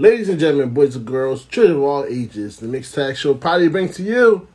Ladies 0.00 0.30
and 0.30 0.40
gentlemen, 0.40 0.72
boys 0.72 0.96
and 0.96 1.04
girls, 1.04 1.44
children 1.44 1.76
of 1.76 1.82
all 1.82 2.06
ages, 2.06 2.56
the 2.56 2.66
Mixed 2.66 2.94
Tag 2.94 3.18
Show 3.18 3.34
proudly 3.34 3.68
brings 3.68 3.96
to 3.96 4.02
you 4.02 4.48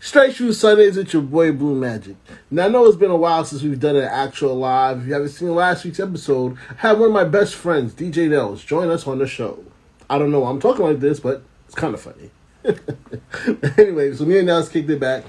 Straight 0.00 0.34
Shoot 0.34 0.54
Sundays 0.54 0.96
with 0.96 1.12
your 1.12 1.20
boy 1.20 1.52
Blue 1.52 1.74
Magic. 1.74 2.16
Now, 2.50 2.64
I 2.64 2.68
know 2.68 2.86
it's 2.86 2.96
been 2.96 3.10
a 3.10 3.16
while 3.18 3.44
since 3.44 3.62
we've 3.62 3.78
done 3.78 3.96
an 3.96 4.04
actual 4.04 4.54
live. 4.54 5.00
If 5.00 5.08
you 5.08 5.12
haven't 5.12 5.28
seen 5.28 5.54
last 5.54 5.84
week's 5.84 6.00
episode, 6.00 6.56
I 6.70 6.74
had 6.88 6.98
one 6.98 7.08
of 7.08 7.12
my 7.12 7.24
best 7.24 7.54
friends, 7.54 7.92
DJ 7.92 8.30
Nels, 8.30 8.64
join 8.64 8.88
us 8.88 9.06
on 9.06 9.18
the 9.18 9.26
show. 9.26 9.62
I 10.08 10.16
don't 10.16 10.32
know 10.32 10.40
why 10.40 10.48
I'm 10.48 10.60
talking 10.60 10.86
like 10.86 11.00
this, 11.00 11.20
but 11.20 11.42
it's 11.66 11.74
kind 11.74 11.92
of 11.92 12.00
funny. 12.00 12.30
anyway, 13.76 14.14
so 14.14 14.24
me 14.24 14.38
and 14.38 14.46
Nels 14.46 14.70
kicked 14.70 14.88
it 14.88 14.98
back. 14.98 15.24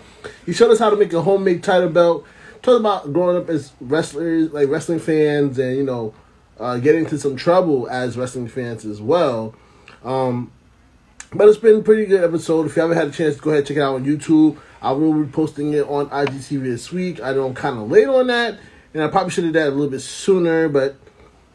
He 0.46 0.54
showed 0.54 0.72
us 0.72 0.80
how 0.80 0.90
to 0.90 0.96
make 0.96 1.12
a 1.12 1.22
homemade 1.22 1.64
title 1.64 1.90
belt. 1.90 2.26
Talked 2.62 2.80
about 2.80 3.12
growing 3.12 3.36
up 3.36 3.50
as 3.50 3.74
wrestlers, 3.82 4.54
like 4.54 4.70
wrestling 4.70 5.00
fans, 5.00 5.60
and 5.60 5.76
you 5.76 5.84
know, 5.84 6.14
uh, 6.60 6.78
get 6.78 6.96
into 6.96 7.18
some 7.18 7.36
trouble 7.36 7.88
as 7.90 8.18
wrestling 8.18 8.48
fans 8.48 8.86
as 8.86 9.02
well. 9.02 9.56
Um, 10.04 10.52
but 11.34 11.50
it's 11.50 11.58
been 11.58 11.80
a 11.80 11.84
pretty 11.84 12.06
good 12.06 12.24
episode. 12.24 12.66
If 12.66 12.76
you 12.76 12.82
haven't 12.82 12.98
had 12.98 13.08
a 13.08 13.12
chance 13.12 13.36
to 13.36 13.42
go 13.42 13.50
ahead 13.50 13.60
and 13.60 13.68
check 13.68 13.78
it 13.78 13.82
out 13.82 13.96
on 13.96 14.06
YouTube, 14.06 14.58
I 14.82 14.92
will 14.92 15.14
be 15.14 15.30
posting 15.30 15.74
it 15.74 15.88
on 15.88 16.10
IGTV 16.10 16.64
this 16.64 16.92
week. 16.92 17.22
I 17.22 17.34
know 17.34 17.48
I'm 17.48 17.54
kind 17.54 17.78
of 17.78 17.90
late 17.90 18.08
on 18.08 18.28
that, 18.28 18.60
and 18.94 19.04
I 19.04 19.08
probably 19.08 19.32
should 19.32 19.44
have 19.44 19.54
done 19.54 19.68
it 19.68 19.70
a 19.70 19.76
little 19.76 19.90
bit 19.90 20.02
sooner, 20.02 20.70
but 20.70 20.96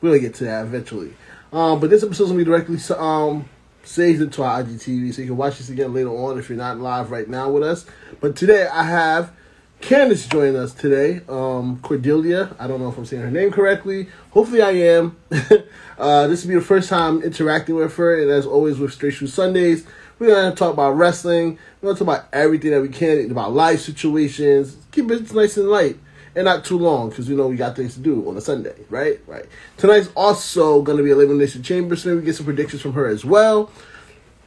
we'll 0.01 0.19
get 0.21 0.35
to 0.35 0.45
that 0.45 0.67
eventually. 0.67 1.15
Um, 1.53 1.81
but 1.81 1.91
this 1.91 2.03
episode's 2.03 2.31
gonna 2.31 2.39
be 2.39 2.45
directly 2.45 2.79
um, 2.97 3.49
saved 3.85 4.21
into 4.21 4.43
our 4.43 4.63
IGTV, 4.63 5.15
so 5.15 5.23
you 5.23 5.29
can 5.29 5.37
watch 5.37 5.59
this 5.59 5.69
again 5.69 5.95
later 5.95 6.11
on 6.11 6.39
if 6.39 6.49
you're 6.49 6.59
not 6.59 6.79
live 6.79 7.11
right 7.11 7.29
now 7.29 7.51
with 7.51 7.63
us. 7.63 7.87
But 8.21 8.37
today 8.37 8.67
I 8.67 8.85
have 8.85 9.33
Candace 9.83 10.29
joining 10.29 10.55
us 10.55 10.73
today. 10.73 11.23
Um, 11.29 11.81
Cordelia, 11.81 12.55
I 12.61 12.69
don't 12.69 12.81
know 12.81 12.89
if 12.89 12.97
I'm 12.97 13.05
saying 13.05 13.21
her 13.21 13.31
name 13.33 13.51
correctly. 13.51 14.07
Hopefully 14.31 14.63
I 14.63 14.71
am. 14.71 15.17
uh, 15.99 16.29
this 16.29 16.45
will 16.45 16.51
be 16.51 16.55
the 16.55 16.61
first 16.61 16.89
time 16.89 17.21
interacting 17.21 17.75
with 17.75 17.95
her, 17.97 18.23
and 18.23 18.31
as 18.31 18.47
always 18.47 18.79
with 18.79 18.93
Straight 18.93 19.15
Shoot 19.15 19.27
Sundays, 19.27 19.85
we're 20.21 20.51
to 20.51 20.57
talk 20.57 20.73
about 20.73 20.93
wrestling. 20.93 21.59
We're 21.81 21.95
to 21.95 21.99
talk 21.99 22.03
about 22.03 22.29
everything 22.33 22.71
that 22.71 22.81
we 22.81 22.91
can, 22.91 23.29
about 23.29 23.53
life 23.53 23.81
situations. 23.81 24.77
Keep 24.93 25.11
it 25.11 25.35
nice 25.35 25.57
and 25.57 25.69
light 25.69 25.99
and 26.37 26.45
not 26.45 26.65
too 26.65 26.79
long 26.79 27.11
because 27.11 27.29
you 27.29 27.37
know 27.37 27.49
we 27.49 27.57
got 27.57 27.75
things 27.75 27.95
to 27.95 28.01
do 28.01 28.27
on 28.29 28.37
a 28.37 28.41
Sunday, 28.41 28.77
right? 28.89 29.21
Right. 29.27 29.47
Tonight's 29.79 30.09
also 30.15 30.85
to 30.85 31.03
be 31.03 31.11
Elimination 31.11 31.65
Chamber, 31.65 31.97
so 31.97 32.11
maybe 32.11 32.21
we 32.21 32.27
get 32.27 32.37
some 32.37 32.47
predictions 32.47 32.83
from 32.83 32.93
her 32.93 33.09
as 33.09 33.25
well. 33.25 33.71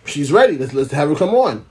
She's 0.06 0.32
ready. 0.32 0.58
Let's 0.58 0.74
let's 0.74 0.92
have 0.92 1.10
her 1.10 1.16
come 1.16 1.36
on. 1.36 1.66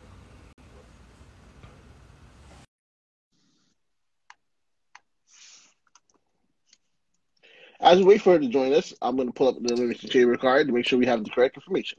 As 7.85 7.99
we 7.99 8.05
wait 8.05 8.23
for 8.23 8.33
her 8.33 8.39
to 8.39 8.49
join 8.49 8.73
us, 8.73 8.95
I'm 9.03 9.15
going 9.15 9.29
to 9.29 9.35
pull 9.35 9.49
up 9.49 9.57
the 9.61 9.75
Elimination 9.75 10.09
Chamber 10.09 10.39
card 10.39 10.69
to 10.69 10.73
make 10.73 10.87
sure 10.87 10.99
we 10.99 11.05
have 11.05 11.23
the 11.23 11.29
correct 11.29 11.59
information. 11.59 11.99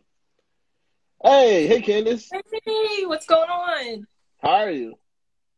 Hey, 1.24 1.68
hey, 1.68 1.80
Candace. 1.80 2.28
Hey, 2.32 3.06
what's 3.06 3.28
going 3.28 3.48
on? 3.48 4.08
How 4.42 4.50
are 4.50 4.72
you? 4.72 4.96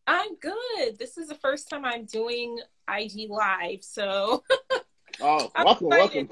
I'm 0.05 0.35
good. 0.35 0.99
This 0.99 1.17
is 1.17 1.29
the 1.29 1.35
first 1.35 1.69
time 1.69 1.85
I'm 1.85 2.03
doing 2.03 2.59
IG 2.93 3.29
Live, 3.29 3.83
so. 3.83 4.43
oh, 5.21 5.49
welcome, 5.63 5.87
welcome. 5.87 6.29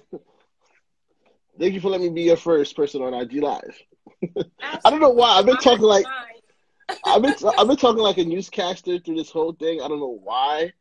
Thank 1.58 1.74
you 1.74 1.80
for 1.80 1.88
letting 1.88 2.08
me 2.08 2.14
be 2.14 2.24
your 2.24 2.36
first 2.36 2.76
person 2.76 3.02
on 3.02 3.14
IG 3.14 3.36
Live. 3.36 3.82
I 4.62 4.90
don't 4.90 5.00
know 5.00 5.10
why 5.10 5.38
I've 5.38 5.46
been 5.46 5.56
talking 5.56 5.86
like 5.86 6.06
I've 7.06 7.22
been 7.22 7.34
I've 7.58 7.68
been 7.68 7.78
talking 7.78 8.04
like 8.04 8.18
a 8.18 8.26
newscaster 8.26 9.00
through 9.00 9.16
this 9.16 9.32
whole 9.32 9.54
thing. 9.54 9.82
I 9.82 9.88
don't 9.88 10.02
know 10.02 10.20
why. 10.22 10.74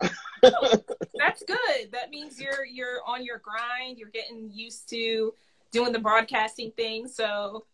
That's 0.42 1.42
good. 1.44 1.92
That 1.92 2.10
means 2.10 2.40
you're 2.40 2.64
you're 2.64 3.00
on 3.06 3.24
your 3.24 3.38
grind. 3.38 3.98
You're 3.98 4.10
getting 4.10 4.50
used 4.52 4.88
to 4.90 5.34
doing 5.70 5.92
the 5.92 5.98
broadcasting 5.98 6.72
thing. 6.72 7.08
So 7.08 7.64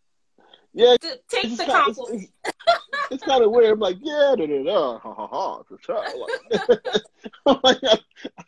yeah, 0.76 0.96
D- 1.00 1.14
take 1.28 1.56
the 1.56 1.64
compliment. 1.64 2.28
It's, 2.44 2.56
it's, 2.68 3.12
it's 3.12 3.24
kind 3.24 3.42
of 3.42 3.50
weird. 3.50 3.72
I'm 3.72 3.80
like, 3.80 3.96
yeah, 4.02 4.34
da 4.36 4.46
da 4.46 4.62
da, 4.62 4.98
ha 4.98 5.14
ha 5.14 5.26
ha. 5.26 5.62
I'm 7.46 7.60
like, 7.62 7.78
I 7.82 7.98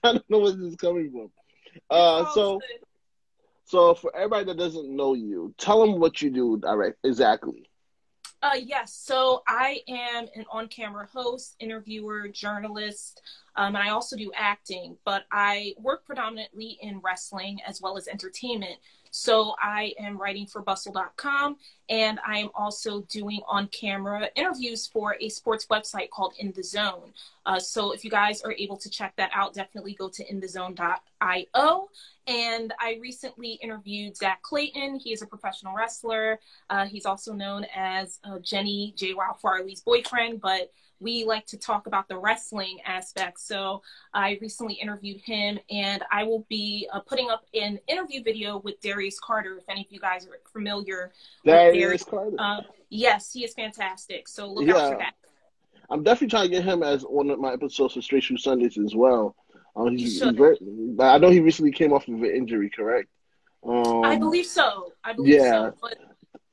don't 0.02 0.30
know 0.30 0.40
where 0.40 0.52
this 0.52 0.72
is 0.72 0.76
coming 0.76 1.10
from. 1.10 1.30
Uh, 1.88 2.26
so, 2.34 2.60
so 3.64 3.94
for 3.94 4.14
everybody 4.14 4.44
that 4.46 4.58
doesn't 4.58 4.94
know 4.94 5.14
you, 5.14 5.54
tell 5.56 5.80
them 5.80 6.00
what 6.00 6.20
you 6.20 6.30
do 6.30 6.58
direct 6.58 6.98
exactly. 7.02 7.68
Uh, 8.40 8.56
yes. 8.64 8.94
So 8.94 9.42
I 9.48 9.80
am 9.88 10.26
an 10.36 10.44
on-camera 10.50 11.08
host, 11.12 11.56
interviewer, 11.58 12.28
journalist, 12.28 13.20
um, 13.56 13.74
and 13.74 13.78
I 13.78 13.90
also 13.90 14.16
do 14.16 14.30
acting. 14.36 14.96
But 15.04 15.24
I 15.32 15.74
work 15.78 16.04
predominantly 16.06 16.78
in 16.80 17.00
wrestling 17.00 17.58
as 17.66 17.80
well 17.82 17.96
as 17.96 18.06
entertainment. 18.06 18.76
So 19.10 19.54
I 19.60 19.94
am 19.98 20.18
writing 20.18 20.46
for 20.46 20.62
bustle.com 20.62 21.56
and 21.88 22.18
I 22.26 22.38
am 22.38 22.50
also 22.54 23.02
doing 23.02 23.40
on 23.48 23.68
camera 23.68 24.28
interviews 24.36 24.86
for 24.86 25.16
a 25.20 25.28
sports 25.28 25.66
website 25.70 26.10
called 26.10 26.34
In 26.38 26.52
the 26.52 26.62
Zone. 26.62 27.12
Uh, 27.46 27.58
so 27.58 27.92
if 27.92 28.04
you 28.04 28.10
guys 28.10 28.42
are 28.42 28.52
able 28.52 28.76
to 28.76 28.90
check 28.90 29.14
that 29.16 29.30
out, 29.32 29.54
definitely 29.54 29.94
go 29.94 30.08
to 30.08 30.24
inthezone.io. 30.24 31.88
And 32.26 32.74
I 32.78 32.98
recently 33.00 33.52
interviewed 33.62 34.16
Zack 34.16 34.42
Clayton. 34.42 34.98
He 34.98 35.12
is 35.12 35.22
a 35.22 35.26
professional 35.26 35.74
wrestler. 35.74 36.38
Uh, 36.68 36.84
he's 36.84 37.06
also 37.06 37.32
known 37.32 37.64
as 37.74 38.18
uh, 38.24 38.38
Jenni 38.38 38.94
JWoww 38.96 39.40
Farley's 39.40 39.80
boyfriend, 39.80 40.42
but 40.42 40.70
we 41.00 41.24
like 41.24 41.46
to 41.46 41.56
talk 41.56 41.86
about 41.86 42.08
the 42.08 42.18
wrestling 42.18 42.78
aspect. 42.84 43.40
So 43.40 43.82
I 44.12 44.38
recently 44.40 44.74
interviewed 44.74 45.20
him, 45.20 45.58
and 45.70 46.02
I 46.10 46.24
will 46.24 46.46
be 46.48 46.88
uh, 46.92 47.00
putting 47.00 47.30
up 47.30 47.44
an 47.54 47.78
interview 47.86 48.22
video 48.22 48.58
with 48.58 48.80
Darius 48.80 49.20
Carter. 49.20 49.58
If 49.58 49.68
any 49.68 49.82
of 49.82 49.86
you 49.90 50.00
guys 50.00 50.26
are 50.26 50.38
familiar 50.52 51.12
Darius 51.44 51.72
with 51.72 51.82
Darius 51.82 52.04
Carter, 52.04 52.36
uh, 52.38 52.60
yes, 52.90 53.32
he 53.32 53.44
is 53.44 53.54
fantastic. 53.54 54.28
So 54.28 54.50
look 54.50 54.66
yeah. 54.66 54.76
out 54.76 54.92
for 54.92 54.98
that. 54.98 55.14
I'm 55.90 56.02
definitely 56.02 56.28
trying 56.28 56.44
to 56.44 56.50
get 56.50 56.64
him 56.64 56.82
as 56.82 57.02
one 57.02 57.30
of 57.30 57.38
my 57.38 57.52
episodes 57.52 57.94
for 57.94 58.02
Straight 58.02 58.24
Shoot 58.24 58.40
Sundays 58.40 58.76
as 58.76 58.94
well. 58.94 59.34
Uh, 59.74 59.86
he's, 59.86 60.20
he's 60.20 60.32
very, 60.32 60.58
I 61.00 61.18
know 61.18 61.30
he 61.30 61.40
recently 61.40 61.72
came 61.72 61.92
off 61.92 62.08
of 62.08 62.14
an 62.14 62.26
injury, 62.26 62.68
correct? 62.68 63.08
Um, 63.66 64.04
I 64.04 64.16
believe 64.16 64.46
so. 64.46 64.92
I 65.02 65.12
believe 65.12 65.34
yeah. 65.34 65.70
so. 65.70 65.74
But 65.80 65.96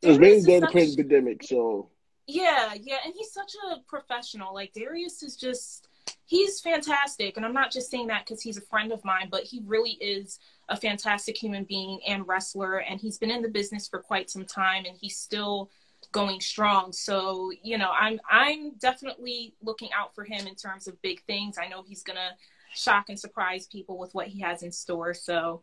it 0.01 0.07
was 0.07 0.19
mainly 0.19 0.41
during 0.41 0.61
the 0.61 0.67
pandemic, 0.67 1.43
so 1.43 1.89
yeah, 2.27 2.73
yeah, 2.81 2.97
and 3.05 3.13
he's 3.15 3.31
such 3.31 3.53
a 3.71 3.79
professional. 3.87 4.53
Like 4.53 4.73
Darius 4.73 5.23
is 5.23 5.35
just 5.35 5.87
he's 6.25 6.59
fantastic, 6.59 7.37
and 7.37 7.45
I'm 7.45 7.53
not 7.53 7.71
just 7.71 7.91
saying 7.91 8.07
that 8.07 8.25
because 8.25 8.41
he's 8.41 8.57
a 8.57 8.61
friend 8.61 8.91
of 8.91 9.03
mine, 9.05 9.27
but 9.29 9.43
he 9.43 9.61
really 9.65 9.97
is 10.01 10.39
a 10.69 10.77
fantastic 10.77 11.37
human 11.37 11.65
being 11.65 11.99
and 12.07 12.27
wrestler, 12.27 12.77
and 12.77 12.99
he's 12.99 13.17
been 13.17 13.31
in 13.31 13.41
the 13.41 13.49
business 13.49 13.87
for 13.87 13.99
quite 13.99 14.29
some 14.29 14.45
time, 14.45 14.85
and 14.85 14.97
he's 14.99 15.17
still 15.17 15.69
going 16.11 16.39
strong. 16.39 16.91
So 16.91 17.51
you 17.63 17.77
know, 17.77 17.91
I'm 17.91 18.19
I'm 18.29 18.71
definitely 18.79 19.53
looking 19.61 19.89
out 19.95 20.15
for 20.15 20.23
him 20.23 20.47
in 20.47 20.55
terms 20.55 20.87
of 20.87 20.99
big 21.01 21.21
things. 21.25 21.57
I 21.57 21.67
know 21.67 21.83
he's 21.87 22.03
gonna 22.03 22.31
shock 22.73 23.09
and 23.09 23.19
surprise 23.19 23.67
people 23.67 23.97
with 23.97 24.13
what 24.13 24.27
he 24.27 24.39
has 24.41 24.63
in 24.63 24.71
store. 24.71 25.13
So 25.13 25.61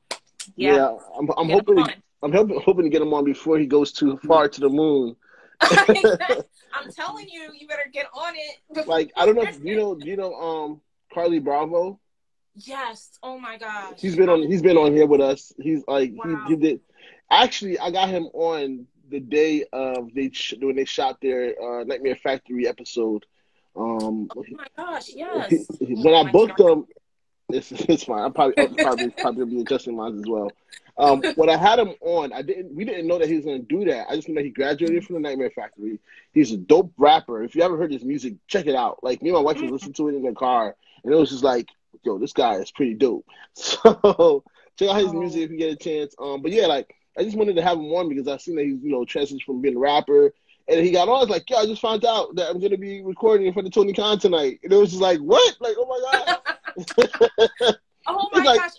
yeah, 0.56 0.74
yeah 0.76 0.96
I'm, 1.18 1.28
I'm 1.36 1.50
hoping 1.50 1.84
I'm 2.22 2.32
hoping, 2.32 2.60
hoping 2.60 2.84
to 2.84 2.90
get 2.90 3.02
him 3.02 3.12
on 3.14 3.24
before 3.24 3.58
he 3.58 3.66
goes 3.66 3.92
too 3.92 4.16
far 4.18 4.48
to 4.48 4.60
the 4.60 4.68
moon. 4.68 5.16
I'm 6.74 6.90
telling 6.90 7.28
you, 7.28 7.52
you 7.58 7.66
better 7.66 7.88
get 7.92 8.06
on 8.14 8.34
it. 8.36 8.86
Like 8.86 9.12
I 9.16 9.26
don't 9.26 9.34
know, 9.34 9.42
if, 9.42 9.62
you 9.62 9.76
know, 9.76 9.98
you 9.98 10.16
know, 10.16 10.34
um, 10.34 10.80
Carlie 11.12 11.38
Bravo. 11.38 12.00
Yes. 12.54 13.18
Oh 13.22 13.38
my 13.38 13.58
gosh. 13.58 13.94
He's 13.98 14.16
been 14.16 14.28
on. 14.28 14.42
He's 14.42 14.62
been 14.62 14.76
on 14.76 14.92
here 14.92 15.06
with 15.06 15.20
us. 15.20 15.52
He's 15.58 15.82
like 15.88 16.12
wow. 16.14 16.44
he, 16.46 16.54
he 16.54 16.60
did. 16.60 16.80
Actually, 17.30 17.78
I 17.78 17.90
got 17.90 18.08
him 18.08 18.24
on 18.34 18.86
the 19.08 19.20
day 19.20 19.64
of 19.72 20.12
they 20.14 20.30
when 20.60 20.76
they 20.76 20.84
shot 20.84 21.18
their 21.22 21.54
uh, 21.62 21.84
Nightmare 21.84 22.16
Factory 22.16 22.66
episode. 22.68 23.24
Um, 23.74 24.28
oh 24.36 24.44
my 24.50 24.66
gosh! 24.76 25.10
Yes. 25.14 25.66
when 25.80 26.14
I 26.14 26.30
booked 26.30 26.60
him, 26.60 26.86
it's 27.48 27.72
it's 27.88 28.04
fine. 28.04 28.24
I'm 28.24 28.32
probably 28.32 28.58
I'm 28.58 28.74
probably 28.74 29.10
probably 29.10 29.46
be 29.46 29.60
adjusting 29.60 29.96
mine 29.96 30.18
as 30.18 30.24
well. 30.26 30.50
Um, 30.98 31.22
when 31.36 31.48
I 31.48 31.56
had 31.56 31.78
him 31.78 31.94
on, 32.00 32.32
I 32.32 32.42
didn't. 32.42 32.74
We 32.74 32.84
didn't 32.84 33.06
know 33.06 33.18
that 33.18 33.28
he 33.28 33.36
was 33.36 33.44
going 33.44 33.64
to 33.64 33.66
do 33.66 33.84
that. 33.86 34.06
I 34.10 34.16
just 34.16 34.28
knew 34.28 34.34
that 34.34 34.44
he 34.44 34.50
graduated 34.50 35.04
from 35.04 35.14
the 35.14 35.20
Nightmare 35.20 35.50
Factory. 35.50 35.98
He's 36.32 36.52
a 36.52 36.56
dope 36.56 36.92
rapper. 36.98 37.42
If 37.42 37.54
you 37.54 37.62
ever 37.62 37.76
heard 37.76 37.92
his 37.92 38.04
music, 38.04 38.34
check 38.46 38.66
it 38.66 38.74
out. 38.74 39.02
Like 39.02 39.22
me 39.22 39.30
and 39.30 39.36
my 39.36 39.42
wife 39.42 39.60
was 39.60 39.70
listening 39.70 39.94
to 39.94 40.08
it 40.08 40.14
in 40.14 40.22
the 40.22 40.32
car, 40.32 40.76
and 41.02 41.12
it 41.12 41.16
was 41.16 41.30
just 41.30 41.44
like, 41.44 41.68
yo, 42.02 42.18
this 42.18 42.32
guy 42.32 42.56
is 42.56 42.70
pretty 42.70 42.94
dope. 42.94 43.26
So 43.54 44.44
check 44.78 44.88
out 44.88 44.96
his 44.96 45.08
oh. 45.08 45.12
music 45.12 45.42
if 45.42 45.50
you 45.50 45.58
get 45.58 45.72
a 45.72 45.76
chance. 45.76 46.14
Um, 46.18 46.40
but 46.42 46.52
yeah, 46.52 46.66
like 46.66 46.94
I 47.18 47.24
just 47.24 47.36
wanted 47.36 47.56
to 47.56 47.62
have 47.62 47.78
him 47.78 47.92
on 47.92 48.08
because 48.08 48.28
I 48.28 48.36
seen 48.38 48.56
that 48.56 48.64
he's 48.64 48.82
you 48.82 48.90
know 48.90 49.04
transitioned 49.04 49.42
from 49.42 49.60
being 49.60 49.76
a 49.76 49.78
rapper. 49.78 50.32
And 50.68 50.80
he 50.80 50.92
got 50.92 51.08
on. 51.08 51.16
I 51.16 51.20
was 51.20 51.28
like, 51.28 51.50
"Yo, 51.50 51.56
I 51.56 51.66
just 51.66 51.82
found 51.82 52.04
out 52.04 52.36
that 52.36 52.48
I'm 52.48 52.60
gonna 52.60 52.78
be 52.78 53.02
recording 53.02 53.52
for 53.52 53.62
the 53.62 53.70
Tony 53.70 53.92
Khan 53.92 54.18
tonight." 54.18 54.60
And 54.62 54.72
it 54.72 54.76
was 54.76 54.90
just 54.90 55.02
like, 55.02 55.18
"What? 55.18 55.56
Like, 55.60 55.74
oh 55.76 55.86
my 55.86 56.24
god!" 56.24 56.38
oh 58.06 58.28
my 58.32 58.42
like, 58.42 58.60
gosh! 58.60 58.70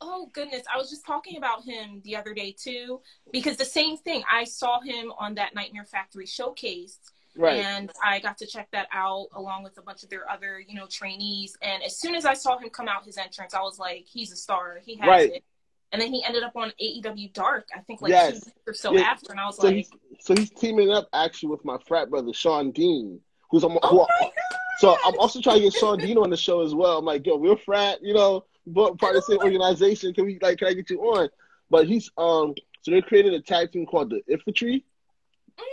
Oh 0.00 0.30
goodness, 0.32 0.62
I 0.72 0.78
was 0.78 0.88
just 0.88 1.04
talking 1.04 1.36
about 1.36 1.62
him 1.64 2.00
the 2.04 2.16
other 2.16 2.32
day 2.32 2.54
too, 2.58 3.00
because 3.32 3.56
the 3.56 3.64
same 3.64 3.96
thing. 3.98 4.22
I 4.30 4.44
saw 4.44 4.80
him 4.80 5.12
on 5.18 5.34
that 5.34 5.54
Nightmare 5.54 5.84
Factory 5.84 6.24
showcase, 6.26 6.98
right. 7.36 7.58
and 7.64 7.90
I 8.02 8.18
got 8.20 8.38
to 8.38 8.46
check 8.46 8.68
that 8.72 8.88
out 8.92 9.26
along 9.34 9.62
with 9.62 9.76
a 9.78 9.82
bunch 9.82 10.02
of 10.02 10.08
their 10.08 10.28
other, 10.30 10.58
you 10.60 10.74
know, 10.74 10.86
trainees. 10.86 11.56
And 11.60 11.82
as 11.82 11.98
soon 11.98 12.14
as 12.14 12.24
I 12.24 12.34
saw 12.34 12.56
him 12.58 12.70
come 12.70 12.88
out 12.88 13.04
his 13.04 13.18
entrance, 13.18 13.52
I 13.52 13.60
was 13.60 13.78
like, 13.78 14.06
he's 14.06 14.32
a 14.32 14.36
star. 14.36 14.78
He 14.84 14.96
has 14.96 15.08
right. 15.08 15.32
it. 15.34 15.44
and 15.92 16.00
then 16.00 16.12
he 16.12 16.24
ended 16.24 16.44
up 16.44 16.52
on 16.56 16.72
AEW 16.80 17.32
Dark. 17.32 17.66
I 17.76 17.80
think 17.80 18.00
like 18.00 18.10
Yes. 18.10 18.30
two 18.40 18.46
weeks 18.46 18.60
or 18.68 18.74
so 18.74 18.92
Yeah. 18.94 19.00
after, 19.02 19.32
and 19.32 19.40
I 19.40 19.46
was 19.46 19.56
So 19.56 19.66
like, 19.66 19.76
he's 19.76 19.90
so 20.20 20.34
he's 20.34 20.50
teaming 20.50 20.90
up 20.92 21.08
actually 21.12 21.48
with 21.50 21.64
my 21.64 21.76
frat 21.88 22.08
brother 22.10 22.32
Shawn 22.32 22.70
Dean, 22.70 23.20
who's 23.50 23.64
I'm, 23.64 23.76
"Oh 23.82 23.88
who, 23.88 23.96
my 23.98 24.06
god!" 24.20 24.32
so 24.78 24.96
I'm 25.04 25.18
also 25.18 25.40
trying 25.40 25.56
to 25.56 25.62
get 25.62 25.74
Shawn 25.74 25.98
Dean 25.98 26.16
on 26.16 26.30
the 26.30 26.36
show 26.36 26.60
as 26.62 26.74
well. 26.74 26.98
I'm 26.98 27.04
like, 27.04 27.26
yo, 27.26 27.36
we're 27.36 27.56
frat, 27.56 27.98
you 28.02 28.14
know, 28.14 28.44
but 28.72 28.98
part 28.98 29.16
of 29.16 29.24
the 29.26 29.32
same 29.32 29.38
organization. 29.40 30.12
Can 30.14 30.24
we 30.26 30.38
like 30.40 30.58
can 30.58 30.68
I 30.68 30.74
get 30.74 30.90
you 30.90 31.00
on? 31.00 31.28
But 31.70 31.86
he's 31.86 32.10
um 32.16 32.54
so 32.82 32.90
they 32.90 33.02
created 33.02 33.34
a 33.34 33.40
tag 33.40 33.72
team 33.72 33.86
called 33.86 34.10
the 34.10 34.22
Infantry. 34.32 34.84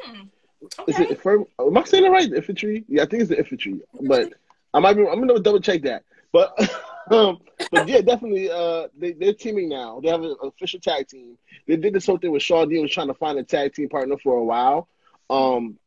Mm, 0.08 0.30
Is 0.88 1.00
it 1.00 1.10
infirm? 1.12 1.46
Am 1.60 1.78
I 1.78 1.84
saying 1.84 2.06
it 2.06 2.10
right? 2.10 2.30
The 2.30 2.38
infantry? 2.38 2.84
Yeah, 2.88 3.04
I 3.04 3.06
think 3.06 3.22
it's 3.22 3.30
the 3.30 3.38
infantry. 3.38 3.80
But 4.02 4.34
I 4.74 4.80
might 4.80 4.94
be. 4.96 5.08
I'm 5.08 5.20
gonna 5.26 5.40
double 5.40 5.62
check 5.62 5.84
that. 5.84 6.04
But 6.34 6.58
um, 7.12 7.40
but 7.72 7.88
yeah, 7.88 8.02
definitely. 8.02 8.50
Uh, 8.52 8.88
they 8.98 9.14
they're 9.14 9.34
teaming 9.34 9.70
now. 9.70 10.00
They 10.02 10.10
have 10.10 10.24
an 10.24 10.36
official 10.42 10.80
tag 10.80 11.08
team. 11.08 11.38
They 11.68 11.78
did 11.78 11.94
this 11.94 12.06
whole 12.06 12.18
thing 12.18 12.32
with 12.32 12.42
Shawn 12.42 12.70
Dean 12.70 12.82
was 12.82 12.92
trying 12.92 13.08
to 13.08 13.14
find 13.14 13.38
a 13.40 13.44
tag 13.44 13.74
team 13.74 13.88
partner 13.90 14.18
for 14.18 14.36
a 14.38 14.44
while. 14.44 14.88
Um, 15.30 15.78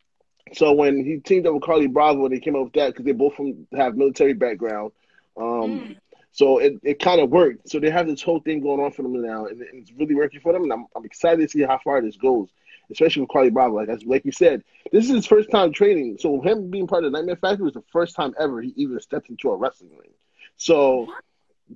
so 0.53 0.73
when 0.73 1.05
he 1.05 1.19
teamed 1.19 1.47
up 1.47 1.55
with 1.55 1.63
Carlie 1.63 1.87
Bravo, 1.87 2.29
they 2.29 2.41
came 2.41 2.57
up 2.57 2.65
with 2.65 2.73
that 2.75 2.89
because 2.89 3.05
they 3.05 3.13
both 3.13 3.35
from 3.35 3.67
have 3.77 3.97
military 3.97 4.33
background. 4.35 4.93
Um, 5.37 5.45
Mm. 5.47 5.97
So 6.33 6.59
it, 6.59 6.75
it 6.83 6.99
kind 7.01 7.21
of 7.21 7.31
worked. 7.31 7.69
So 7.69 7.81
they 7.81 7.91
have 7.91 8.07
this 8.07 8.23
whole 8.23 8.41
thing 8.41 8.61
going 8.61 8.81
on 8.81 8.93
for 8.93 9.03
them 9.03 9.21
now, 9.21 9.47
and 9.47 9.61
it's 9.73 9.93
really 9.93 10.15
working 10.15 10.41
for 10.41 10.53
them. 10.53 10.63
And 10.65 10.73
I'm, 10.73 10.87
I'm 10.95 11.05
excited 11.05 11.41
to 11.43 11.49
see 11.49 11.63
how 11.63 11.79
far 11.83 12.01
this 12.01 12.17
goes, 12.17 12.49
especially 12.91 13.23
with 13.23 13.31
Carlie 13.31 13.51
Bravo. 13.51 13.77
Like 13.77 13.89
as- 13.89 14.05
like 14.05 14.25
you 14.25 14.33
said, 14.33 14.63
this 14.93 15.05
is 15.05 15.11
his 15.11 15.27
first 15.27 15.51
time 15.51 15.73
training. 15.73 16.19
So 16.21 16.41
him 16.41 16.71
being 16.71 16.87
part 16.87 17.05
of 17.05 17.11
the 17.13 17.19
Nightmare 17.19 17.37
Factory 17.37 17.65
was 17.65 17.75
the 17.75 17.83
first 17.93 18.15
time 18.15 18.35
ever 18.39 18.61
he 18.63 18.73
even 18.77 19.01
stepped 19.01 19.29
into 19.29 19.51
a 19.51 19.57
wrestling 19.57 19.91
ring. 19.99 20.13
So 20.57 21.09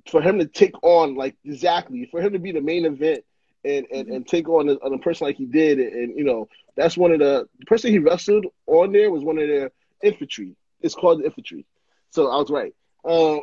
for 0.09 0.21
him 0.21 0.39
to 0.39 0.45
take 0.45 0.73
on 0.83 1.15
like 1.15 1.35
exactly 1.43 2.05
for 2.11 2.21
him 2.21 2.33
to 2.33 2.39
be 2.39 2.51
the 2.51 2.61
main 2.61 2.85
event 2.85 3.23
and 3.63 3.85
and, 3.91 4.07
and 4.09 4.27
take 4.27 4.47
on 4.49 4.69
a, 4.69 4.73
on 4.75 4.93
a 4.93 4.97
person 4.99 5.25
like 5.25 5.37
he 5.37 5.45
did, 5.45 5.79
and, 5.79 5.93
and 5.93 6.17
you 6.17 6.23
know 6.23 6.47
that's 6.75 6.97
one 6.97 7.11
of 7.11 7.19
the 7.19 7.47
the 7.59 7.65
person 7.65 7.91
he 7.91 7.99
wrestled 7.99 8.45
on 8.67 8.91
there 8.91 9.09
was 9.11 9.23
one 9.23 9.37
of 9.37 9.47
their 9.47 9.71
infantry. 10.03 10.55
It's 10.81 10.95
called 10.95 11.19
the 11.21 11.25
infantry. 11.25 11.65
So 12.11 12.29
I 12.29 12.37
was 12.37 12.49
right. 12.49 12.73
Um, 13.03 13.41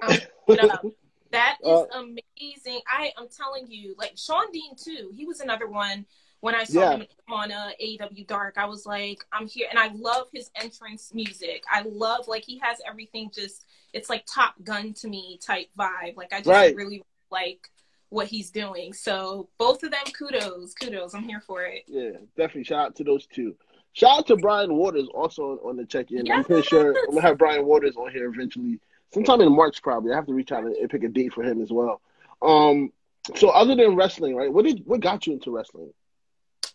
it 0.48 0.60
up. 0.70 0.84
That 1.32 1.58
is 1.62 1.66
Uh, 1.68 1.86
amazing. 1.94 2.80
I 2.86 3.12
am 3.18 3.26
telling 3.28 3.66
you, 3.66 3.94
like 3.98 4.16
Shawn 4.16 4.50
Dean 4.52 4.76
too. 4.76 5.10
He 5.14 5.24
was 5.24 5.40
another 5.40 5.66
one. 5.66 6.06
When 6.40 6.54
I 6.56 6.64
saw 6.64 6.80
Yeah. 6.80 6.96
him 6.96 7.06
on 7.28 7.52
uh, 7.52 7.70
AEW 7.80 8.24
Dark, 8.26 8.58
I 8.58 8.66
was 8.66 8.84
like, 8.84 9.24
I'm 9.32 9.46
here, 9.46 9.68
and 9.70 9.78
I 9.78 9.88
love 9.94 10.26
his 10.32 10.50
entrance 10.56 11.14
music. 11.14 11.62
I 11.70 11.82
love 11.82 12.26
like 12.28 12.44
he 12.44 12.58
has 12.58 12.80
everything. 12.86 13.30
Just 13.34 13.64
it's 13.92 14.10
like 14.10 14.24
Top 14.26 14.54
Gun 14.64 14.92
to 14.94 15.08
me 15.08 15.38
type 15.40 15.68
vibe. 15.78 16.16
Like 16.16 16.32
I 16.32 16.38
just 16.38 16.48
Right. 16.48 16.74
really 16.76 17.02
like 17.30 17.70
what 18.10 18.26
he's 18.26 18.50
doing. 18.50 18.92
So 18.92 19.48
both 19.56 19.82
of 19.84 19.90
them, 19.92 20.04
kudos, 20.12 20.74
kudos. 20.74 21.14
I'm 21.14 21.22
here 21.22 21.40
for 21.40 21.62
it. 21.64 21.84
Yeah, 21.86 22.10
definitely. 22.36 22.64
Shout 22.64 22.86
out 22.86 22.96
to 22.96 23.04
those 23.04 23.26
two. 23.26 23.56
Shout 23.94 24.18
out 24.18 24.26
to 24.26 24.36
Brian 24.36 24.74
Waters 24.74 25.08
also 25.14 25.52
on, 25.52 25.58
on 25.70 25.76
the 25.76 25.86
check 25.86 26.10
in. 26.10 26.30
I'm 26.30 26.44
pretty 26.44 26.62
sure 26.66 26.90
I'm 27.06 27.14
gonna 27.14 27.20
have 27.22 27.38
Brian 27.38 27.64
Waters 27.64 27.96
on 27.96 28.10
here 28.10 28.26
eventually, 28.28 28.80
sometime 29.12 29.40
in 29.40 29.54
March 29.54 29.82
probably. 29.82 30.12
I 30.12 30.16
have 30.16 30.26
to 30.26 30.34
reach 30.34 30.52
out 30.52 30.64
and, 30.64 30.74
and 30.76 30.90
pick 30.90 31.04
a 31.04 31.08
date 31.08 31.32
for 31.32 31.42
him 31.42 31.62
as 31.62 31.70
well. 31.70 32.00
Um, 32.40 32.92
so 33.36 33.50
other 33.50 33.74
than 33.74 33.94
wrestling, 33.94 34.34
right? 34.34 34.52
What 34.52 34.64
did 34.64 34.82
what 34.84 35.00
got 35.00 35.26
you 35.26 35.34
into 35.34 35.50
wrestling? 35.50 35.92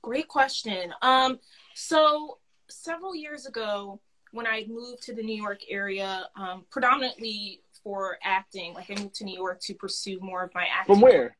Great 0.01 0.28
question. 0.28 0.94
Um, 1.01 1.39
so 1.75 2.38
several 2.69 3.16
years 3.16 3.45
ago, 3.45 4.00
when 4.31 4.48
I 4.48 4.66
moved 4.69 5.04
to 5.04 5.13
the 5.13 5.24
New 5.24 5.36
York 5.36 5.60
area, 5.69 6.28
um, 6.36 6.66
predominantly 6.69 7.62
for 7.84 8.18
acting, 8.24 8.74
like 8.74 8.90
I 8.90 9.01
moved 9.01 9.16
to 9.16 9.25
New 9.25 9.36
York 9.36 9.60
to 9.62 9.74
pursue 9.74 10.19
more 10.22 10.44
of 10.44 10.54
my 10.54 10.66
acting. 10.72 10.95
From 10.95 11.01
where? 11.01 11.38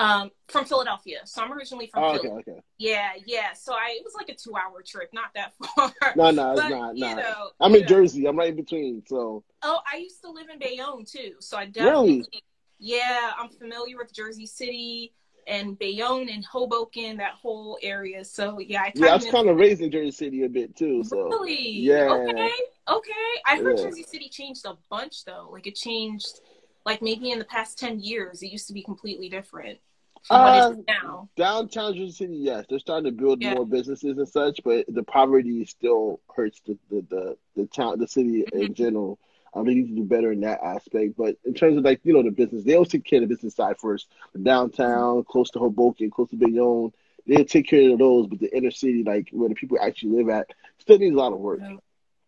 Um, 0.00 0.30
from 0.46 0.64
Philadelphia. 0.64 1.20
So 1.24 1.42
I'm 1.42 1.52
originally 1.52 1.88
from 1.88 2.04
Oh, 2.04 2.08
okay, 2.10 2.28
Philly. 2.28 2.40
okay. 2.40 2.60
Yeah, 2.78 3.10
yeah. 3.26 3.52
So 3.54 3.72
I 3.74 3.96
it 3.98 4.04
was 4.04 4.14
like 4.14 4.28
a 4.28 4.34
two 4.34 4.54
hour 4.56 4.80
trip, 4.82 5.10
not 5.12 5.34
that 5.34 5.54
far. 5.76 5.92
No, 6.14 6.30
no, 6.30 6.52
it's 6.52 6.70
not. 6.70 6.96
you 6.96 7.00
Nah. 7.04 7.16
know, 7.16 7.50
I'm 7.60 7.74
in 7.74 7.80
know. 7.82 7.86
Jersey. 7.88 8.26
I'm 8.26 8.36
right 8.38 8.50
in 8.50 8.56
between. 8.56 9.02
So 9.06 9.42
Oh, 9.62 9.80
I 9.92 9.96
used 9.96 10.22
to 10.22 10.30
live 10.30 10.48
in 10.52 10.58
Bayonne 10.60 11.04
too, 11.04 11.34
so 11.40 11.56
I 11.56 11.66
definitely, 11.66 12.18
Really? 12.20 12.42
yeah, 12.78 13.32
I'm 13.36 13.48
familiar 13.48 13.96
with 13.96 14.12
Jersey 14.14 14.46
City 14.46 15.12
and 15.48 15.76
Bayonne 15.78 16.28
and 16.28 16.44
Hoboken, 16.44 17.16
that 17.16 17.32
whole 17.32 17.76
area. 17.82 18.24
So 18.24 18.60
yeah, 18.60 18.82
I 18.82 18.90
kind 18.90 18.96
yeah, 19.00 19.08
I 19.12 19.14
was 19.16 19.26
kind 19.26 19.48
of 19.48 19.56
raised 19.56 19.80
in 19.80 19.90
Jersey 19.90 20.12
City 20.12 20.44
a 20.44 20.48
bit 20.48 20.76
too. 20.76 21.02
So 21.02 21.16
Really? 21.30 21.70
yeah. 21.80 22.12
Okay. 22.12 22.50
Okay. 22.88 23.10
I 23.46 23.56
heard 23.56 23.78
Yeah. 23.78 23.84
Jersey 23.84 24.02
City 24.04 24.28
changed 24.28 24.64
a 24.64 24.76
bunch 24.90 25.24
though. 25.24 25.48
Like 25.50 25.66
it 25.66 25.74
changed 25.74 26.40
like 26.84 27.02
maybe 27.02 27.30
in 27.30 27.38
the 27.38 27.44
past 27.44 27.78
ten 27.78 28.00
years 28.00 28.42
it 28.42 28.48
used 28.48 28.68
to 28.68 28.74
be 28.74 28.82
completely 28.82 29.28
different 29.28 29.78
from 30.24 30.40
what 30.42 30.54
Uh, 30.54 30.68
it 30.70 30.78
is 30.78 30.84
now. 30.88 31.28
downtown 31.36 31.94
Jersey 31.94 32.10
City, 32.12 32.36
yes, 32.36 32.64
they're 32.68 32.78
starting 32.78 33.04
to 33.04 33.12
build 33.12 33.40
Yeah. 33.40 33.54
more 33.54 33.64
businesses 33.66 34.18
and 34.18 34.28
such, 34.28 34.60
but 34.64 34.84
the 34.88 35.02
poverty 35.04 35.64
still 35.64 36.20
hurts 36.34 36.60
the 36.66 36.78
the 36.90 37.02
the, 37.08 37.36
the 37.56 37.66
town, 37.66 37.98
the 37.98 38.08
city 38.08 38.42
Mm-hmm. 38.42 38.60
in 38.62 38.74
general. 38.74 39.18
Um, 39.54 39.64
they 39.64 39.74
need 39.74 39.88
to 39.88 39.94
do 39.96 40.04
better 40.04 40.30
in 40.32 40.40
that 40.40 40.60
aspect. 40.62 41.16
But 41.16 41.36
in 41.44 41.54
terms 41.54 41.78
of 41.78 41.84
like 41.84 42.00
you 42.04 42.12
know 42.12 42.22
the 42.22 42.30
business, 42.30 42.64
they 42.64 42.74
always 42.74 42.88
take 42.90 43.04
care 43.04 43.22
of 43.22 43.28
the 43.28 43.34
business 43.34 43.54
side 43.54 43.78
first. 43.78 44.08
The 44.32 44.40
downtown, 44.40 45.24
close 45.24 45.50
to 45.50 45.58
Hoboken, 45.58 46.10
close 46.10 46.30
to 46.30 46.36
Bayonne, 46.36 46.92
they 47.26 47.44
take 47.44 47.66
care 47.68 47.90
of 47.92 47.98
those. 47.98 48.26
But 48.26 48.40
the 48.40 48.54
inner 48.56 48.70
city, 48.70 49.04
like 49.04 49.28
where 49.32 49.48
the 49.48 49.54
people 49.54 49.78
actually 49.80 50.16
live 50.16 50.28
at, 50.28 50.50
still 50.78 50.98
needs 50.98 51.14
a 51.14 51.18
lot 51.18 51.32
of 51.32 51.38
work. 51.38 51.60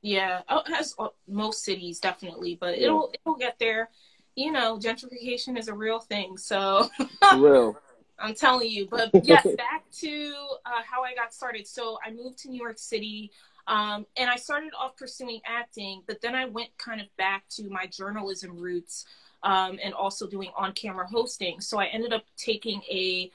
Yeah. 0.02 0.40
Oh, 0.48 0.62
it 0.66 0.94
uh, 0.98 1.08
most 1.28 1.62
cities 1.62 2.00
definitely, 2.00 2.56
but 2.58 2.78
Yeah. 2.78 2.86
it'll 2.86 3.12
it'll 3.12 3.36
get 3.36 3.58
there. 3.58 3.90
You 4.36 4.52
know, 4.52 4.78
gentrification 4.78 5.58
is 5.58 5.68
a 5.68 5.74
real 5.74 6.00
thing. 6.00 6.36
So 6.36 6.88
real. 7.36 7.76
I'm 8.18 8.34
telling 8.34 8.70
you. 8.70 8.86
But 8.86 9.10
yes, 9.24 9.46
back 9.56 9.84
to 10.00 10.34
uh, 10.66 10.82
how 10.88 11.02
I 11.02 11.14
got 11.14 11.32
started. 11.32 11.66
So 11.66 11.98
I 12.04 12.10
moved 12.10 12.38
to 12.40 12.50
New 12.50 12.60
York 12.60 12.78
City, 12.78 13.30
um, 13.66 14.06
and 14.16 14.28
I 14.28 14.36
started 14.36 14.72
off 14.78 14.96
pursuing 14.96 15.40
acting, 15.46 16.02
but 16.06 16.20
then 16.20 16.34
I 16.34 16.46
went 16.46 16.70
kind 16.78 17.00
of 17.00 17.06
back 17.16 17.44
to 17.50 17.68
my 17.68 17.86
journalism 17.86 18.58
roots 18.58 19.06
um, 19.42 19.78
and 19.82 19.94
also 19.94 20.26
doing 20.26 20.50
on 20.56 20.72
camera 20.72 21.06
hosting. 21.06 21.60
So 21.60 21.78
I 21.78 21.86
ended 21.86 22.12
up 22.12 22.24
taking 22.36 22.82
a 22.90 23.30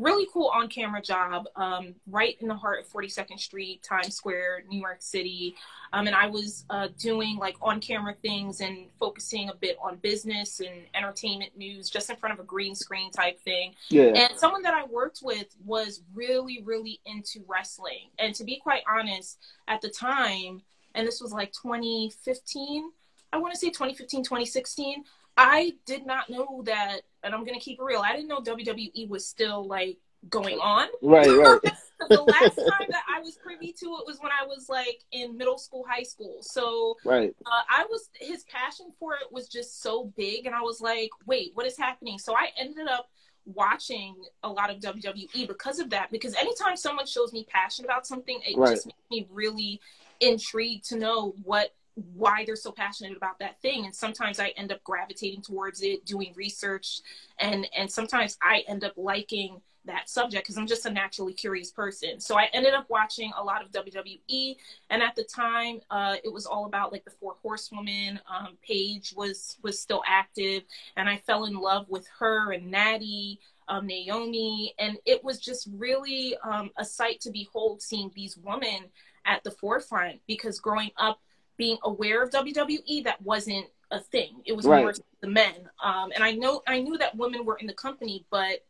really 0.00 0.26
cool 0.32 0.50
on 0.54 0.68
camera 0.68 1.02
job 1.02 1.46
um, 1.56 1.94
right 2.08 2.36
in 2.40 2.48
the 2.48 2.54
heart 2.54 2.80
of 2.80 2.88
42nd 2.88 3.38
Street, 3.38 3.82
Times 3.82 4.14
Square, 4.14 4.64
New 4.68 4.80
York 4.80 4.96
City. 5.00 5.54
Um, 5.92 6.06
and 6.06 6.16
I 6.16 6.26
was 6.26 6.64
uh, 6.70 6.88
doing 6.98 7.36
like 7.36 7.56
on 7.60 7.80
camera 7.80 8.14
things 8.22 8.60
and 8.60 8.86
focusing 8.98 9.50
a 9.50 9.54
bit 9.54 9.76
on 9.82 9.96
business 9.96 10.60
and 10.60 10.82
entertainment 10.94 11.56
news 11.56 11.90
just 11.90 12.08
in 12.08 12.16
front 12.16 12.32
of 12.32 12.40
a 12.40 12.46
green 12.46 12.74
screen 12.74 13.10
type 13.10 13.40
thing. 13.40 13.74
Yeah. 13.90 14.04
And 14.04 14.38
someone 14.38 14.62
that 14.62 14.74
I 14.74 14.84
worked 14.86 15.20
with 15.22 15.54
was 15.64 16.02
really, 16.14 16.62
really 16.64 17.00
into 17.04 17.44
wrestling. 17.46 18.08
And 18.18 18.34
to 18.36 18.44
be 18.44 18.56
quite 18.56 18.82
honest, 18.88 19.38
at 19.68 19.82
the 19.82 19.90
time, 19.90 20.62
and 20.94 21.06
this 21.06 21.20
was 21.20 21.32
like 21.32 21.52
2015, 21.52 22.90
I 23.32 23.36
want 23.36 23.52
to 23.52 23.60
say 23.60 23.68
2015, 23.68 24.24
2016, 24.24 25.04
I 25.36 25.74
did 25.86 26.06
not 26.06 26.28
know 26.28 26.62
that, 26.66 27.02
and 27.22 27.34
I'm 27.34 27.44
going 27.44 27.58
to 27.58 27.64
keep 27.64 27.78
it 27.78 27.82
real, 27.84 28.02
I 28.04 28.12
didn't 28.12 28.28
know 28.28 28.40
WWE 28.40 29.08
was 29.08 29.26
still 29.26 29.66
like 29.66 29.98
going 30.28 30.58
on. 30.58 30.88
Right, 31.02 31.34
right. 31.36 31.60
the 32.10 32.20
last 32.20 32.56
time 32.56 32.88
that 32.90 33.02
I 33.14 33.20
was 33.20 33.36
privy 33.36 33.72
to 33.72 33.86
it 33.86 34.06
was 34.06 34.18
when 34.20 34.32
I 34.32 34.46
was 34.46 34.68
like 34.68 35.00
in 35.12 35.36
middle 35.36 35.58
school, 35.58 35.84
high 35.88 36.02
school. 36.02 36.38
So 36.40 36.96
Right. 37.04 37.34
uh, 37.46 37.62
I 37.70 37.84
was 37.90 38.08
his 38.14 38.44
passion 38.44 38.86
for 38.98 39.14
it 39.14 39.32
was 39.32 39.48
just 39.48 39.82
so 39.82 40.12
big, 40.16 40.46
and 40.46 40.54
I 40.54 40.60
was 40.60 40.80
like, 40.80 41.10
wait, 41.26 41.52
what 41.54 41.66
is 41.66 41.76
happening? 41.76 42.18
So 42.18 42.34
I 42.34 42.48
ended 42.58 42.88
up 42.88 43.08
watching 43.46 44.14
a 44.42 44.48
lot 44.48 44.70
of 44.70 44.80
WWE 44.80 45.46
because 45.46 45.78
of 45.78 45.90
that. 45.90 46.10
Because 46.10 46.34
anytime 46.34 46.76
someone 46.76 47.06
shows 47.06 47.32
me 47.32 47.46
passion 47.48 47.84
about 47.84 48.06
something, 48.06 48.40
it 48.46 48.56
Right. 48.56 48.72
just 48.72 48.86
makes 48.86 48.98
me 49.10 49.26
really 49.30 49.80
intrigued 50.20 50.84
to 50.90 50.96
know 50.96 51.34
what 51.42 51.74
why 52.14 52.44
they're 52.44 52.56
so 52.56 52.72
passionate 52.72 53.16
about 53.16 53.38
that 53.38 53.60
thing. 53.62 53.84
And 53.84 53.94
sometimes 53.94 54.40
i 54.40 54.48
end 54.56 54.72
up 54.72 54.82
gravitating 54.84 55.42
towards 55.42 55.82
it 55.82 56.04
doing 56.04 56.32
research. 56.36 57.00
And 57.38 57.66
and 57.76 57.90
sometimes 57.90 58.36
i 58.42 58.64
end 58.68 58.84
up 58.84 58.94
liking 58.96 59.60
that 59.86 60.10
subject 60.10 60.44
because 60.44 60.58
i'm 60.58 60.66
just 60.66 60.84
a 60.84 60.90
naturally 60.90 61.32
curious 61.32 61.70
person. 61.70 62.20
So 62.20 62.38
i 62.38 62.48
ended 62.52 62.74
up 62.74 62.86
watching 62.88 63.32
a 63.36 63.42
lot 63.42 63.62
of 63.62 63.70
wwe 63.70 64.56
and 64.90 65.02
at 65.02 65.16
the 65.16 65.24
time 65.24 65.80
uh, 65.90 66.16
it 66.22 66.32
was 66.32 66.46
all 66.46 66.66
about 66.66 66.92
like 66.92 67.04
the 67.04 67.10
four 67.10 67.36
horsewomen. 67.42 68.20
Um, 68.28 68.58
paige 68.66 69.14
was 69.16 69.56
was 69.62 69.80
still 69.80 70.02
active. 70.06 70.62
And 70.96 71.08
i 71.08 71.16
fell 71.18 71.44
in 71.44 71.54
love 71.54 71.86
with 71.88 72.06
her 72.18 72.52
and 72.52 72.70
natty 72.70 73.40
um, 73.70 73.86
naomi. 73.86 74.74
And 74.78 74.98
it 75.06 75.24
was 75.24 75.38
just 75.38 75.68
really 75.72 76.36
um, 76.42 76.70
a 76.76 76.84
sight 76.84 77.20
to 77.20 77.30
behold 77.30 77.80
seeing 77.80 78.10
these 78.14 78.36
women 78.36 78.90
at 79.24 79.44
the 79.44 79.50
forefront 79.50 80.20
because 80.26 80.60
growing 80.60 80.90
up 80.96 81.20
being 81.60 81.78
aware 81.84 82.22
of 82.22 82.30
wwe 82.30 83.04
that 83.04 83.20
wasn't 83.22 83.66
a 83.90 84.00
thing 84.00 84.30
it 84.46 84.54
was 84.56 84.64
Right. 84.66 84.80
more 84.82 84.94
the 85.20 85.28
men 85.28 85.54
um, 85.84 86.10
and 86.14 86.24
i 86.24 86.32
know 86.32 86.62
i 86.66 86.80
knew 86.80 86.96
that 86.96 87.14
women 87.16 87.44
were 87.44 87.58
in 87.58 87.66
the 87.66 87.74
company 87.74 88.24
but 88.30 88.64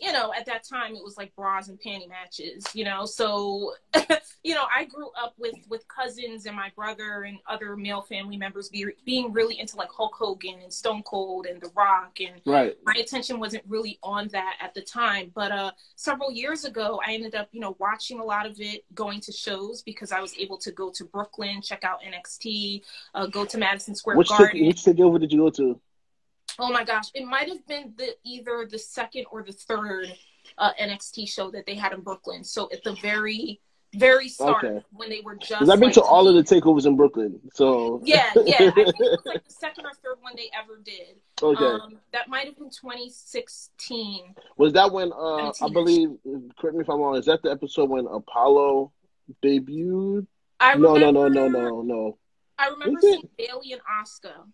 you 0.00 0.12
know, 0.12 0.32
at 0.32 0.46
that 0.46 0.64
time 0.64 0.94
it 0.94 1.02
was 1.02 1.16
like 1.16 1.34
bras 1.36 1.68
and 1.68 1.80
panty 1.80 2.08
matches, 2.08 2.66
you 2.74 2.84
know. 2.84 3.04
So, 3.04 3.74
you 4.44 4.54
know, 4.54 4.64
I 4.74 4.84
grew 4.84 5.10
up 5.20 5.34
with 5.38 5.54
with 5.68 5.86
cousins 5.88 6.46
and 6.46 6.56
my 6.56 6.70
brother 6.74 7.24
and 7.24 7.38
other 7.48 7.76
male 7.76 8.02
family 8.02 8.36
members 8.36 8.68
be, 8.68 8.86
being 9.04 9.32
really 9.32 9.58
into 9.58 9.76
like 9.76 9.90
Hulk 9.90 10.14
Hogan 10.14 10.60
and 10.62 10.72
Stone 10.72 11.02
Cold 11.04 11.46
and 11.46 11.60
The 11.60 11.70
Rock, 11.76 12.18
and 12.20 12.40
right. 12.46 12.76
my 12.84 12.94
attention 12.94 13.38
wasn't 13.38 13.64
really 13.66 13.98
on 14.02 14.28
that 14.28 14.56
at 14.60 14.74
the 14.74 14.82
time. 14.82 15.30
But 15.34 15.52
uh, 15.52 15.72
several 15.96 16.30
years 16.30 16.64
ago, 16.64 17.00
I 17.06 17.14
ended 17.14 17.34
up, 17.34 17.48
you 17.52 17.60
know, 17.60 17.76
watching 17.78 18.20
a 18.20 18.24
lot 18.24 18.46
of 18.46 18.60
it, 18.60 18.84
going 18.94 19.20
to 19.20 19.32
shows 19.32 19.82
because 19.82 20.12
I 20.12 20.20
was 20.20 20.36
able 20.38 20.58
to 20.58 20.72
go 20.72 20.90
to 20.90 21.04
Brooklyn, 21.04 21.62
check 21.62 21.84
out 21.84 22.00
NXT, 22.02 22.82
uh, 23.14 23.26
go 23.26 23.44
to 23.44 23.58
Madison 23.58 23.94
Square 23.94 24.16
Which 24.16 24.28
Garden. 24.28 24.48
city, 24.48 24.66
which 24.66 24.80
city 24.80 25.02
over 25.02 25.18
did 25.18 25.32
you 25.32 25.38
go 25.38 25.50
to? 25.50 25.80
Oh 26.58 26.70
my 26.72 26.84
gosh, 26.84 27.06
it 27.14 27.24
might 27.24 27.48
have 27.48 27.66
been 27.66 27.92
the 27.96 28.14
either 28.24 28.66
the 28.70 28.78
second 28.78 29.26
or 29.30 29.42
the 29.42 29.52
third 29.52 30.12
uh, 30.58 30.70
NXT 30.80 31.28
show 31.28 31.50
that 31.50 31.66
they 31.66 31.74
had 31.74 31.92
in 31.92 32.00
Brooklyn. 32.00 32.44
So 32.44 32.68
at 32.72 32.82
the 32.84 32.92
very 32.94 33.60
very 33.96 34.28
start 34.28 34.64
Okay. 34.64 34.84
when 34.92 35.08
they 35.08 35.20
were 35.20 35.36
just 35.36 35.50
Because 35.50 35.70
I've 35.70 35.78
been 35.78 35.86
like, 35.90 35.94
to 35.94 36.02
all 36.02 36.26
of 36.26 36.34
the 36.34 36.42
takeovers 36.42 36.84
in 36.84 36.96
Brooklyn. 36.96 37.38
So 37.52 38.00
yeah 38.04 38.32
yeah 38.44 38.56
I 38.56 38.70
think 38.72 38.76
it 38.88 38.94
was 38.98 39.22
like 39.24 39.44
the 39.46 39.52
second 39.52 39.86
or 39.86 39.92
third 40.02 40.16
one 40.20 40.32
they 40.36 40.50
ever 40.52 40.80
did. 40.84 41.14
okay. 41.40 41.64
Um, 41.64 41.98
that 42.12 42.28
might 42.28 42.46
have 42.46 42.56
been 42.58 42.70
2016. 42.70 44.34
Was 44.56 44.72
that 44.72 44.90
when 44.92 45.12
uh 45.12 45.52
I 45.62 45.68
believe 45.72 46.10
correct 46.58 46.76
me 46.76 46.82
if 46.82 46.90
I'm 46.90 46.98
wrong, 47.00 47.16
is 47.16 47.26
that 47.26 47.42
the 47.42 47.50
episode 47.50 47.88
when 47.88 48.06
Apollo 48.06 48.92
debuted? 49.42 50.26
I 50.60 50.72
remember, 50.72 50.98
No, 51.00 51.10
no, 51.10 51.28
no, 51.28 51.48
no, 51.48 51.48
no, 51.48 51.82
no. 51.82 52.18
I 52.58 52.68
remember 52.68 53.00
seeing 53.00 53.28
Bayley 53.38 53.72
and 53.72 53.82
Asuka. 53.82 54.44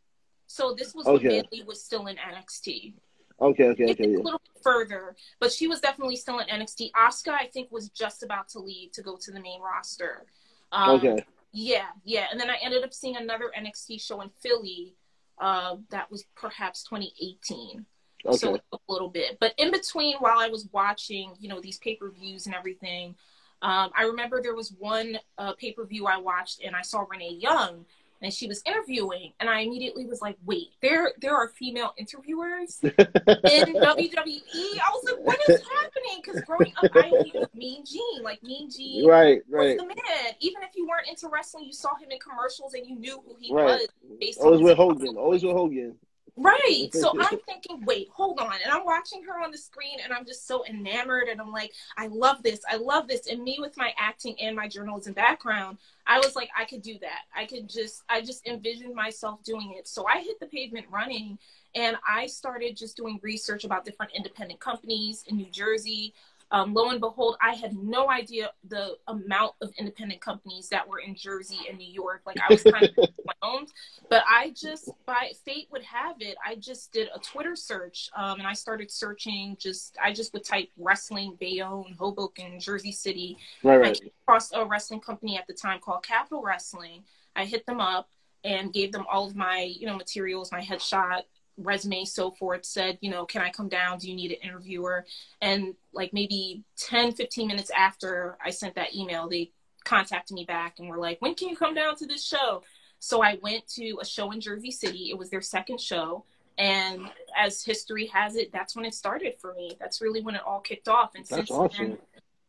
So 0.50 0.74
this 0.76 0.96
was 0.96 1.06
Okay. 1.06 1.28
when 1.28 1.44
Bayley 1.52 1.62
was 1.64 1.84
still 1.84 2.08
in 2.08 2.16
NXT. 2.16 2.94
Okay, 3.40 3.68
okay, 3.68 3.90
okay, 3.92 4.08
yeah. 4.08 4.16
a 4.16 4.18
little 4.18 4.42
bit 4.52 4.62
further, 4.64 5.14
but 5.38 5.52
she 5.52 5.68
was 5.68 5.80
definitely 5.80 6.16
still 6.16 6.40
in 6.40 6.48
NXT. 6.48 6.90
Asuka, 6.90 7.30
I 7.30 7.46
think, 7.46 7.70
was 7.70 7.88
just 7.90 8.24
about 8.24 8.48
to 8.48 8.58
leave 8.58 8.90
to 8.92 9.02
go 9.02 9.16
to 9.16 9.30
the 9.30 9.38
main 9.40 9.60
roster. 9.62 10.26
Um, 10.72 10.96
Okay. 10.96 11.24
Yeah, 11.52 11.86
yeah. 12.04 12.26
And 12.32 12.40
then 12.40 12.50
I 12.50 12.56
ended 12.62 12.82
up 12.82 12.92
seeing 12.92 13.16
another 13.16 13.52
NXT 13.56 14.00
show 14.00 14.20
in 14.22 14.30
Philly. 14.40 14.96
Uh, 15.38 15.76
that 15.90 16.10
was 16.10 16.24
perhaps 16.34 16.82
2018. 16.82 17.86
So 18.32 18.48
Okay. 18.48 18.60
took 18.72 18.80
a 18.88 18.92
little 18.92 19.08
bit. 19.08 19.38
But 19.38 19.54
in 19.56 19.70
between, 19.70 20.16
while 20.18 20.38
I 20.40 20.48
was 20.48 20.68
watching, 20.72 21.32
you 21.38 21.48
know, 21.48 21.60
these 21.60 21.78
pay 21.78 21.94
per 21.94 22.10
views 22.10 22.46
and 22.46 22.56
everything, 22.56 23.14
um, 23.62 23.90
I 23.96 24.02
remember 24.02 24.42
there 24.42 24.54
was 24.54 24.72
one 24.72 25.18
uh, 25.38 25.52
pay 25.54 25.72
per 25.72 25.84
view 25.84 26.06
I 26.06 26.16
watched 26.16 26.60
and 26.62 26.74
I 26.74 26.82
saw 26.82 27.04
Renee 27.08 27.38
Young 27.40 27.84
and 28.22 28.32
she 28.32 28.46
was 28.46 28.62
interviewing, 28.66 29.32
and 29.40 29.48
I 29.48 29.60
immediately 29.60 30.06
was 30.06 30.20
like, 30.20 30.36
"Wait, 30.44 30.68
there 30.82 31.12
there 31.20 31.34
are 31.34 31.48
female 31.48 31.94
interviewers 31.96 32.78
in 32.82 32.92
WWE." 32.94 33.00
I 33.44 34.90
was 34.92 35.04
like, 35.04 35.24
"What 35.24 35.38
is 35.48 35.60
happening?" 35.62 36.20
Because 36.22 36.40
growing 36.42 36.72
up, 36.76 36.90
I 36.92 37.10
knew 37.10 37.48
Mean 37.54 37.84
Gene, 37.84 38.22
like 38.22 38.42
Mean 38.42 38.70
Gene 38.70 39.06
Right, 39.06 39.42
was 39.48 39.58
right. 39.58 39.78
the 39.78 39.86
man. 39.86 40.34
Even 40.40 40.62
if 40.62 40.76
you 40.76 40.86
weren't 40.86 41.08
into 41.08 41.28
wrestling, 41.28 41.64
you 41.64 41.72
saw 41.72 41.94
him 41.96 42.10
in 42.10 42.18
commercials 42.18 42.74
and 42.74 42.86
you 42.86 42.96
knew 42.96 43.22
who 43.26 43.34
he 43.38 43.52
Right. 43.52 43.88
was 44.20 44.36
Always 44.38 44.60
with 44.60 44.76
Hogan. 44.76 45.16
Always 45.16 45.42
with 45.42 45.52
Hogan. 45.52 45.96
Right. 46.36 46.88
So 46.92 47.12
I'm 47.20 47.38
thinking, 47.40 47.84
wait, 47.84 48.08
hold 48.12 48.38
on. 48.40 48.54
And 48.64 48.72
I'm 48.72 48.84
watching 48.84 49.22
her 49.24 49.42
on 49.42 49.50
the 49.50 49.58
screen 49.58 49.98
and 50.02 50.12
I'm 50.12 50.24
just 50.24 50.46
so 50.46 50.64
enamored 50.66 51.28
and 51.28 51.40
I'm 51.40 51.52
like, 51.52 51.72
I 51.96 52.06
love 52.06 52.42
this. 52.42 52.60
I 52.70 52.76
love 52.76 53.08
this. 53.08 53.26
And 53.26 53.42
me 53.42 53.58
with 53.60 53.76
my 53.76 53.92
acting 53.98 54.36
and 54.40 54.56
my 54.56 54.68
journalism 54.68 55.12
background, 55.12 55.78
I 56.10 56.18
was 56.18 56.34
like, 56.34 56.50
I 56.58 56.64
could 56.64 56.82
do 56.82 56.98
that. 57.02 57.20
I 57.36 57.46
could 57.46 57.68
just, 57.68 58.02
I 58.08 58.20
just 58.20 58.44
envisioned 58.44 58.96
myself 58.96 59.44
doing 59.44 59.76
it. 59.78 59.86
So 59.86 60.08
I 60.08 60.20
hit 60.20 60.40
the 60.40 60.46
pavement 60.46 60.86
running 60.90 61.38
and 61.76 61.96
I 62.04 62.26
started 62.26 62.76
just 62.76 62.96
doing 62.96 63.20
research 63.22 63.62
about 63.62 63.84
different 63.84 64.10
independent 64.16 64.58
companies 64.58 65.22
in 65.28 65.36
New 65.36 65.50
Jersey. 65.52 66.12
Um, 66.52 66.74
lo 66.74 66.90
and 66.90 67.00
behold, 67.00 67.36
I 67.40 67.54
had 67.54 67.76
no 67.76 68.10
idea 68.10 68.50
the 68.68 68.96
amount 69.06 69.52
of 69.60 69.72
independent 69.78 70.20
companies 70.20 70.68
that 70.70 70.86
were 70.86 70.98
in 70.98 71.14
Jersey 71.14 71.58
and 71.68 71.78
New 71.78 71.90
York. 71.90 72.22
Like 72.26 72.38
I 72.38 72.52
was 72.52 72.62
kind 72.62 72.84
of 72.84 72.90
overwhelmed. 73.42 73.68
But 74.08 74.24
I 74.28 74.52
just, 74.56 74.90
by 75.06 75.30
fate 75.44 75.68
would 75.70 75.84
have 75.84 76.16
it, 76.20 76.36
I 76.44 76.56
just 76.56 76.92
did 76.92 77.08
a 77.14 77.20
Twitter 77.20 77.54
search 77.54 78.10
um, 78.16 78.38
and 78.38 78.48
I 78.48 78.52
started 78.52 78.90
searching. 78.90 79.56
Just, 79.60 79.96
I 80.02 80.12
just 80.12 80.32
would 80.32 80.44
type 80.44 80.68
wrestling, 80.76 81.36
Bayonne, 81.38 81.94
Hoboken, 81.98 82.58
Jersey 82.58 82.92
City. 82.92 83.38
Right, 83.62 83.76
right. 83.80 83.96
I 83.96 84.00
came 84.00 84.10
across 84.24 84.52
a 84.52 84.64
wrestling 84.64 85.00
company 85.00 85.38
at 85.38 85.46
the 85.46 85.54
time 85.54 85.78
called 85.80 86.02
Capital 86.02 86.42
Wrestling. 86.42 87.04
I 87.36 87.44
hit 87.44 87.64
them 87.66 87.80
up 87.80 88.08
and 88.42 88.72
gave 88.72 88.90
them 88.90 89.04
all 89.10 89.26
of 89.26 89.36
my, 89.36 89.72
you 89.78 89.86
know, 89.86 89.96
materials, 89.96 90.50
my 90.50 90.60
headshot, 90.60 91.22
resume, 91.62 92.04
so 92.04 92.30
forth. 92.30 92.64
Said, 92.64 92.98
you 93.00 93.10
know, 93.10 93.24
can 93.24 93.42
I 93.42 93.50
come 93.50 93.68
down? 93.68 93.98
Do 93.98 94.08
you 94.08 94.14
need 94.14 94.32
an 94.32 94.38
interviewer? 94.42 95.04
And 95.40 95.74
like 95.92 96.12
maybe 96.12 96.64
10, 96.76 97.12
15 97.12 97.46
minutes 97.46 97.70
after 97.70 98.36
I 98.44 98.50
sent 98.50 98.74
that 98.74 98.94
email, 98.94 99.28
they 99.28 99.52
contacted 99.84 100.34
me 100.34 100.44
back 100.44 100.78
and 100.78 100.88
were 100.88 100.98
like, 100.98 101.20
when 101.20 101.34
can 101.34 101.48
you 101.48 101.56
come 101.56 101.74
down 101.74 101.96
to 101.96 102.06
this 102.06 102.24
show? 102.24 102.62
So 102.98 103.22
I 103.22 103.38
went 103.42 103.66
to 103.68 103.98
a 104.00 104.04
show 104.04 104.30
in 104.30 104.40
Jersey 104.40 104.70
City. 104.70 105.10
It 105.10 105.18
was 105.18 105.30
their 105.30 105.40
second 105.40 105.80
show. 105.80 106.24
And 106.58 107.08
as 107.38 107.64
history 107.64 108.06
has 108.08 108.36
it, 108.36 108.52
that's 108.52 108.76
when 108.76 108.84
it 108.84 108.94
started 108.94 109.34
for 109.40 109.54
me. 109.54 109.76
That's 109.80 110.02
really 110.02 110.20
when 110.20 110.34
it 110.34 110.42
all 110.44 110.60
kicked 110.60 110.88
off. 110.88 111.14
And 111.14 111.24
That's 111.24 111.48
since 111.48 111.50
awesome. 111.50 111.88
then, 111.88 111.98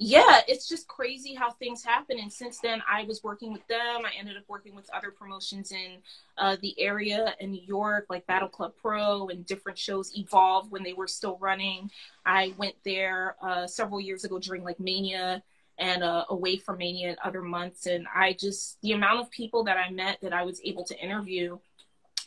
yeah, 0.03 0.39
it's 0.47 0.67
just 0.67 0.87
crazy 0.87 1.35
how 1.35 1.51
things 1.51 1.83
happen. 1.83 2.17
And 2.17 2.33
since 2.33 2.57
then, 2.57 2.81
I 2.89 3.03
was 3.03 3.23
working 3.23 3.53
with 3.53 3.65
them. 3.67 4.03
I 4.03 4.09
ended 4.17 4.35
up 4.35 4.45
working 4.47 4.73
with 4.73 4.89
other 4.91 5.11
promotions 5.11 5.71
in 5.71 5.97
uh, 6.39 6.57
the 6.59 6.73
area 6.79 7.35
in 7.39 7.51
New 7.51 7.61
York, 7.61 8.07
like 8.09 8.25
Battle 8.25 8.49
Club 8.49 8.73
Pro 8.81 9.27
and 9.27 9.45
different 9.45 9.77
shows 9.77 10.11
Evolve 10.17 10.71
when 10.71 10.81
they 10.81 10.93
were 10.93 11.05
still 11.05 11.37
running. 11.39 11.91
I 12.25 12.55
went 12.57 12.73
there 12.83 13.35
uh, 13.43 13.67
several 13.67 14.01
years 14.01 14.23
ago 14.23 14.39
during 14.39 14.63
like 14.63 14.79
Mania 14.79 15.43
and 15.77 16.03
uh, 16.03 16.25
away 16.29 16.57
from 16.57 16.79
Mania 16.79 17.09
and 17.09 17.17
other 17.23 17.43
months. 17.43 17.85
And 17.85 18.07
I 18.11 18.33
just, 18.33 18.81
the 18.81 18.93
amount 18.93 19.19
of 19.19 19.29
people 19.29 19.65
that 19.65 19.77
I 19.77 19.91
met 19.91 20.17
that 20.23 20.33
I 20.33 20.41
was 20.41 20.59
able 20.63 20.83
to 20.85 20.97
interview, 20.97 21.59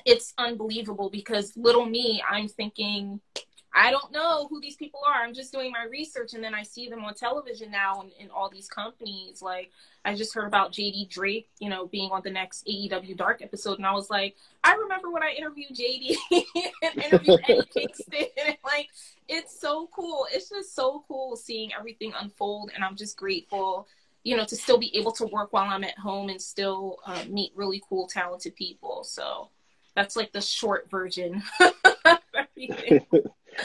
it's 0.04 0.32
unbelievable 0.38 1.10
because 1.10 1.56
little 1.56 1.86
me, 1.86 2.22
I'm 2.30 2.46
thinking, 2.46 3.20
I 3.76 3.90
don't 3.90 4.12
know 4.12 4.46
who 4.48 4.60
these 4.60 4.76
people 4.76 5.00
are. 5.06 5.24
I'm 5.24 5.34
just 5.34 5.52
doing 5.52 5.72
my 5.72 5.84
research, 5.84 6.34
and 6.34 6.44
then 6.44 6.54
I 6.54 6.62
see 6.62 6.88
them 6.88 7.04
on 7.04 7.14
television 7.14 7.72
now 7.72 8.02
in, 8.02 8.24
in 8.24 8.30
all 8.30 8.48
these 8.48 8.68
companies. 8.68 9.42
Like 9.42 9.70
I 10.04 10.14
just 10.14 10.32
heard 10.32 10.46
about 10.46 10.70
JD 10.70 11.10
Drake, 11.10 11.48
you 11.58 11.68
know, 11.68 11.86
being 11.86 12.10
on 12.12 12.22
the 12.22 12.30
next 12.30 12.66
AEW 12.66 13.16
Dark 13.16 13.42
episode, 13.42 13.78
and 13.78 13.86
I 13.86 13.92
was 13.92 14.10
like, 14.10 14.36
I 14.62 14.74
remember 14.74 15.10
when 15.10 15.24
I 15.24 15.34
interviewed 15.36 15.70
JD 15.70 16.14
and 16.82 17.04
interviewed 17.04 17.40
Eddie 17.48 17.62
Kingston. 17.74 18.26
And 18.46 18.56
like, 18.64 18.90
it's 19.28 19.58
so 19.58 19.88
cool. 19.92 20.26
It's 20.32 20.50
just 20.50 20.74
so 20.74 21.04
cool 21.08 21.34
seeing 21.34 21.72
everything 21.76 22.12
unfold, 22.20 22.70
and 22.74 22.84
I'm 22.84 22.94
just 22.94 23.16
grateful, 23.16 23.88
you 24.22 24.36
know, 24.36 24.44
to 24.44 24.56
still 24.56 24.78
be 24.78 24.96
able 24.96 25.12
to 25.12 25.26
work 25.26 25.52
while 25.52 25.68
I'm 25.68 25.84
at 25.84 25.98
home 25.98 26.28
and 26.28 26.40
still 26.40 26.98
uh, 27.06 27.24
meet 27.28 27.52
really 27.56 27.82
cool, 27.88 28.06
talented 28.06 28.54
people. 28.54 29.02
So 29.02 29.48
that's 29.96 30.14
like 30.14 30.32
the 30.32 30.40
short 30.40 30.88
version. 30.90 31.42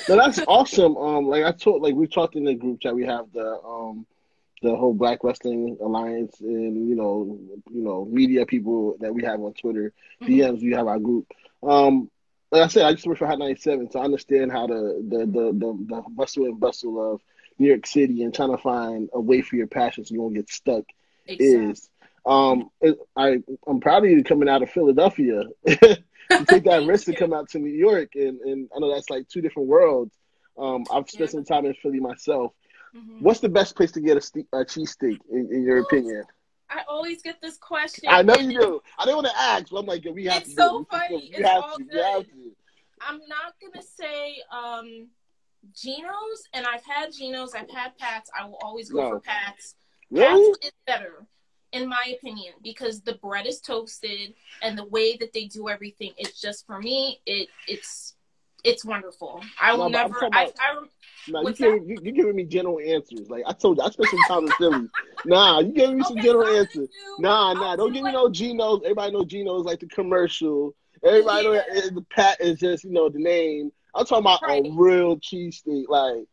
No, 0.08 0.17
that's 0.17 0.39
awesome. 0.48 0.98
Um, 0.98 1.27
like 1.27 1.43
I 1.43 1.51
told, 1.51 1.81
like 1.81 1.96
we 1.96 2.08
talked 2.08 2.36
in 2.36 2.43
the 2.46 2.53
group 2.55 2.81
chat, 2.81 2.96
we 2.96 3.05
have 3.05 3.31
the 3.34 3.60
um, 3.65 4.05
the 4.62 4.75
whole 4.75 4.93
Black 4.93 5.24
Wrestling 5.24 5.77
Alliance, 5.81 6.39
and 6.41 6.88
you 6.89 6.96
know, 6.96 7.38
you 7.72 7.84
know, 7.84 8.05
media 8.05 8.46
people 8.46 8.96
that 9.00 9.13
we 9.13 9.24
have 9.24 9.39
on 9.41 9.53
Twitter, 9.53 9.93
Mm-hmm. 10.22 10.34
DMs. 10.34 10.62
We 10.62 10.72
have 10.74 10.88
our 10.88 11.00
group. 11.00 11.27
Um, 11.63 12.10
like 12.51 12.63
I 12.63 12.67
said, 12.67 12.86
I 12.86 12.93
just 12.93 13.05
work 13.08 13.17
for 13.17 13.27
Hot 13.27 13.39
97, 13.39 13.91
so 13.91 14.00
I 14.00 14.03
understand 14.05 14.51
how 14.51 14.67
the 14.67 15.03
the 15.08 15.17
the 15.19 15.51
the, 15.53 15.86
the 15.88 16.03
bustle 16.10 16.46
and 16.46 16.60
bustle 16.60 17.13
of 17.13 17.22
New 17.58 17.67
York 17.67 17.86
City 17.86 18.24
and 18.24 18.34
trying 18.34 18.51
to 18.51 18.58
find 18.58 19.10
a 19.13 19.19
way 19.19 19.41
for 19.41 19.55
your 19.55 19.67
passion 19.67 20.05
so 20.05 20.13
you 20.13 20.22
won't 20.22 20.36
get 20.36 20.50
stuck 20.50 20.84
Exactly. 21.27 21.69
is. 21.72 21.89
Um, 22.25 22.69
it, 22.81 22.98
I 23.15 23.41
I'm 23.67 23.79
proud 23.79 24.03
of 24.05 24.10
you 24.12 24.24
coming 24.24 24.50
out 24.50 24.62
of 24.63 24.69
Philadelphia. 24.69 25.43
to 26.29 26.45
take 26.45 26.63
that 26.65 26.86
risk 26.86 27.05
to 27.05 27.15
come 27.15 27.33
out 27.33 27.50
to 27.50 27.59
New 27.59 27.69
York, 27.74 28.09
and, 28.15 28.39
and 28.41 28.69
I 28.75 28.79
know 28.79 28.93
that's 28.93 29.09
like 29.09 29.27
two 29.27 29.41
different 29.41 29.67
worlds. 29.67 30.15
Um, 30.57 30.83
I've 30.91 31.09
spent 31.09 31.29
Yeah. 31.29 31.38
some 31.39 31.45
time 31.45 31.65
in 31.65 31.74
Philly 31.75 32.00
myself. 32.00 32.53
Mhm. 32.95 33.21
What's 33.21 33.39
the 33.39 33.50
best 33.50 33.75
place 33.75 33.91
to 33.93 34.01
get 34.01 34.17
a, 34.17 34.21
ste- 34.21 34.48
a 34.53 34.57
cheesesteak, 34.65 35.19
in, 35.31 35.50
in 35.51 35.63
your 35.63 35.77
Ooh, 35.77 35.83
opinion? 35.83 36.24
I 36.69 36.81
always 36.88 37.21
get 37.21 37.41
this 37.41 37.57
question. 37.57 38.05
I 38.09 38.21
know 38.21 38.36
you 38.36 38.59
do. 38.59 38.81
I 38.98 39.05
didn't 39.05 39.17
want 39.17 39.27
to 39.27 39.39
ask, 39.39 39.67
but 39.71 39.77
I'm 39.79 39.86
like, 39.86 40.05
we 40.12 40.25
have 40.25 40.41
It's 40.41 40.50
to. 40.50 40.55
so 40.55 40.69
do 40.69 40.81
it. 40.81 40.88
funny. 40.91 41.15
We 41.31 41.38
It's 41.38 41.48
have 41.50 41.63
all 41.63 41.77
to. 41.77 41.83
Good. 41.83 42.25
I'm 43.01 43.19
not 43.27 43.53
gonna 43.62 43.83
say 43.83 44.36
um 44.51 45.07
Geno's, 45.74 46.43
and 46.53 46.65
I've 46.65 46.83
had 46.86 47.12
Geno's, 47.13 47.53
I've 47.53 47.69
had 47.69 47.98
Pat's. 47.98 48.29
I 48.39 48.45
will 48.45 48.59
always 48.62 48.89
go 48.91 49.01
No. 49.01 49.09
for 49.09 49.19
Pat's. 49.19 49.75
Really? 50.12 50.51
Pat's 50.53 50.65
is 50.67 50.71
better, 50.88 51.25
in 51.71 51.88
my 51.88 52.15
opinion, 52.17 52.53
because 52.63 53.01
the 53.01 53.13
bread 53.15 53.45
is 53.45 53.59
toasted 53.61 54.33
and 54.61 54.77
the 54.77 54.85
way 54.85 55.17
that 55.17 55.33
they 55.33 55.45
do 55.45 55.69
everything. 55.69 56.13
It's 56.17 56.41
just 56.41 56.65
for 56.65 56.79
me. 56.79 57.21
It 57.25 57.49
it's 57.67 58.15
it's 58.63 58.83
wonderful. 58.83 59.41
I 59.59 59.73
will 59.73 59.89
No, 59.89 60.01
never. 60.01 60.13
talking 60.15 60.29
I, 60.33 60.51
I 60.59 60.85
No, 61.27 61.41
you 61.47 61.53
can't, 61.53 61.88
you, 61.88 61.99
you're 62.01 62.13
giving 62.13 62.35
me 62.35 62.43
general 62.45 62.79
answers. 62.79 63.29
Like 63.29 63.43
I 63.47 63.53
told 63.53 63.77
you, 63.77 63.83
I 63.83 63.89
spent 63.89 64.09
some 64.09 64.19
time 64.23 64.45
in 64.45 64.51
Philly. 64.53 64.88
Nah, 65.25 65.59
you 65.59 65.71
giving 65.71 65.97
me 65.97 66.03
some 66.03 66.17
Okay, 66.17 66.27
general 66.27 66.45
I'll 66.47 66.55
answers. 66.57 66.89
do- 66.89 67.15
Nah, 67.19 67.49
I'll 67.49 67.55
nah, 67.55 67.71
do 67.75 67.77
don't 67.83 67.93
give 67.93 68.03
me 68.03 68.11
no 68.11 68.29
Geno's. 68.29 68.81
Everybody 68.83 69.11
know 69.13 69.25
Geno's 69.25 69.65
like 69.65 69.79
the 69.79 69.88
commercial. 69.88 70.75
Everybody 71.03 71.43
know 71.45 71.53
Yeah. 71.53 71.63
that 71.73 71.95
the 71.95 72.01
pat 72.09 72.41
is 72.41 72.59
just 72.59 72.83
you 72.83 72.91
know 72.91 73.09
the 73.09 73.19
name. 73.19 73.71
I'm 73.95 74.05
talking 74.05 74.23
about 74.23 74.41
Right. 74.43 74.65
a 74.65 74.71
real 74.75 75.17
cheesesteak. 75.17 75.85
Like 75.88 76.25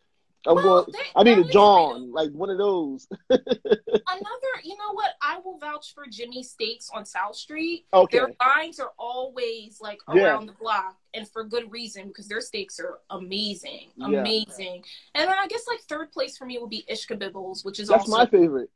I'm 0.47 0.55
Well, 0.57 0.85
going. 0.85 0.97
I 1.15 1.23
need 1.23 1.38
a 1.38 1.45
John, 1.45 2.12
like 2.12 2.31
one 2.33 2.50
of 2.50 2.59
those. 2.59 3.07
Another, 3.31 4.53
you 4.65 4.76
know 4.76 4.93
what? 4.93 5.11
I 5.23 5.38
will 5.45 5.59
vouch 5.59 5.93
for 5.95 6.05
Jimmy 6.11 6.43
Steaks 6.43 6.91
on 6.95 7.05
South 7.05 7.35
Street. 7.37 7.87
Okay. 7.93 8.19
Their 8.19 8.31
lines 8.41 8.79
are 8.81 8.93
always 8.99 9.81
like 9.81 9.99
Yeah. 10.12 10.25
around 10.25 10.47
the 10.47 10.53
block, 10.53 10.97
and 11.15 11.29
for 11.29 11.45
good 11.45 11.71
reason 11.71 12.09
because 12.09 12.29
their 12.29 12.41
steaks 12.41 12.79
are 12.81 12.99
amazing, 13.11 13.88
Yeah. 13.97 14.21
amazing. 14.21 14.85
And 15.15 15.29
then 15.29 15.35
I 15.38 15.47
guess 15.49 15.67
like 15.67 15.81
third 15.81 16.12
place 16.12 16.37
for 16.37 16.45
me 16.47 16.59
would 16.59 16.71
be 16.71 16.85
Ishkabibbles, 16.91 17.65
which 17.65 17.81
is 17.81 17.88
That's 17.88 18.03
also 18.09 18.17
my 18.17 18.26
favorite. 18.26 18.71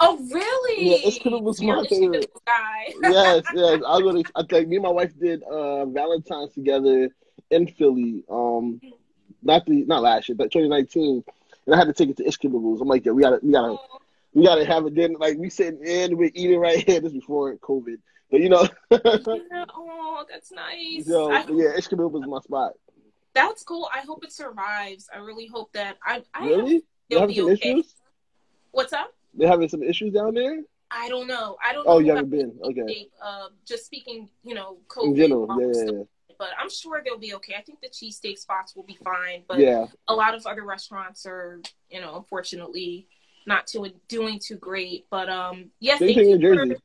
oh 0.00 0.18
really? 0.32 1.02
Yeah, 1.02 1.10
You're 1.24 1.76
my 1.76 1.84
favorite. 1.86 2.30
Guy. 2.46 2.86
yes, 3.02 3.44
yes. 3.54 3.82
I 3.86 3.98
to. 3.98 4.24
I 4.34 4.42
think 4.44 4.68
me 4.68 4.76
and 4.76 4.82
my 4.84 4.90
wife 4.90 5.12
did 5.18 5.42
uh 5.42 5.84
Valentine's 5.86 6.52
together 6.54 7.10
in 7.50 7.66
Philly. 7.68 8.24
Um, 8.28 8.80
not 9.42 9.66
the 9.66 9.84
not 9.84 10.02
last 10.02 10.28
year, 10.28 10.36
but 10.36 10.50
2019. 10.50 11.24
And 11.66 11.74
I 11.74 11.78
had 11.78 11.86
to 11.88 11.92
take 11.92 12.10
it 12.10 12.16
to 12.18 12.24
Ishkabibbles. 12.24 12.80
I'm 12.80 12.88
like, 12.88 13.04
yeah, 13.04 13.12
we 13.12 13.22
gotta, 13.22 13.40
we 13.42 13.52
gotta, 13.52 13.76
we 14.34 14.44
gotta 14.44 14.64
have 14.64 14.86
a 14.86 14.90
dinner. 14.90 15.16
Like 15.18 15.36
we 15.38 15.50
sitting 15.50 15.82
in, 15.84 16.16
we're 16.16 16.30
eating 16.34 16.58
right 16.60 16.86
here. 16.86 17.00
This 17.06 17.12
before 17.12 17.54
COVID, 17.56 17.98
but 18.30 18.40
you 18.40 18.48
know, 18.48 18.68
yeah, 18.90 18.98
oh, 19.74 20.24
that's 20.30 20.52
nice. 20.52 21.06
so 21.06 21.32
I- 21.32 21.44
yeah, 21.50 21.72
my 22.26 22.40
spot. 22.40 22.72
that's 23.34 23.62
cool. 23.64 23.88
I 23.94 24.00
hope 24.00 24.24
it 24.24 24.32
survives. 24.32 25.08
I 25.12 25.18
really 25.18 25.46
hope 25.46 25.72
that 25.72 25.96
I. 26.04 26.22
I 26.34 26.46
Really? 26.46 26.82
They 27.08 27.16
It'll 27.16 27.20
having 27.28 27.36
be 27.36 27.42
okay. 27.52 27.70
issues? 27.70 27.94
What's 28.72 28.92
up? 28.92 29.12
They're 29.34 29.48
having 29.48 29.68
some 29.68 29.82
issues 29.82 30.12
down 30.12 30.34
there. 30.34 30.62
I 30.90 31.08
don't 31.08 31.26
know. 31.26 31.56
I 31.64 31.72
don't 31.72 31.86
know. 31.86 31.92
Oh, 31.94 31.98
you 31.98 32.10
haven't 32.12 32.30
been. 32.30 32.58
Okay. 32.62 33.08
uh, 33.22 33.48
just 33.66 33.86
speaking, 33.86 34.28
you 34.44 34.54
know, 34.54 34.78
COVID. 34.88 35.04
In 35.04 35.16
general, 35.16 35.50
um, 35.50 35.60
yeah, 35.60 35.66
yeah, 35.84 36.02
But 36.38 36.48
I'm 36.58 36.70
sure 36.70 37.02
they'll 37.04 37.18
be 37.18 37.34
okay. 37.34 37.54
I 37.58 37.62
think 37.62 37.80
the 37.80 37.88
cheesesteak 37.88 38.38
spots 38.38 38.74
will 38.76 38.84
be 38.84 38.98
fine. 39.02 39.44
But 39.48 39.58
yeah. 39.58 39.80
yeah. 39.80 39.86
a 40.08 40.14
lot 40.14 40.34
of 40.34 40.46
other 40.46 40.64
restaurants 40.64 41.26
are, 41.26 41.60
you 41.90 42.00
know, 42.00 42.16
unfortunately 42.16 43.08
not 43.46 43.66
too 43.66 43.86
doing 44.08 44.40
too 44.42 44.56
great. 44.56 45.06
But 45.10 45.28
um, 45.28 45.70
yes, 45.80 45.98
Same 45.98 46.14
thank 46.14 46.40
you 46.42 46.54
for- 46.54 46.76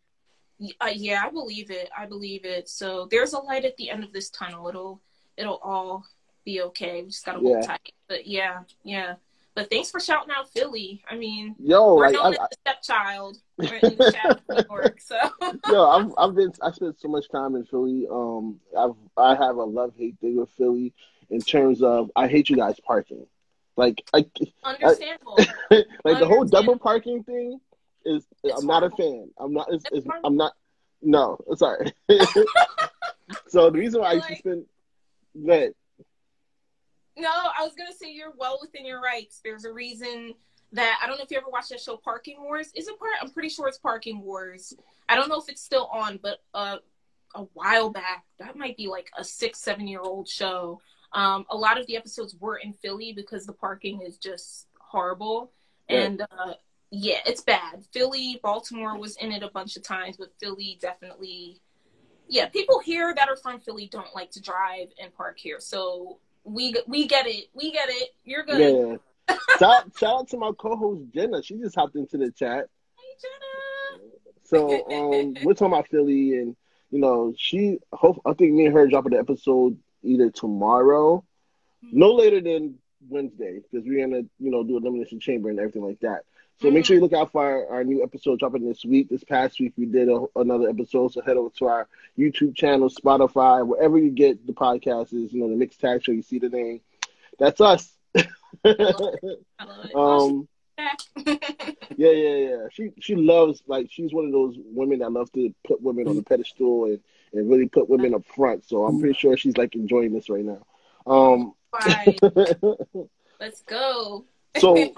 uh, 0.80 0.92
yeah, 0.94 1.24
I 1.26 1.32
believe 1.32 1.72
it. 1.72 1.90
I 1.98 2.06
believe 2.06 2.46
it. 2.46 2.70
So 2.70 3.08
there's 3.10 3.34
a 3.34 3.40
light 3.40 3.66
at 3.66 3.76
the 3.78 3.90
end 3.90 4.04
of 4.04 4.14
this 4.14 4.30
tunnel. 4.30 4.68
It'll 4.68 5.02
it'll 5.38 5.60
all 5.64 6.06
be 6.46 6.62
okay. 6.62 7.02
We 7.02 7.08
just 7.10 7.26
gotta 7.26 7.40
hold 7.40 7.58
Yeah. 7.62 7.68
tight. 7.68 7.94
But 8.08 8.28
yeah, 8.28 8.60
yeah. 8.84 9.16
But 9.54 9.70
thanks 9.70 9.92
for 9.92 10.00
shouting 10.00 10.32
out 10.36 10.50
Philly. 10.50 11.04
I 11.10 11.16
mean, 11.18 11.56
Yo, 11.60 11.96
we're 11.96 12.06
like 12.06 12.14
known 12.14 12.26
I, 12.26 12.30
as 12.30 12.38
the 12.38 12.58
stepchild 12.62 13.38
in 13.60 13.66
the 13.66 14.36
New 14.50 14.64
York. 14.70 15.02
So 15.02 15.18
Yo, 15.70 15.90
I've 15.90 16.14
I've 16.18 16.36
been 16.36 16.54
I 16.62 16.72
spent 16.72 17.00
so 17.00 17.10
much 17.10 17.30
time 17.30 17.56
in 17.56 17.66
Philly. 17.66 18.08
Um, 18.10 18.60
I've 18.78 18.96
I 19.18 19.36
have 19.36 19.58
a 19.58 19.64
love 19.64 19.94
hate 19.98 20.18
thing 20.22 20.38
with 20.38 20.50
Philly 20.52 20.94
in 21.30 21.42
terms 21.42 21.82
of 21.82 22.12
I 22.16 22.28
hate 22.28 22.50
you 22.50 22.56
guys 22.56 22.80
parking. 22.80 23.26
Like 23.76 24.04
I 24.14 24.26
understandable. 24.64 25.38
like 25.70 26.20
the 26.20 26.28
whole 26.28 26.46
double 26.46 26.78
parking 26.78 27.24
thing 27.24 27.60
is 28.06 28.26
It's 28.44 28.62
I'm 28.62 28.68
not 28.68 28.84
a 28.84 28.90
fan. 28.90 29.32
I'm 29.38 29.54
not. 29.54 29.68
It's, 29.72 29.86
It's. 29.92 30.08
I'm 30.24 30.38
not. 30.38 30.54
No, 31.02 31.38
sorry. 31.56 31.92
so 33.48 33.70
the 33.70 33.80
reason 33.80 34.02
why 34.02 34.12
I 34.12 34.14
used 34.14 34.28
to 34.28 34.36
spend 34.36 34.66
that 35.46 35.74
No, 37.18 37.30
I 37.30 37.64
was 37.64 37.74
gonna 37.76 37.94
say 37.94 38.12
you're 38.12 38.34
well 38.38 38.58
within 38.62 38.86
your 38.86 39.02
rights. 39.02 39.42
There's 39.44 39.66
a 39.66 39.72
reason 39.74 40.34
that 40.74 41.00
I 41.04 41.08
don't 41.08 41.18
know 41.18 41.24
if 41.24 41.32
you 41.32 41.38
ever 41.38 41.50
watched 41.50 41.70
that 41.70 41.82
show 41.82 41.98
Parking 41.98 42.42
Wars. 42.42 42.72
Is 42.76 42.88
it 42.88 42.98
part? 42.98 43.12
I'm 43.22 43.30
pretty 43.32 43.50
sure 43.50 43.68
it's 43.68 43.78
Parking 43.78 44.22
Wars. 44.22 44.74
I 45.10 45.16
don't 45.16 45.28
know 45.30 45.40
if 45.40 45.50
it's 45.50 45.62
still 45.62 45.90
on, 45.92 46.20
but 46.24 46.40
uh, 46.54 46.78
a 47.36 47.42
while 47.54 47.90
back, 47.90 48.24
that 48.40 48.56
might 48.56 48.78
be 48.78 48.88
like 48.88 49.10
a 49.18 49.24
six, 49.24 49.60
seven 49.60 49.88
year 49.88 50.00
old 50.02 50.28
show. 50.30 50.80
Um, 51.14 51.46
a 51.50 51.58
lot 51.58 51.78
of 51.78 51.86
the 51.88 51.98
episodes 51.98 52.36
were 52.40 52.56
in 52.58 52.72
Philly 52.72 53.12
because 53.12 53.46
the 53.46 53.52
parking 53.54 54.02
is 54.02 54.18
just 54.18 54.68
horrible, 54.80 55.52
Right. 55.90 56.00
and 56.00 56.22
uh, 56.22 56.54
yeah, 56.90 57.20
it's 57.26 57.42
bad. 57.42 57.84
Philly, 57.92 58.40
Baltimore 58.42 58.98
was 58.98 59.18
in 59.18 59.34
it 59.34 59.44
a 59.44 59.50
bunch 59.50 59.76
of 59.76 59.84
times, 59.84 60.16
but 60.18 60.32
Philly 60.40 60.78
definitely. 60.82 61.60
Yeah, 62.30 62.48
people 62.48 62.80
here 62.80 63.14
that 63.14 63.28
are 63.28 63.36
from 63.36 63.60
Philly 63.60 63.88
don't 63.92 64.16
like 64.16 64.32
to 64.32 64.42
drive 64.42 64.88
and 65.02 65.14
park 65.14 65.38
here, 65.38 65.60
so 65.60 66.20
we 66.44 66.76
we 66.88 67.08
get 67.08 67.28
it. 67.28 67.46
We 67.54 67.72
get 67.72 67.90
it. 67.90 68.10
You're 68.24 68.44
good. 68.44 69.00
yeah. 69.30 69.38
shout, 69.60 69.86
shout 69.98 70.20
out 70.20 70.28
to 70.30 70.38
my 70.38 70.52
co-host 70.58 71.04
Jenna. 71.14 71.44
She 71.44 71.58
just 71.58 71.76
hopped 71.76 71.96
into 71.96 72.18
the 72.18 72.32
chat. 72.32 72.68
Hey, 72.98 73.16
Jenna. 73.22 73.62
So 74.44 74.86
um, 74.92 75.36
we're 75.44 75.54
talking 75.54 75.74
about 75.74 75.88
Philly, 75.88 76.38
and 76.38 76.56
you 76.90 77.00
know, 77.00 77.34
she 77.38 77.78
hope 77.94 78.22
I 78.26 78.34
think 78.34 78.54
me 78.54 78.66
and 78.66 78.76
her 78.76 78.88
dropping 78.88 79.14
the 79.14 79.20
episode 79.20 79.78
either 80.04 80.30
tomorrow, 80.30 81.24
no 81.82 82.14
later 82.14 82.42
than 82.42 82.76
Wednesday, 83.08 83.60
because 83.60 83.88
we're 83.88 84.06
gonna 84.06 84.24
you 84.40 84.52
know 84.52 84.64
do 84.64 84.78
elimination 84.78 85.20
chamber 85.20 85.50
and 85.50 85.60
everything 85.60 85.84
like 85.84 86.00
that. 86.02 86.24
So 86.60 86.70
make 86.70 86.86
sure 86.86 86.96
you 86.96 87.02
look 87.02 87.14
out 87.14 87.32
for 87.32 87.42
our, 87.42 87.78
our 87.78 87.84
new 87.84 88.04
episode 88.04 88.40
dropping 88.40 88.68
this 88.68 88.86
week. 88.86 89.10
This 89.10 89.24
past 89.24 89.60
week 89.60 89.74
we 89.78 89.86
did 89.86 90.10
a, 90.10 90.26
another 90.36 90.70
episode, 90.70 91.12
so 91.12 91.22
head 91.22 91.38
over 91.38 91.50
to 91.58 91.66
our 91.66 91.88
YouTube 92.18 92.56
channel, 92.56 92.90
Spotify, 92.90 93.66
wherever 93.66 93.98
you 93.98 94.12
get 94.12 94.46
the 94.46 94.54
podcast 94.54 95.14
is. 95.14 95.34
You 95.34 95.42
know, 95.42 95.50
the 95.50 95.56
mixed 95.56 95.80
tag 95.80 96.04
show. 96.04 96.12
You 96.12 96.22
see 96.22 96.40
the 96.40 96.50
name. 96.50 96.82
That's 97.40 97.62
us. 97.62 97.92
I 98.16 98.26
love 98.64 99.16
it. 99.24 99.46
Oh, 99.96 100.30
um. 100.30 100.48
she's 100.78 101.24
back. 101.24 101.78
Yeah, 101.98 102.12
yeah, 102.12 102.36
yeah. 102.36 102.68
She 102.72 102.92
she 103.00 103.16
loves 103.16 103.62
like 103.68 103.88
she's 103.92 104.14
one 104.14 104.26
of 104.26 104.32
those 104.32 104.56
women 104.58 105.00
that 105.00 105.12
love 105.12 105.32
to 105.34 105.54
put 105.68 105.82
women 105.82 106.08
on 106.08 106.16
the 106.16 106.24
pedestal 106.24 106.86
and, 106.86 107.00
and 107.34 107.50
really 107.50 107.68
put 107.68 107.90
women 107.90 108.14
up 108.14 108.26
front. 108.26 108.66
So 108.68 108.86
I'm 108.86 109.00
pretty 109.00 109.18
sure 109.18 109.38
she's 109.38 109.58
like 109.58 109.76
enjoying 109.76 110.14
this 110.14 110.30
right 110.30 110.46
now. 110.46 110.66
Um 111.06 111.54
Fine. 111.72 112.18
Let's 113.40 113.62
go. 113.64 114.26
so 114.58 114.94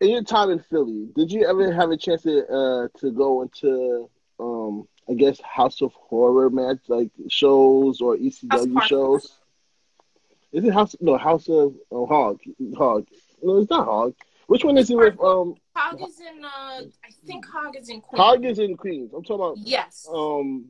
in 0.00 0.10
your 0.10 0.22
time 0.22 0.50
in 0.50 0.58
Philly, 0.58 1.08
did 1.14 1.30
you 1.30 1.46
ever 1.46 1.72
have 1.72 1.90
a 1.90 1.96
chance 1.96 2.22
to 2.22 2.46
uh 2.46 2.88
to 2.98 3.10
go 3.10 3.42
into 3.42 4.10
um 4.40 4.88
I 5.08 5.14
guess 5.14 5.40
House 5.40 5.80
of 5.80 5.92
Horror 5.92 6.50
match 6.50 6.78
like 6.88 7.10
shows 7.28 8.00
or 8.00 8.16
ECW 8.16 8.82
shows? 8.84 9.38
Is 10.52 10.64
it 10.64 10.72
House 10.72 10.96
no 11.00 11.16
House 11.16 11.48
of 11.48 11.74
oh, 11.90 12.06
Hog 12.06 12.40
Hog? 12.76 13.06
No, 13.42 13.58
it's 13.58 13.70
not 13.70 13.86
Hog. 13.86 14.14
Which 14.46 14.64
one 14.64 14.78
is 14.78 14.90
it 14.90 14.96
with 14.96 15.20
um 15.20 15.54
Hog 15.74 16.00
is 16.00 16.20
in. 16.20 16.44
Uh, 16.44 16.48
I 16.48 17.10
think 17.26 17.46
Hog 17.46 17.76
is 17.76 17.88
in 17.88 18.00
Queens. 18.00 18.20
Hog 18.20 18.44
is 18.44 18.58
in 18.58 18.76
Queens. 18.76 19.12
I'm 19.14 19.22
talking 19.22 19.44
about 19.44 19.58
Yes. 19.58 20.06
um 20.12 20.66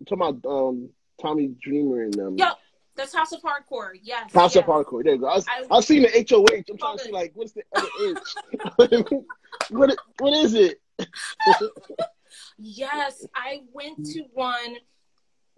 I'm 0.00 0.06
talking 0.06 0.36
about 0.40 0.50
um 0.50 0.90
Tommy 1.20 1.48
Dreamer 1.62 2.02
and 2.02 2.14
them. 2.14 2.36
Yep. 2.36 2.58
That's 2.96 3.14
House 3.14 3.32
of 3.32 3.42
Hardcore. 3.42 3.92
Yes. 4.02 4.32
House 4.32 4.54
yes. 4.54 4.64
of 4.64 4.70
Hardcore. 4.70 5.04
There 5.04 5.14
you 5.14 5.20
go. 5.20 5.26
I, 5.26 5.34
was, 5.34 5.46
I- 5.48 5.66
I, 5.70 5.80
seen 5.80 6.02
the 6.02 6.26
HOH. 6.28 6.64
I'm 6.70 6.78
trying 6.78 6.98
to 6.98 7.04
see 7.04 7.12
like 7.12 7.32
what's 7.34 7.52
the 7.52 7.62
other 7.74 7.88
H. 8.02 9.24
what 9.70 9.96
what 10.18 10.32
is 10.34 10.54
it? 10.54 10.80
Yes, 12.58 13.26
I 13.34 13.62
went 13.72 14.04
to 14.06 14.24
one. 14.32 14.76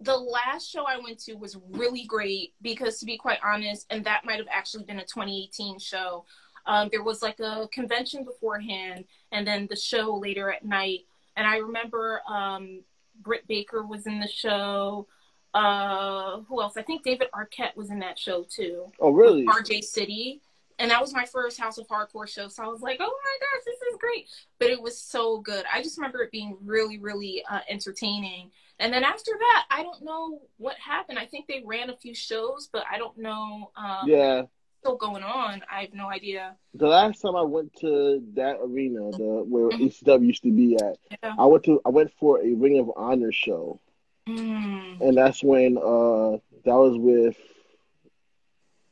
The 0.01 0.15
last 0.15 0.69
show 0.69 0.85
I 0.85 0.97
went 0.97 1.19
to 1.25 1.35
was 1.35 1.57
really 1.71 2.05
great 2.05 2.53
because, 2.61 2.99
to 2.99 3.05
be 3.05 3.17
quite 3.17 3.39
honest, 3.43 3.85
and 3.89 4.05
that 4.05 4.25
might 4.25 4.37
have 4.37 4.47
actually 4.49 4.85
been 4.85 4.99
a 4.99 5.05
2018 5.05 5.79
show. 5.79 6.25
Um, 6.65 6.89
there 6.91 7.03
was 7.03 7.21
like 7.21 7.39
a 7.39 7.67
convention 7.71 8.23
beforehand, 8.23 9.05
and 9.31 9.45
then 9.45 9.67
the 9.69 9.75
show 9.75 10.15
later 10.15 10.51
at 10.51 10.65
night. 10.65 11.01
And 11.35 11.47
I 11.47 11.57
remember 11.57 12.21
um, 12.29 12.81
Britt 13.21 13.47
Baker 13.47 13.85
was 13.85 14.07
in 14.07 14.19
the 14.19 14.27
show. 14.27 15.07
Uh, 15.53 16.41
who 16.47 16.61
else? 16.61 16.77
I 16.77 16.81
think 16.83 17.03
David 17.03 17.27
Arquette 17.33 17.75
was 17.75 17.89
in 17.89 17.99
that 17.99 18.17
show 18.19 18.43
too. 18.43 18.85
Oh 18.99 19.11
really? 19.11 19.45
RJ 19.45 19.83
City. 19.83 20.41
And 20.77 20.89
that 20.91 21.01
was 21.01 21.13
my 21.13 21.25
first 21.25 21.59
House 21.59 21.77
of 21.77 21.87
Hardcore 21.89 22.25
show. 22.27 22.47
So 22.47 22.63
I 22.63 22.67
was 22.67 22.79
like, 22.81 22.97
oh 23.01 23.03
my 23.23 23.37
gosh, 23.41 23.63
this 23.65 23.81
is 23.91 23.97
great. 23.99 24.29
But 24.59 24.69
it 24.69 24.81
was 24.81 24.97
so 24.97 25.39
good. 25.39 25.65
I 25.73 25.83
just 25.83 25.97
remember 25.97 26.21
it 26.23 26.31
being 26.31 26.55
really, 26.63 26.97
really 26.99 27.43
uh, 27.51 27.59
entertaining. 27.67 28.49
And 28.79 28.93
then 28.93 29.03
after 29.03 29.31
that, 29.37 29.65
I 29.69 29.83
don't 29.83 30.01
know 30.05 30.39
what 30.57 30.75
happened. 30.77 31.19
I 31.19 31.25
think 31.25 31.47
they 31.47 31.61
ran 31.65 31.89
a 31.89 31.97
few 31.97 32.15
shows, 32.15 32.69
but 32.71 32.85
I 32.89 32.97
don't 32.97 33.17
know 33.17 33.71
um, 33.75 34.07
Yeah. 34.07 34.43
still 34.79 34.95
going 34.95 35.21
on. 35.21 35.61
I 35.69 35.81
have 35.81 35.93
no 35.93 36.09
idea. 36.09 36.55
The 36.75 36.87
last 36.87 37.19
time 37.21 37.35
I 37.35 37.41
went 37.41 37.75
to 37.81 38.23
that 38.35 38.59
arena, 38.63 39.11
the 39.11 39.43
where 39.49 39.67
Mhm. 39.71 39.81
ECW 39.81 40.27
used 40.27 40.43
to 40.43 40.51
be 40.53 40.75
at, 40.77 40.97
Yeah. 41.21 41.35
I 41.37 41.45
went 41.45 41.65
to 41.65 41.81
I 41.85 41.89
went 41.89 42.13
for 42.13 42.39
a 42.41 42.53
Ring 42.53 42.79
of 42.79 42.89
Honor 42.95 43.33
show, 43.33 43.81
Mm. 44.29 45.01
and 45.01 45.17
that's 45.17 45.43
when 45.43 45.77
uh 45.77 46.37
that 46.65 46.75
was 46.75 46.97
with, 46.97 47.37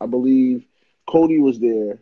I 0.01 0.05
believe, 0.05 0.65
Cody 1.07 1.39
was 1.39 1.59
there. 1.59 1.99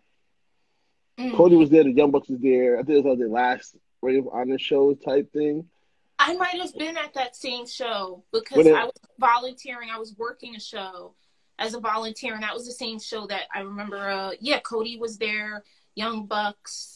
Mm. 1.19 1.36
Cody 1.36 1.56
was 1.56 1.69
there. 1.69 1.84
The 1.84 1.91
Young 1.91 2.12
Bucks 2.12 2.30
was 2.30 2.39
there. 2.39 2.76
I 2.78 2.84
think 2.84 2.89
it 3.00 3.04
was 3.04 3.17
like 3.17 3.19
the 3.19 3.34
last 3.34 3.76
Ring 4.02 4.19
of 4.19 4.30
Honor 4.32 4.60
show 4.60 4.93
type 4.93 5.32
thing. 5.34 5.67
I 6.19 6.36
might 6.38 6.62
have 6.62 6.74
been 6.78 6.98
at 6.98 7.13
that 7.15 7.36
same 7.36 7.67
show 7.67 8.24
because 8.32 8.65
it- 8.65 8.74
I 8.76 8.86
was 8.86 8.93
volunteering. 9.19 9.89
I 9.91 9.98
was 10.00 10.15
working 10.17 10.56
a 10.56 10.60
show 10.60 11.13
as 11.60 11.74
a 11.74 11.80
volunteer, 11.80 12.34
and 12.36 12.43
that 12.43 12.54
was 12.54 12.65
the 12.65 12.71
same 12.71 13.00
show 13.00 13.26
that 13.28 13.43
I 13.54 13.62
remember. 13.62 14.10
Uh, 14.10 14.32
yeah, 14.39 14.60
Cody 14.60 14.98
was 14.98 15.17
there, 15.17 15.63
Young 15.95 16.26
Bucks. 16.26 16.94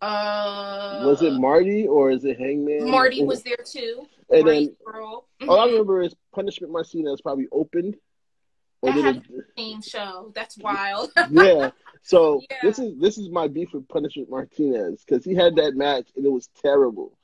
Uh, 0.00 1.00
was 1.04 1.22
it 1.22 1.32
Marty 1.32 1.86
or 1.86 2.10
is 2.10 2.24
it 2.24 2.38
Hangman? 2.38 2.90
Marty 2.90 3.24
was 3.24 3.42
there 3.42 3.56
too. 3.64 4.06
And 4.30 4.44
Marty 4.44 4.66
then 4.66 5.48
all 5.48 5.58
I 5.60 5.66
Mhm. 5.66 5.70
remember 5.72 6.02
is 6.02 6.14
Punishment 6.34 6.72
Martinez 6.72 7.20
probably 7.20 7.48
opened, 7.50 7.96
That 8.82 8.92
had 8.92 9.22
the 9.28 9.44
same 9.56 9.82
show. 9.82 10.32
That's 10.34 10.58
wild. 10.58 11.10
yeah. 11.30 11.70
So 12.02 12.42
Yeah. 12.50 12.56
this 12.62 12.78
is 12.78 12.98
this 12.98 13.18
is 13.18 13.28
my 13.30 13.48
beef 13.48 13.72
with 13.72 13.88
Punishment 13.88 14.28
Martinez 14.30 15.02
because 15.04 15.24
he 15.24 15.34
had 15.34 15.56
that 15.56 15.74
match 15.74 16.08
and 16.16 16.24
it 16.26 16.30
was 16.30 16.48
terrible. 16.62 17.16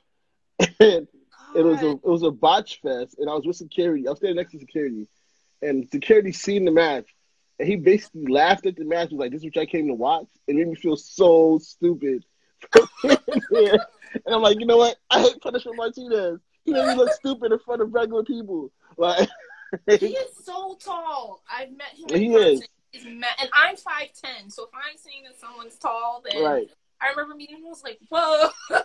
And 0.81 1.07
it 1.55 1.63
was 1.63 1.79
a 1.83 1.87
God. 1.87 2.01
it 2.05 2.09
was 2.09 2.23
a 2.23 2.31
botch 2.31 2.81
fest, 2.81 3.17
and 3.19 3.29
I 3.29 3.35
was 3.35 3.45
with 3.47 3.57
security. 3.57 4.07
I 4.07 4.11
was 4.11 4.19
standing 4.19 4.37
next 4.37 4.53
to 4.53 4.59
security, 4.59 5.07
and 5.61 5.87
security 5.91 6.33
seen 6.33 6.65
the 6.65 6.71
match, 6.71 7.05
and 7.59 7.69
he 7.69 7.77
basically 7.77 8.27
laughed 8.27 8.65
at 8.65 8.77
the 8.77 8.85
match. 8.85 9.11
Was 9.11 9.19
like, 9.21 9.33
"This 9.33 9.43
is 9.43 9.45
what 9.55 9.59
I 9.59 9.67
came 9.67 9.89
to 9.89 9.95
watch." 9.95 10.27
It 10.47 10.57
made 10.57 10.67
me 10.69 10.75
feel 10.75 10.97
so 10.97 11.59
stupid. 11.59 12.25
and 13.05 13.79
I'm 14.27 14.43
like, 14.43 14.59
you 14.61 14.67
know 14.67 14.77
what? 14.77 14.97
I 15.11 15.21
hate 15.23 15.41
Punishment 15.41 15.77
Martinez. 15.77 16.41
He 16.65 16.73
made 16.73 16.87
me 16.87 16.95
look 16.95 17.13
stupid 17.13 17.53
in 17.53 17.59
front 17.59 17.83
of 17.83 17.93
regular 17.93 18.23
people. 18.25 18.71
Like, 18.97 19.29
He 19.89 20.15
is 20.15 20.45
so 20.45 20.77
tall. 20.83 21.43
I've 21.51 21.71
met 21.71 21.95
him. 21.97 22.21
He 22.21 22.29
person. 22.31 22.63
is. 22.95 23.05
And 23.05 23.25
I'm 23.55 23.77
five 23.77 24.09
ten. 24.23 24.51
So 24.51 24.65
if 24.65 24.71
I'm 24.75 24.99
seeing 24.99 25.23
that 25.25 25.41
someone's 25.41 25.79
tall, 25.79 26.23
then 26.31 26.43
right. 26.43 26.69
I 27.01 27.09
remember 27.11 27.35
meeting 27.35 27.57
him. 27.57 27.65
I 27.67 27.69
was 27.69 27.83
like, 27.83 27.99
whoa. 28.11 28.51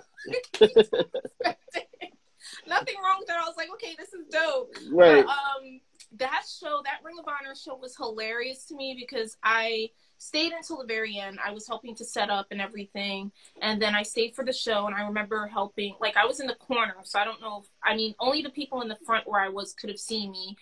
Nothing 2.68 2.96
wrong 3.04 3.18
with 3.20 3.28
that. 3.28 3.38
I 3.38 3.46
was 3.46 3.58
like, 3.58 3.70
okay, 3.74 3.96
this 3.98 4.13
is 4.13 4.26
dope. 4.32 4.74
right. 4.92 5.26
But, 5.26 5.32
um, 5.32 5.82
that 6.18 6.44
show, 6.48 6.82
that 6.86 7.00
Ring 7.04 7.18
of 7.20 7.26
Honor 7.28 7.54
show, 7.54 7.76
was 7.76 7.96
hilarious 7.98 8.63
to 8.66 8.76
me 8.76 8.96
because 8.98 9.36
I 9.44 9.90
stayed 10.18 10.52
until 10.54 10.78
the 10.78 10.86
very 10.86 11.18
end. 11.18 11.40
I 11.44 11.52
was 11.52 11.68
helping 11.68 11.96
to 11.96 12.06
set 12.06 12.30
up 12.30 12.48
and 12.52 12.62
everything, 12.62 13.32
and 13.62 13.82
then 13.82 13.96
I 13.96 14.04
stayed 14.04 14.36
for 14.36 14.44
the 14.44 14.54
show. 14.54 14.88
And 14.88 14.96
I 14.96 15.02
remember 15.04 15.48
helping, 15.48 15.96
like 16.00 16.18
I 16.18 16.26
was 16.26 16.40
in 16.40 16.48
the 16.48 16.56
corner, 16.56 16.96
so 17.04 17.20
I 17.20 17.26
don't 17.26 17.42
know. 17.42 17.60
If, 17.60 17.70
I 17.84 17.96
mean, 17.96 18.16
only 18.20 18.42
the 18.42 18.50
people 18.50 18.82
in 18.82 18.88
the 18.88 18.98
front 19.06 19.28
where 19.28 19.42
I 19.42 19.50
was 19.50 19.74
could 19.74 19.90
have 19.90 20.00
seen 20.00 20.32
me. 20.32 20.58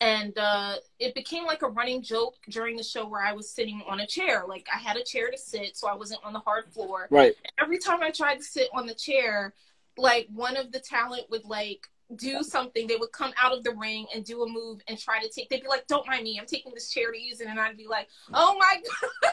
And 0.00 0.38
uh, 0.38 0.76
it 1.00 1.12
became 1.16 1.44
like 1.44 1.62
a 1.62 1.68
running 1.68 2.02
joke 2.02 2.36
during 2.48 2.76
the 2.76 2.84
show 2.84 3.08
where 3.08 3.22
I 3.22 3.32
was 3.32 3.50
sitting 3.50 3.82
on 3.88 3.98
a 3.98 4.06
chair. 4.06 4.44
Like 4.46 4.66
I 4.72 4.78
had 4.78 4.96
a 4.96 5.02
chair 5.02 5.28
to 5.28 5.36
sit, 5.36 5.76
so 5.76 5.88
I 5.88 5.94
wasn't 5.94 6.20
on 6.24 6.32
the 6.32 6.38
hard 6.38 6.66
floor 6.66 7.08
Right. 7.10 7.34
every 7.60 7.78
time 7.78 8.00
I 8.00 8.12
tried 8.12 8.36
to 8.36 8.44
sit 8.44 8.68
on 8.72 8.86
the 8.86 8.94
chair, 8.94 9.54
like 9.96 10.28
one 10.32 10.56
of 10.56 10.70
the 10.70 10.78
talent 10.78 11.24
would 11.30 11.44
like 11.44 11.88
do 12.16 12.42
something. 12.42 12.86
They 12.86 12.96
would 12.96 13.12
come 13.12 13.32
out 13.42 13.56
of 13.56 13.64
the 13.64 13.74
ring 13.74 14.06
and 14.14 14.24
do 14.24 14.42
a 14.42 14.48
move 14.48 14.80
and 14.88 14.98
try 14.98 15.20
to 15.20 15.28
take. 15.28 15.48
They'd 15.48 15.62
be 15.62 15.68
like, 15.68 15.86
"Don't 15.86 16.06
mind 16.06 16.24
me. 16.24 16.38
I'm 16.38 16.46
taking 16.46 16.74
this 16.74 16.90
chair 16.90 17.12
to 17.12 17.18
use 17.20 17.40
it," 17.40 17.48
and 17.48 17.60
I'd 17.60 17.76
be 17.76 17.86
like, 17.86 18.08
"Oh 18.32 18.56
my 18.58 18.80
god." 19.22 19.32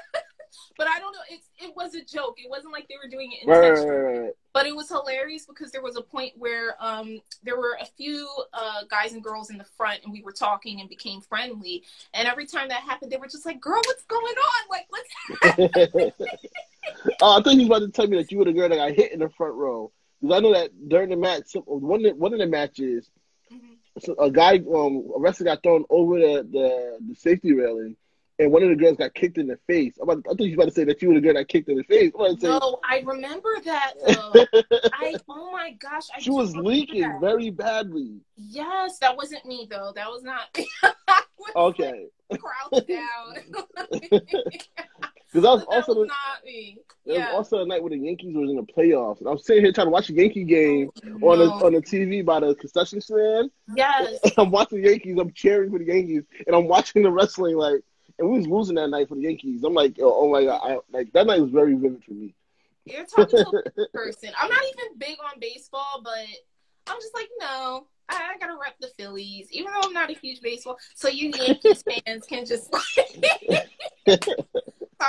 But 0.78 0.88
I 0.88 1.00
don't 1.00 1.14
know. 1.14 1.22
It's 1.30 1.50
it 1.58 1.76
was 1.76 1.96
a 1.96 2.04
joke. 2.04 2.36
It 2.38 2.50
wasn't 2.50 2.74
like 2.74 2.88
they 2.88 2.96
were 3.02 3.10
doing 3.10 3.32
it 3.32 3.48
Right. 3.48 3.70
Right. 3.70 3.88
Right. 3.88 4.20
right. 4.20 4.34
But 4.54 4.66
it 4.66 4.76
was 4.76 4.88
hilarious 4.88 5.46
because 5.46 5.72
there 5.72 5.82
was 5.82 5.96
a 5.98 6.02
point 6.02 6.34
where 6.38 6.76
um 6.80 7.20
there 7.44 7.58
were 7.58 7.78
a 7.82 7.86
few 7.86 8.30
uh 8.54 8.84
guys 8.90 9.14
and 9.14 9.24
girls 9.24 9.50
in 9.50 9.58
the 9.58 9.66
front 9.78 10.02
and 10.04 10.12
we 10.12 10.22
were 10.22 10.32
talking 10.32 10.80
and 10.80 10.90
became 10.90 11.22
friendly. 11.22 11.84
And 12.14 12.28
every 12.28 12.46
time 12.46 12.68
that 12.70 12.84
happened, 12.84 13.12
they 13.12 13.18
were 13.18 13.28
just 13.28 13.46
like, 13.46 13.60
"Girl, 13.62 13.82
what's 13.86 14.04
going 14.04 14.36
on? 14.36 14.70
Like, 14.70 14.88
let's 14.92 16.14
oh, 17.22 17.40
I 17.40 17.42
thought 17.42 17.54
you 17.54 17.68
was 17.68 17.68
about 17.68 17.80
to 17.80 17.90
tell 17.90 18.08
me 18.08 18.18
that 18.18 18.32
you 18.32 18.38
were 18.38 18.46
the 18.46 18.54
girl 18.54 18.70
that 18.70 18.76
got 18.76 18.92
hit 18.92 19.12
in 19.12 19.20
the 19.20 19.30
front 19.30 19.56
row. 19.56 19.92
Because 20.22 20.38
I 20.38 20.40
know 20.40 20.54
that 20.54 20.72
during 20.88 21.10
the 21.10 21.18
match, 21.18 21.52
one 21.66 22.06
of 22.06 22.12
the, 22.12 22.16
one 22.16 22.34
of 22.34 22.40
the 22.40 22.48
matches, 22.48 23.10
so 24.00 24.14
a 24.20 24.30
guy, 24.30 24.56
um, 24.74 25.08
a 25.16 25.20
wrestler 25.20 25.46
got 25.46 25.64
thrown 25.64 25.86
over 25.90 26.20
the, 26.20 26.48
the, 26.52 26.98
the 27.08 27.16
safety 27.16 27.54
railing, 27.54 27.96
and 28.38 28.52
one 28.52 28.64
of 28.64 28.70
the 28.70 28.76
girls 28.76 28.98
got 28.98 29.14
kicked 29.14 29.38
in 29.38 29.48
the 29.48 29.58
face. 29.68 29.98
I'm 30.02 30.10
about, 30.10 30.26
I 30.30 30.34
thought 30.36 30.42
you 30.42 30.58
were 30.58 30.64
about 30.64 30.66
to 30.66 30.76
say 30.76 30.84
that 30.84 31.02
you 31.02 31.08
were 31.08 31.14
the 31.16 31.22
girl 31.22 31.36
that 31.36 31.48
kicked 31.48 31.70
in 31.70 31.78
the 31.78 31.84
face. 31.84 32.12
I'm 32.20 32.38
say, 32.38 32.48
No, 32.50 32.80
I 32.84 33.00
remember 33.06 33.50
that 33.64 33.94
though. 34.06 34.46
I 34.94 35.16
oh 35.30 35.52
my 35.54 35.72
gosh, 35.80 36.08
I 36.14 36.20
she 36.20 36.32
was 36.32 36.56
leaking 36.58 37.02
that. 37.04 37.22
very 37.22 37.50
badly. 37.50 38.20
Yes, 38.36 39.00
that 39.00 39.16
wasn't 39.16 39.46
me 39.46 39.68
though. 39.70 39.94
That 39.96 40.10
was 40.10 40.24
not. 40.24 40.58
Was, 41.38 41.74
Okay, 41.74 42.06
like, 42.30 42.40
crouched 42.40 42.88
down. 42.88 43.36
because 45.36 45.44
that 45.44 45.52
was 45.52 45.62
that 45.62 45.90
also 45.90 45.94
was 46.00 46.08
the, 46.08 46.14
not 46.14 46.46
me. 46.46 46.80
there 47.06 47.16
Yeah. 47.18 47.26
was 47.28 47.36
also 47.52 47.64
a 47.64 47.66
night 47.66 47.84
when 47.84 47.92
the 47.92 47.98
Yankees 48.00 48.34
was 48.34 48.50
in 48.50 48.56
the 48.56 48.64
playoffs, 48.64 49.20
and 49.20 49.28
I 49.28 49.32
was 49.32 49.46
sitting 49.46 49.64
here 49.64 49.74
trying 49.74 49.88
to 49.88 49.92
watch 49.92 50.10
a 50.10 50.14
Yankee 50.14 50.46
game 50.46 50.90
on 51.22 51.40
the 51.40 51.52
on 51.52 51.74
the 51.74 51.82
TV 51.82 52.24
by 52.24 52.40
the 52.40 52.56
concession 52.56 53.02
stand. 53.02 53.52
yes. 53.76 54.18
I'm 54.38 54.50
watching 54.50 54.82
the 54.82 54.90
Yankees. 54.90 55.18
I'm 55.20 55.32
cheering 55.34 55.72
for 55.72 55.80
the 55.80 55.86
Yankees, 55.86 56.24
and 56.48 56.56
I'm 56.56 56.68
watching 56.70 57.04
the 57.04 57.12
wrestling. 57.12 57.58
Like, 57.58 57.82
and 58.18 58.30
we 58.30 58.38
was 58.38 58.48
losing 58.48 58.76
that 58.76 58.88
night 58.90 59.10
for 59.10 59.16
the 59.16 59.22
Yankees. 59.24 59.62
I'm 59.66 59.74
like, 59.74 59.98
oh, 60.00 60.22
oh 60.24 60.32
my 60.32 60.46
god, 60.46 60.62
I, 60.64 60.78
like 60.90 61.12
that 61.12 61.28
night 61.28 61.42
was 61.42 61.52
very 61.52 61.74
vivid 61.76 62.02
for 62.06 62.14
me. 62.14 62.34
You're 62.86 63.06
talking 63.06 63.40
to 63.44 63.64
a 63.78 63.88
person. 63.94 64.30
I'm 64.42 64.50
not 64.50 64.64
even 64.64 64.98
big 64.98 65.18
on 65.20 65.38
baseball, 65.42 66.02
but 66.02 66.14
I'm 66.88 66.98
just 67.02 67.14
like, 67.14 67.28
no, 67.42 67.88
I, 68.08 68.36
I 68.36 68.38
gotta 68.40 68.58
rep 68.62 68.76
the 68.80 68.88
Phillies, 68.98 69.50
even 69.52 69.74
though 69.74 69.88
I'm 69.88 69.94
not 69.94 70.10
a 70.10 70.14
huge 70.14 70.40
baseball. 70.40 70.78
So 70.96 71.10
you 71.10 71.32
Yankees 71.36 71.84
fans 72.06 72.26
can 72.26 72.46
just 72.46 72.72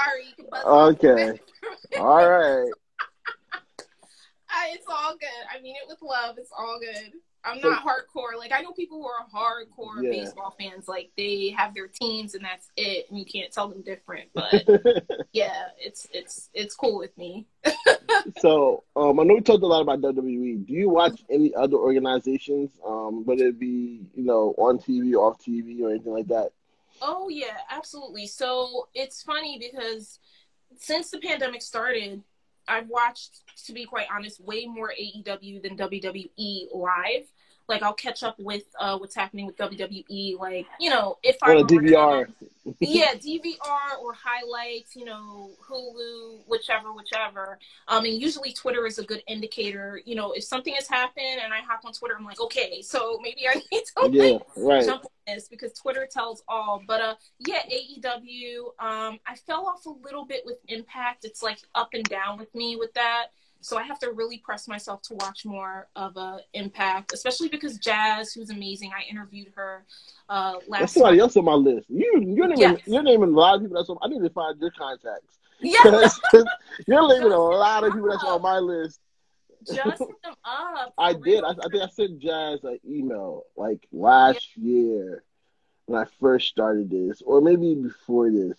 sorry, 0.05 0.23
you 0.29 0.35
can 0.35 0.47
buzz 0.51 0.65
Okay, 0.95 1.41
all 1.99 2.29
right. 2.31 2.71
I, 4.49 4.71
it's 4.73 4.87
all 4.89 5.13
good. 5.19 5.29
I 5.55 5.61
mean 5.61 5.75
it 5.77 5.89
with 5.89 6.01
love. 6.03 6.37
It's 6.39 6.51
all 6.57 6.79
good. 6.81 7.13
I'm 7.45 7.61
So- 7.61 7.71
not 7.71 7.85
hardcore. 7.85 8.37
Like 8.39 8.53
I 8.53 8.61
know 8.63 8.73
people 8.73 8.99
who 8.99 9.07
are 9.07 9.27
hardcore 9.33 10.03
Yeah. 10.03 10.11
baseball 10.11 10.55
fans. 10.59 10.89
Like 10.89 11.11
they 11.17 11.51
have 11.57 11.75
their 11.75 11.89
teams 11.89 12.35
and 12.35 12.45
that's 12.45 12.69
it, 12.77 13.07
and 13.11 13.19
you 13.19 13.25
can't 13.25 13.53
tell 13.53 13.69
them 13.69 13.83
different. 13.83 14.31
But 14.35 14.65
yeah, 15.33 15.67
it's 15.79 16.09
it's 16.13 16.49
it's 16.55 16.75
cool 16.75 16.99
with 16.99 17.17
me. 17.19 17.47
so, 18.39 18.85
um, 18.97 19.21
I 19.21 19.25
know 19.25 19.35
we 19.35 19.41
talked 19.43 19.63
a 19.63 19.67
lot 19.67 19.83
about 19.83 20.01
WWE. 20.01 20.67
Do 20.67 20.73
you 20.73 20.89
watch 20.89 21.23
any 21.31 21.55
other 21.55 21.77
organizations, 21.77 22.71
um, 22.87 23.25
whether 23.25 23.47
it 23.49 23.59
be 23.61 24.07
you 24.15 24.25
know 24.25 24.55
on 24.59 24.79
TV, 24.79 25.15
off 25.15 25.39
TV, 25.39 25.81
or 25.83 25.91
anything 25.91 26.13
like 26.15 26.29
that? 26.29 26.51
Oh 27.03 27.29
yeah, 27.29 27.59
absolutely. 27.71 28.27
So 28.27 28.89
it's 28.95 29.23
funny 29.23 29.59
because 29.59 30.19
since 30.77 31.11
the 31.11 31.19
pandemic 31.19 31.63
started, 31.63 32.23
I've 32.69 32.89
watched, 32.89 33.43
to 33.67 33.73
be 33.73 33.85
quite 33.85 34.07
honest, 34.13 34.41
way 34.41 34.67
more 34.67 34.93
AEW 34.99 35.63
than 35.63 35.77
WWE 35.77 36.75
live. 36.75 37.31
Like 37.69 37.83
I'll 37.83 37.95
catch 37.95 38.23
up 38.23 38.39
with 38.39 38.63
uh, 38.79 38.97
what's 38.99 39.15
happening 39.15 39.47
with 39.47 39.57
WWE. 39.57 40.39
Like 40.39 40.67
you 40.79 40.91
know, 40.91 41.19
if 41.23 41.37
I 41.43 41.51
On 41.51 41.57
a 41.59 41.63
were 41.63 41.69
to- 41.69 41.75
DVR. 41.77 42.29
yeah, 42.81 43.15
DVR 43.15 43.99
or 44.01 44.13
highlights, 44.13 44.97
you 44.97 45.05
know, 45.05 45.51
Hulu, 45.69 46.41
whichever, 46.47 46.93
whichever. 46.93 47.59
Um, 47.89 48.05
and 48.05 48.15
usually 48.21 48.53
Twitter 48.53 48.87
is 48.87 48.99
a 48.99 49.05
good 49.05 49.23
indicator. 49.29 50.01
You 50.05 50.15
know, 50.17 50.33
if 50.33 50.45
something 50.45 50.75
has 50.75 50.89
happened 50.89 51.41
and 51.43 51.53
I 51.53 51.61
hop 51.61 51.81
on 51.85 51.93
Twitter, 51.93 52.15
I'm 52.19 52.25
like, 52.25 52.41
okay, 52.41 52.83
so 52.83 53.19
maybe 53.23 53.47
I 53.49 53.55
need 53.73 53.83
to 53.85 54.11
Yeah, 54.11 54.23
like 54.33 54.43
right. 54.57 54.85
jump 54.85 55.05
on 55.05 55.35
this 55.35 55.49
because 55.49 55.73
Twitter 55.75 56.09
tells 56.11 56.43
all. 56.49 56.83
But 56.87 57.01
uh, 57.01 57.15
yeah, 57.41 57.63
AEW. 57.71 58.59
Um, 58.79 59.19
I 59.27 59.35
fell 59.47 59.67
off 59.67 59.87
a 59.87 59.91
little 59.91 60.25
bit 60.25 60.43
with 60.45 60.59
Impact. 60.69 61.25
It's 61.25 61.43
like 61.43 61.59
up 61.75 61.91
and 61.95 62.05
down 62.05 62.39
with 62.39 62.55
me 62.55 62.77
with 62.77 62.93
that. 62.95 63.27
So 63.67 63.77
I 63.77 63.83
have 63.83 63.99
to 63.99 64.13
really 64.13 64.39
press 64.39 64.69
myself 64.69 65.03
to 65.03 65.15
watch 65.15 65.45
more 65.45 65.89
of 65.97 66.17
uh, 66.17 66.37
Impact, 66.55 67.13
especially 67.13 67.49
because 67.49 67.79
Jazz, 67.79 68.33
who's 68.33 68.51
amazing, 68.51 68.93
I 68.97 69.03
interviewed 69.11 69.49
her 69.57 69.85
uh, 70.29 70.53
That's 70.53 70.69
last 70.69 70.95
somebody 70.95 71.17
month. 71.19 71.31
else 71.31 71.37
on 71.37 71.45
my 71.47 71.55
list. 71.55 71.91
You, 71.91 72.23
you're 72.25 72.47
naming, 72.47 72.59
Yes. 72.61 72.81
you're 72.87 73.03
naming 73.03 73.31
a 73.31 73.37
lot 73.37 73.57
of 73.57 73.63
people. 73.63 73.77
That's 73.77 73.89
on, 73.91 73.99
I 74.03 74.07
need 74.07 74.23
to 74.23 74.31
find 74.31 74.57
your 74.61 74.71
contacts. 74.71 75.39
Yeah, 75.61 75.81
you're 76.87 77.09
naming 77.09 77.33
a 77.33 77.39
lot 77.41 77.83
of 77.83 77.93
people 77.93 78.09
that's 78.09 78.23
on 78.23 78.41
my 78.41 78.61
list. 78.61 79.01
just 79.67 79.99
them 79.99 80.35
up. 80.45 80.95
I 80.97 81.15
did. 81.15 81.43
I, 81.43 81.49
I 81.49 81.69
think 81.69 81.83
I 81.83 81.89
sent 81.89 82.21
Jazz 82.21 82.63
an 82.63 82.79
email 82.89 83.47
like 83.57 83.85
last 83.91 84.57
year 84.57 85.25
when 85.87 86.01
I 86.01 86.07
first 86.21 86.47
started 86.47 86.89
this, 86.89 87.21
or 87.21 87.41
maybe 87.41 87.75
before 87.75 88.31
this. 88.31 88.57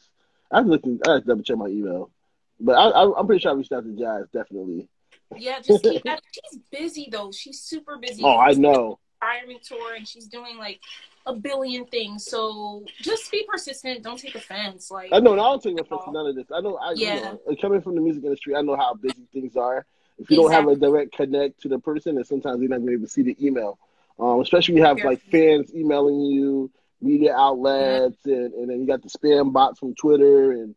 I 0.51 0.59
was 0.59 0.69
looking. 0.69 0.99
I 1.07 1.11
have 1.13 1.21
to 1.21 1.27
double 1.29 1.43
check 1.43 1.55
my 1.55 1.67
email, 1.67 2.11
but 2.59 2.73
I, 2.73 2.89
I, 2.89 3.19
I'm 3.19 3.25
pretty 3.25 3.39
sure 3.41 3.51
I 3.51 3.55
reached 3.55 3.71
out 3.71 3.85
to 3.85 3.93
Jazz 3.97 4.25
definitely. 4.33 4.89
Yeah, 5.35 5.59
just 5.59 5.83
keep 5.83 6.03
that. 6.05 6.21
She's 6.31 6.59
busy 6.71 7.09
though. 7.11 7.31
She's 7.31 7.59
super 7.61 7.97
busy. 7.97 8.23
Oh, 8.23 8.37
I 8.37 8.53
know. 8.53 8.99
Retirement 9.21 9.63
tour, 9.63 9.95
and 9.95 10.07
she's 10.07 10.27
doing 10.27 10.57
like 10.57 10.79
a 11.25 11.33
billion 11.33 11.85
things. 11.85 12.25
So 12.25 12.85
just 13.01 13.31
be 13.31 13.45
persistent. 13.49 14.03
Don't 14.03 14.19
take 14.19 14.35
offense. 14.35 14.91
Like 14.91 15.09
I 15.11 15.19
know. 15.19 15.33
And 15.33 15.41
I 15.41 15.45
don't 15.45 15.61
take 15.63 15.79
offense 15.79 16.01
to 16.05 16.11
none 16.11 16.27
of 16.27 16.35
this. 16.35 16.45
I 16.53 16.61
know. 16.61 16.77
I 16.77 16.93
Yeah. 16.95 17.15
you 17.15 17.21
know, 17.21 17.39
coming 17.59 17.81
from 17.81 17.95
the 17.95 18.01
music 18.01 18.23
industry, 18.23 18.55
I 18.55 18.61
know 18.61 18.75
how 18.75 18.93
busy 18.93 19.27
things 19.33 19.55
are. 19.57 19.85
If 20.19 20.31
you 20.31 20.37
don't 20.37 20.51
have 20.51 20.67
a 20.67 20.75
direct 20.75 21.11
connect 21.11 21.61
to 21.61 21.67
the 21.67 21.77
person, 21.79 22.17
and 22.17 22.25
sometimes 22.25 22.59
you're 22.59 22.69
not 22.69 22.77
going 22.77 22.87
to 22.87 22.91
be 22.91 22.93
able 22.93 23.05
to 23.05 23.11
see 23.11 23.21
the 23.21 23.37
email. 23.45 23.77
Um, 24.19 24.39
especially 24.41 24.73
when 24.75 24.81
you 24.81 24.87
have 24.87 25.03
like 25.03 25.21
fans 25.29 25.71
emailing 25.75 26.21
you, 26.21 26.71
media 27.01 27.35
outlets, 27.35 28.17
and, 28.25 28.51
and 28.53 28.69
then 28.69 28.79
you 28.81 28.87
got 28.87 29.03
the 29.03 29.09
spam 29.09 29.53
bots 29.53 29.77
from 29.79 29.93
Twitter, 29.93 30.53
and 30.53 30.73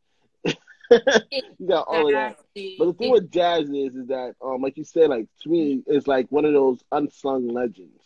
you 0.90 1.68
got 1.68 1.86
all 1.86 2.06
of 2.08 2.12
that. 2.12 2.36
But 2.78 2.86
the 2.86 2.92
thing 2.94 3.10
with 3.10 3.30
jazz 3.30 3.68
is, 3.68 3.94
is 3.96 4.08
that, 4.08 4.34
um, 4.42 4.62
like 4.62 4.76
you 4.76 4.84
said, 4.84 5.10
like 5.10 5.26
to 5.42 5.48
me, 5.48 5.82
it's 5.86 6.06
like 6.06 6.26
one 6.30 6.44
of 6.44 6.52
those 6.52 6.82
unsung 6.92 7.48
legends. 7.48 8.02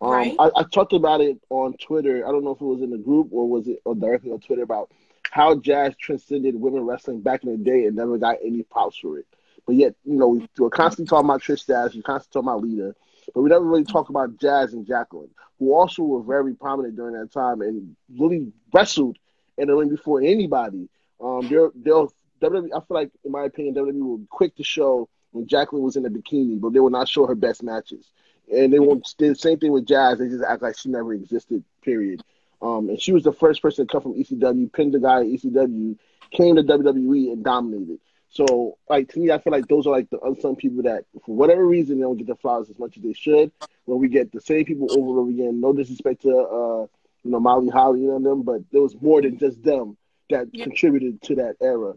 Um, 0.00 0.10
Right. 0.10 0.34
I, 0.38 0.50
I 0.56 0.62
talked 0.64 0.92
about 0.92 1.20
it 1.20 1.38
on 1.50 1.74
Twitter. 1.74 2.26
I 2.26 2.30
don't 2.32 2.44
know 2.44 2.52
if 2.52 2.60
it 2.60 2.64
was 2.64 2.82
in 2.82 2.90
the 2.90 2.98
group 2.98 3.28
or 3.32 3.48
was 3.48 3.68
it 3.68 3.80
or 3.84 3.94
directly 3.94 4.32
on 4.32 4.40
Twitter 4.40 4.62
about 4.62 4.90
how 5.30 5.54
jazz 5.56 5.94
transcended 5.96 6.54
women 6.54 6.84
wrestling 6.84 7.20
back 7.20 7.44
in 7.44 7.50
the 7.50 7.58
day 7.58 7.86
and 7.86 7.96
never 7.96 8.18
got 8.18 8.36
any 8.44 8.62
props 8.62 8.98
for 8.98 9.18
it. 9.18 9.26
But 9.66 9.76
yet, 9.76 9.94
you 10.04 10.16
know, 10.16 10.28
we 10.28 10.48
we're 10.58 10.70
constantly 10.70 11.08
talking 11.08 11.28
about 11.28 11.42
Trish 11.42 11.60
Stratus, 11.60 11.94
we're 11.94 12.02
constantly 12.02 12.42
talking 12.42 12.48
about 12.48 12.64
Lita. 12.68 12.94
but 13.34 13.42
we 13.42 13.50
never 13.50 13.64
really 13.64 13.84
talk 13.84 14.10
about 14.10 14.38
Jazz 14.38 14.74
and 14.74 14.86
Jacqueline, 14.86 15.30
who 15.58 15.74
also 15.74 16.02
were 16.02 16.22
very 16.22 16.54
prominent 16.54 16.96
during 16.96 17.14
that 17.18 17.32
time 17.32 17.62
and 17.62 17.96
really 18.18 18.52
wrestled 18.72 19.16
in 19.56 19.68
the 19.68 19.74
ring 19.74 19.88
before 19.88 20.20
anybody. 20.20 20.88
Um, 21.20 21.48
they're 21.48 21.70
they'll 21.74 22.12
WWE. 22.42 22.68
I 22.74 22.80
feel 22.80 22.84
like, 22.90 23.10
in 23.24 23.32
my 23.32 23.44
opinion, 23.44 23.74
WWE 23.74 24.02
were 24.02 24.26
quick 24.28 24.56
to 24.56 24.64
show 24.64 25.08
when 25.32 25.46
Jacqueline 25.46 25.82
was 25.82 25.96
in 25.96 26.06
a 26.06 26.10
bikini, 26.10 26.60
but 26.60 26.72
they 26.72 26.80
will 26.80 26.90
not 26.90 27.08
show 27.08 27.26
her 27.26 27.34
best 27.34 27.62
matches. 27.62 28.10
And 28.52 28.72
they 28.72 28.78
won't. 28.78 29.06
The 29.18 29.34
same 29.34 29.58
thing 29.58 29.72
with 29.72 29.86
Jazz. 29.86 30.18
They 30.18 30.28
just 30.28 30.44
act 30.44 30.62
like 30.62 30.78
she 30.78 30.90
never 30.90 31.14
existed. 31.14 31.64
Period. 31.82 32.22
Um, 32.60 32.88
and 32.88 33.00
she 33.00 33.12
was 33.12 33.24
the 33.24 33.32
first 33.32 33.60
person 33.60 33.86
to 33.86 33.92
come 33.92 34.02
from 34.02 34.14
ECW, 34.14 34.72
pinned 34.72 34.94
the 34.94 34.98
guy 34.98 35.20
at 35.20 35.26
ECW, 35.26 35.98
came 36.30 36.56
to 36.56 36.62
WWE 36.62 37.32
and 37.32 37.44
dominated. 37.44 37.98
So, 38.30 38.78
like 38.88 39.12
to 39.12 39.20
me, 39.20 39.30
I 39.30 39.38
feel 39.38 39.52
like 39.52 39.68
those 39.68 39.86
are 39.86 39.90
like 39.90 40.10
the 40.10 40.18
unsung 40.20 40.56
people 40.56 40.82
that, 40.82 41.04
for 41.24 41.36
whatever 41.36 41.64
reason, 41.64 41.98
they 41.98 42.02
don't 42.02 42.16
get 42.16 42.26
the 42.26 42.34
flowers 42.34 42.68
as 42.68 42.78
much 42.78 42.96
as 42.96 43.02
they 43.02 43.12
should. 43.12 43.52
When 43.84 44.00
we 44.00 44.08
get 44.08 44.32
the 44.32 44.40
same 44.40 44.64
people 44.64 44.90
over 44.90 45.10
and 45.10 45.18
over 45.18 45.30
again, 45.30 45.60
no 45.60 45.72
disrespect 45.72 46.22
to 46.22 46.30
uh, 46.30 46.86
you 47.22 47.30
know 47.30 47.38
Molly 47.38 47.68
Holly 47.68 48.08
and 48.08 48.26
them, 48.26 48.42
but 48.42 48.62
there 48.72 48.82
was 48.82 49.00
more 49.00 49.22
than 49.22 49.38
just 49.38 49.62
them 49.62 49.96
that 50.30 50.48
yeah. 50.52 50.64
contributed 50.64 51.22
to 51.22 51.36
that 51.36 51.56
era. 51.60 51.94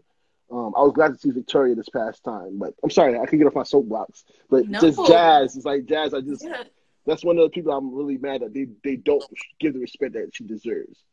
Um, 0.50 0.72
I 0.76 0.80
was 0.80 0.92
glad 0.94 1.12
to 1.12 1.18
see 1.18 1.30
Victoria 1.30 1.74
this 1.74 1.88
past 1.90 2.24
time, 2.24 2.58
but 2.58 2.74
I'm 2.82 2.90
sorry 2.90 3.18
I 3.18 3.26
can 3.26 3.38
get 3.38 3.46
off 3.46 3.54
my 3.54 3.64
soapbox. 3.64 4.24
But 4.48 4.68
no. 4.68 4.80
just 4.80 4.98
Jazz, 5.06 5.56
it's 5.56 5.66
like 5.66 5.84
Jazz. 5.84 6.14
I 6.14 6.20
just 6.20 6.44
yeah. 6.44 6.64
that's 7.06 7.24
one 7.24 7.36
of 7.36 7.44
the 7.44 7.50
people 7.50 7.72
I'm 7.72 7.94
really 7.94 8.16
mad 8.16 8.40
that 8.40 8.54
they 8.54 8.66
they 8.82 8.96
don't 8.96 9.24
give 9.60 9.74
the 9.74 9.80
respect 9.80 10.14
that 10.14 10.30
she 10.32 10.44
deserves. 10.44 11.04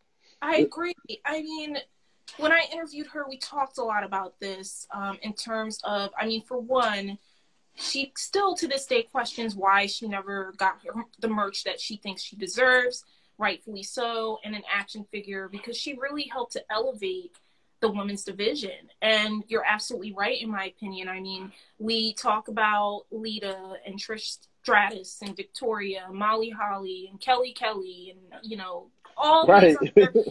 I 0.42 0.58
agree. 0.58 0.94
I 1.26 1.42
mean, 1.42 1.78
when 2.38 2.52
I 2.52 2.68
interviewed 2.72 3.08
her, 3.08 3.26
we 3.28 3.38
talked 3.38 3.78
a 3.78 3.84
lot 3.84 4.04
about 4.04 4.40
this 4.40 4.88
um, 4.94 5.18
in 5.22 5.34
terms 5.34 5.80
of, 5.84 6.12
I 6.20 6.28
mean, 6.28 6.44
for 6.44 6.60
one, 6.60 7.18
she 7.76 8.12
still 8.18 8.56
to 8.56 8.68
this 8.68 8.86
day 8.86 9.04
questions 9.04 9.56
why 9.56 9.86
she 9.86 10.08
never 10.08 10.54
got 10.58 10.80
her, 10.86 11.04
the 11.20 11.28
merch 11.28 11.64
that 11.64 11.80
she 11.80 11.98
thinks 11.98 12.22
she 12.22 12.36
deserves, 12.36 13.04
rightfully 13.38 13.84
so, 13.84 14.40
and 14.44 14.56
an 14.56 14.64
action 14.74 15.06
figure 15.12 15.50
because 15.50 15.78
she 15.78 15.94
really 15.94 16.30
helped 16.32 16.54
to 16.54 16.64
elevate 16.72 17.38
the 17.82 17.90
women's 17.90 18.24
division. 18.24 18.90
And 19.02 19.44
you're 19.48 19.66
absolutely 19.66 20.14
right, 20.14 20.42
in 20.42 20.50
my 20.50 20.66
opinion. 20.66 21.08
I 21.08 21.20
mean, 21.20 21.52
we 21.78 22.14
talk 22.14 22.48
about 22.48 23.04
Lita 23.12 23.76
and 23.86 24.00
Trish 24.00 24.38
Stratus 24.64 25.20
and 25.22 25.36
Victoria, 25.36 26.08
Molly 26.12 26.50
Holly 26.50 27.08
and 27.12 27.20
Kelly 27.20 27.54
Kelly, 27.54 28.16
and 28.16 28.42
you 28.44 28.58
know 28.58 28.88
all 29.18 29.46
right. 29.46 29.78
these 29.80 29.92
other, 29.96 30.24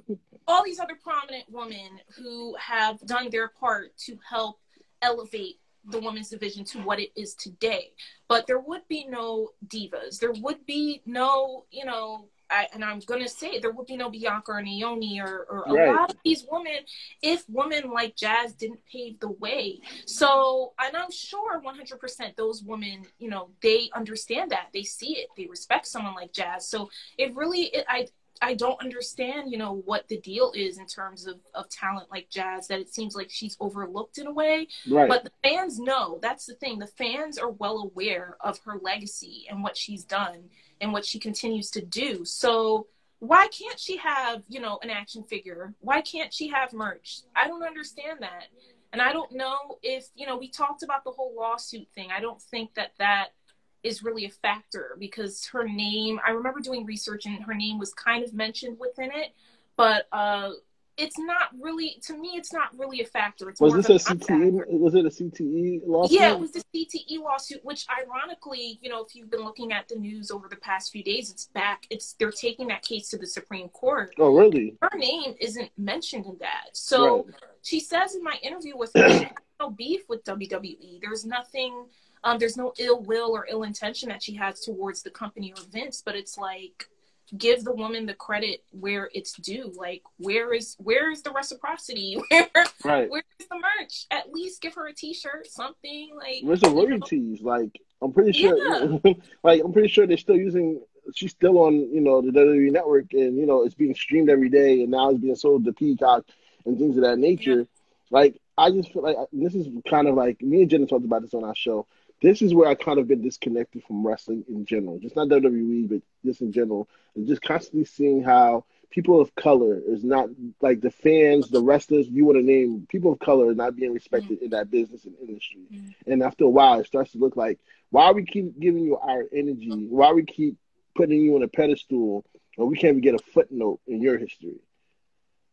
all 0.46 0.64
these 0.64 0.80
other 0.80 0.98
prominent 1.02 1.44
women 1.50 2.00
who 2.16 2.56
have 2.56 3.00
done 3.06 3.30
their 3.30 3.48
part 3.48 3.96
to 3.98 4.18
help 4.28 4.58
elevate 5.02 5.60
the 5.86 6.00
women's 6.00 6.30
division 6.30 6.64
to 6.64 6.78
what 6.78 6.98
it 6.98 7.10
is 7.14 7.34
today. 7.34 7.92
But 8.28 8.46
there 8.46 8.58
would 8.58 8.86
be 8.88 9.06
no 9.06 9.50
divas. 9.66 10.18
There 10.18 10.32
would 10.32 10.64
be 10.66 11.02
no, 11.06 11.66
you 11.70 11.84
know, 11.84 12.28
I, 12.50 12.66
and 12.72 12.84
I'm 12.84 13.00
gonna 13.00 13.28
say 13.28 13.58
there 13.58 13.72
would 13.72 13.86
be 13.86 13.96
no 13.96 14.10
Bianca 14.10 14.52
or 14.52 14.62
Naomi 14.62 15.20
or, 15.20 15.46
or 15.48 15.64
a 15.66 15.72
right. 15.72 15.94
lot 15.94 16.10
of 16.10 16.16
these 16.24 16.46
women 16.50 16.78
if 17.22 17.44
women 17.48 17.90
like 17.90 18.16
Jazz 18.16 18.52
didn't 18.52 18.80
pave 18.90 19.20
the 19.20 19.30
way. 19.30 19.80
So, 20.06 20.74
and 20.78 20.96
I'm 20.96 21.10
sure 21.10 21.60
100% 21.60 22.36
those 22.36 22.62
women, 22.62 23.04
you 23.18 23.30
know, 23.30 23.50
they 23.62 23.90
understand 23.94 24.50
that, 24.50 24.68
they 24.72 24.82
see 24.82 25.18
it, 25.18 25.28
they 25.36 25.46
respect 25.46 25.86
someone 25.86 26.14
like 26.14 26.32
Jazz. 26.32 26.68
So 26.68 26.90
it 27.18 27.34
really, 27.34 27.62
it, 27.64 27.84
I 27.88 28.08
I 28.42 28.54
don't 28.54 28.80
understand, 28.82 29.50
you 29.50 29.58
know, 29.58 29.82
what 29.84 30.08
the 30.08 30.18
deal 30.18 30.52
is 30.54 30.78
in 30.78 30.86
terms 30.86 31.26
of, 31.26 31.36
of 31.54 31.68
talent 31.68 32.10
like 32.10 32.28
Jazz, 32.30 32.66
that 32.68 32.80
it 32.80 32.92
seems 32.92 33.14
like 33.14 33.30
she's 33.30 33.56
overlooked 33.60 34.18
in 34.18 34.26
a 34.26 34.32
way. 34.32 34.68
Right. 34.88 35.08
But 35.08 35.24
the 35.24 35.30
fans 35.42 35.78
know. 35.78 36.18
That's 36.20 36.46
the 36.46 36.54
thing. 36.54 36.78
The 36.78 36.86
fans 36.86 37.38
are 37.38 37.50
well 37.50 37.78
aware 37.78 38.36
of 38.40 38.58
her 38.64 38.78
legacy 38.82 39.46
and 39.48 39.62
what 39.62 39.76
she's 39.76 40.04
done 40.04 40.50
and 40.84 40.92
what 40.92 41.04
she 41.04 41.18
continues 41.18 41.70
to 41.72 41.80
do. 41.80 42.24
So 42.24 42.86
why 43.18 43.48
can't 43.48 43.80
she 43.80 43.96
have, 43.96 44.42
you 44.48 44.60
know, 44.60 44.78
an 44.84 44.90
action 44.90 45.24
figure? 45.24 45.74
Why 45.80 46.02
can't 46.02 46.32
she 46.32 46.46
have 46.48 46.72
merch? 46.72 47.22
I 47.34 47.48
don't 47.48 47.64
understand 47.64 48.18
that. 48.20 48.44
And 48.92 49.02
I 49.02 49.12
don't 49.12 49.32
know 49.32 49.78
if, 49.82 50.06
you 50.14 50.26
know, 50.26 50.36
we 50.36 50.48
talked 50.48 50.82
about 50.82 51.02
the 51.04 51.10
whole 51.10 51.34
lawsuit 51.36 51.88
thing. 51.94 52.10
I 52.16 52.20
don't 52.20 52.40
think 52.40 52.74
that 52.74 52.92
that– 52.98 53.28
is 53.84 54.02
really 54.02 54.24
a 54.24 54.30
factor 54.30 54.96
because 54.98 55.46
her 55.52 55.68
name, 55.68 56.18
I 56.26 56.30
remember 56.30 56.60
doing 56.60 56.86
research 56.86 57.26
and 57.26 57.44
her 57.44 57.54
name 57.54 57.78
was 57.78 57.92
kind 57.92 58.24
of 58.24 58.32
mentioned 58.32 58.78
within 58.80 59.10
it, 59.12 59.34
but 59.76 60.08
uh, 60.10 60.52
it's 60.96 61.18
not 61.18 61.48
really, 61.60 61.98
to 62.02 62.16
me, 62.16 62.32
it's 62.36 62.52
not 62.52 62.76
really 62.78 63.00
a 63.00 63.04
factor. 63.04 63.48
It's 63.48 63.60
was 63.60 63.74
this 63.74 63.88
a 63.88 64.14
CTE? 64.14 64.66
Was 64.68 64.94
it 64.94 65.04
a 65.04 65.08
CTE 65.08 65.82
lawsuit? 65.86 66.20
Yeah, 66.20 66.32
it 66.32 66.38
was 66.38 66.52
the 66.52 66.62
CTE 66.74 67.20
lawsuit, 67.20 67.64
which 67.64 67.86
ironically, 68.00 68.78
you 68.80 68.88
know, 68.88 69.04
if 69.04 69.14
you've 69.14 69.30
been 69.30 69.44
looking 69.44 69.72
at 69.72 69.88
the 69.88 69.96
news 69.96 70.30
over 70.30 70.48
the 70.48 70.56
past 70.56 70.92
few 70.92 71.02
days, 71.02 71.30
it's 71.30 71.46
back. 71.46 71.86
It's 71.90 72.14
they're 72.14 72.30
taking 72.30 72.68
that 72.68 72.82
case 72.82 73.08
to 73.10 73.18
the 73.18 73.26
Supreme 73.26 73.68
Court. 73.70 74.14
Oh, 74.18 74.36
really? 74.36 74.76
Her 74.82 74.96
name 74.96 75.34
isn't 75.40 75.70
mentioned 75.76 76.26
in 76.26 76.36
that. 76.40 76.68
So 76.72 77.24
right. 77.24 77.34
she 77.62 77.80
says 77.80 78.14
in 78.14 78.22
my 78.22 78.36
interview 78.42 78.76
with 78.76 78.92
her, 78.94 79.30
no 79.60 79.70
beef 79.70 80.02
with 80.08 80.24
WWE. 80.24 81.00
There's 81.00 81.24
nothing 81.24 81.86
um, 82.24 82.38
there's 82.38 82.56
no 82.56 82.72
ill 82.78 83.02
will 83.02 83.32
or 83.32 83.46
ill 83.50 83.64
intention 83.64 84.08
that 84.08 84.22
she 84.22 84.34
has 84.34 84.60
towards 84.60 85.02
the 85.02 85.10
company 85.10 85.52
or 85.52 85.62
Vince, 85.70 86.02
but 86.04 86.16
it's 86.16 86.38
like 86.38 86.88
give 87.36 87.64
the 87.64 87.72
woman 87.74 88.06
the 88.06 88.14
credit 88.14 88.62
where 88.70 89.10
it's 89.14 89.32
due. 89.34 89.72
Like 89.76 90.02
where 90.18 90.52
is 90.52 90.76
where 90.78 91.10
is 91.10 91.22
the 91.22 91.30
reciprocity? 91.30 92.20
Where 92.30 92.48
right. 92.84 93.10
where 93.10 93.24
is 93.38 93.46
the 93.48 93.56
merch? 93.56 94.06
At 94.10 94.32
least 94.32 94.60
give 94.60 94.74
her 94.74 94.86
a 94.86 94.92
T-shirt, 94.92 95.46
something 95.46 96.10
like. 96.16 96.42
Where's 96.42 96.60
the 96.60 96.70
royalties? 96.70 97.40
Like 97.40 97.80
I'm 98.02 98.12
pretty 98.12 98.32
sure. 98.32 98.56
Yeah. 98.56 99.12
like 99.42 99.62
I'm 99.62 99.72
pretty 99.72 99.88
sure 99.88 100.06
they're 100.06 100.16
still 100.16 100.36
using. 100.36 100.80
She's 101.14 101.32
still 101.32 101.58
on, 101.58 101.74
you 101.74 102.00
know, 102.00 102.22
the 102.22 102.30
WWE 102.30 102.72
network, 102.72 103.12
and 103.12 103.36
you 103.36 103.46
know 103.46 103.62
it's 103.64 103.74
being 103.74 103.94
streamed 103.94 104.30
every 104.30 104.48
day, 104.48 104.82
and 104.82 104.90
now 104.90 105.10
it's 105.10 105.20
being 105.20 105.36
sold 105.36 105.64
to 105.64 105.72
Peacock 105.72 106.24
and 106.64 106.78
things 106.78 106.96
of 106.96 107.02
that 107.02 107.18
nature. 107.18 107.60
Yeah. 107.60 107.64
Like 108.10 108.40
I 108.56 108.70
just 108.70 108.92
feel 108.92 109.02
like 109.02 109.16
this 109.32 109.54
is 109.54 109.68
kind 109.88 110.08
of 110.08 110.14
like 110.14 110.40
me 110.42 110.62
and 110.62 110.70
Jenna 110.70 110.86
talked 110.86 111.04
about 111.04 111.22
this 111.22 111.34
on 111.34 111.44
our 111.44 111.54
show 111.54 111.86
this 112.22 112.42
is 112.42 112.54
where 112.54 112.68
I 112.68 112.74
kind 112.74 112.98
of 112.98 113.08
been 113.08 113.22
disconnected 113.22 113.84
from 113.84 114.06
wrestling 114.06 114.44
in 114.48 114.64
general, 114.64 114.98
just 114.98 115.16
not 115.16 115.28
WWE, 115.28 115.88
but 115.88 116.02
just 116.24 116.40
in 116.40 116.52
general, 116.52 116.88
and 117.14 117.26
just 117.26 117.42
constantly 117.42 117.84
seeing 117.84 118.22
how 118.22 118.64
people 118.94 119.20
of 119.20 119.34
color 119.34 119.80
is 119.84 120.04
not 120.04 120.28
like 120.60 120.80
the 120.80 120.90
fans, 120.90 121.48
the 121.48 121.60
wrestlers, 121.60 122.06
you 122.08 122.24
want 122.24 122.38
to 122.38 122.44
name 122.44 122.86
people 122.88 123.12
of 123.12 123.18
color 123.18 123.48
are 123.48 123.54
not 123.54 123.74
being 123.74 123.92
respected 123.92 124.40
in 124.40 124.50
that 124.50 124.70
business 124.70 125.04
and 125.04 125.16
industry. 125.20 125.62
Mm-hmm. 125.72 126.12
And 126.12 126.22
after 126.22 126.44
a 126.44 126.48
while, 126.48 126.78
it 126.78 126.86
starts 126.86 127.12
to 127.12 127.18
look 127.18 127.36
like 127.36 127.58
why 127.90 128.12
we 128.12 128.24
keep 128.24 128.58
giving 128.58 128.84
you 128.84 128.96
our 128.96 129.24
energy, 129.32 129.86
why 129.88 130.12
we 130.12 130.24
keep 130.24 130.56
putting 130.94 131.20
you 131.20 131.34
on 131.34 131.42
a 131.42 131.48
pedestal, 131.48 132.24
and 132.56 132.68
we 132.68 132.76
can't 132.76 132.92
even 132.96 133.00
get 133.00 133.14
a 133.16 133.30
footnote 133.32 133.80
in 133.86 134.00
your 134.00 134.16
history. 134.16 134.60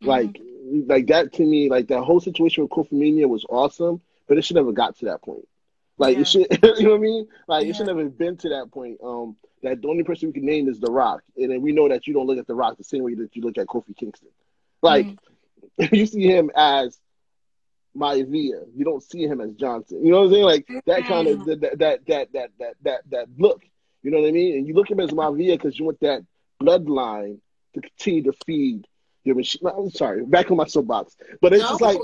Mm-hmm. 0.04 0.08
Like, 0.08 0.40
like 0.88 1.08
that 1.08 1.34
to 1.34 1.44
me, 1.44 1.70
like 1.70 1.88
that 1.88 2.04
whole 2.04 2.22
situation 2.22 2.64
with 2.64 2.72
Kofi 2.72 2.92
Mania 2.92 3.28
was 3.28 3.46
awesome, 3.50 4.02
but 4.28 4.38
it 4.38 4.46
should 4.46 4.56
never 4.56 4.72
got 4.72 4.98
to 5.00 5.06
that 5.06 5.24
point. 5.24 5.48
Like 6.02 6.16
yeah. 6.16 6.22
it 6.22 6.28
should, 6.28 6.48
you 6.80 6.84
know 6.84 6.90
what 6.92 6.98
I 6.98 7.00
mean? 7.00 7.28
Like 7.48 7.64
yeah. 7.64 7.70
it 7.70 7.76
should 7.76 7.86
never 7.86 8.04
been 8.10 8.36
to 8.38 8.50
that 8.50 8.72
point. 8.72 8.98
Um, 9.04 9.36
that 9.62 9.84
the 9.84 9.88
only 9.88 10.04
person 10.04 10.30
we 10.30 10.34
can 10.34 10.46
name 10.46 10.68
is 10.68 10.80
The 10.80 10.92
Rock, 10.92 11.22
and 11.38 11.52
then 11.52 11.62
we 11.62 11.74
know 11.74 11.88
that 11.88 12.08
you 12.08 12.16
don't 12.16 12.26
look 12.26 12.40
at 12.40 12.48
The 12.48 12.56
Rock 12.56 12.78
the 12.80 12.84
same 12.84 13.04
way 13.04 13.14
that 13.14 13.36
you 13.36 13.44
look 13.44 13.60
at 13.60 13.68
Kofi 13.68 13.96
Kingston. 13.96 14.30
Like 14.82 15.06
mm-hmm. 15.06 15.94
you 15.96 16.08
see 16.08 16.24
him 16.24 16.50
as 16.56 17.00
Maivia, 17.96 18.66
you 18.76 18.84
don't 18.84 19.04
see 19.04 19.26
him 19.28 19.42
as 19.42 19.52
Johnson. 19.52 20.04
You 20.04 20.12
know 20.12 20.22
what 20.22 20.26
I'm 20.26 20.32
saying? 20.32 20.44
Like 20.44 20.68
that 20.88 21.04
kind 21.04 21.28
of 21.28 21.46
that 21.46 21.62
that 21.62 22.06
that 22.08 22.34
that 22.34 22.50
that 22.58 22.74
that 22.82 23.02
that 23.12 23.28
look. 23.38 23.62
You 24.02 24.10
know 24.10 24.22
what 24.22 24.30
I 24.30 24.32
mean? 24.32 24.58
And 24.58 24.68
you 24.68 24.74
look 24.74 24.88
at 24.88 24.94
him 24.94 25.02
as 25.02 25.12
Maivia 25.12 25.52
because 25.52 25.78
you 25.78 25.86
want 25.86 26.00
that 26.00 26.24
bloodline 26.60 27.38
to 27.76 27.82
continue 27.82 28.24
to 28.24 28.34
feed 28.48 28.88
your 29.24 29.36
machine. 29.36 29.62
I'm 29.68 29.92
sorry, 29.92 30.26
back 30.26 30.50
on 30.50 30.58
my 30.58 30.66
soapbox, 30.66 31.16
but 31.42 31.54
it's 31.54 31.62
no. 31.62 31.70
just 31.70 31.82
like 31.82 32.00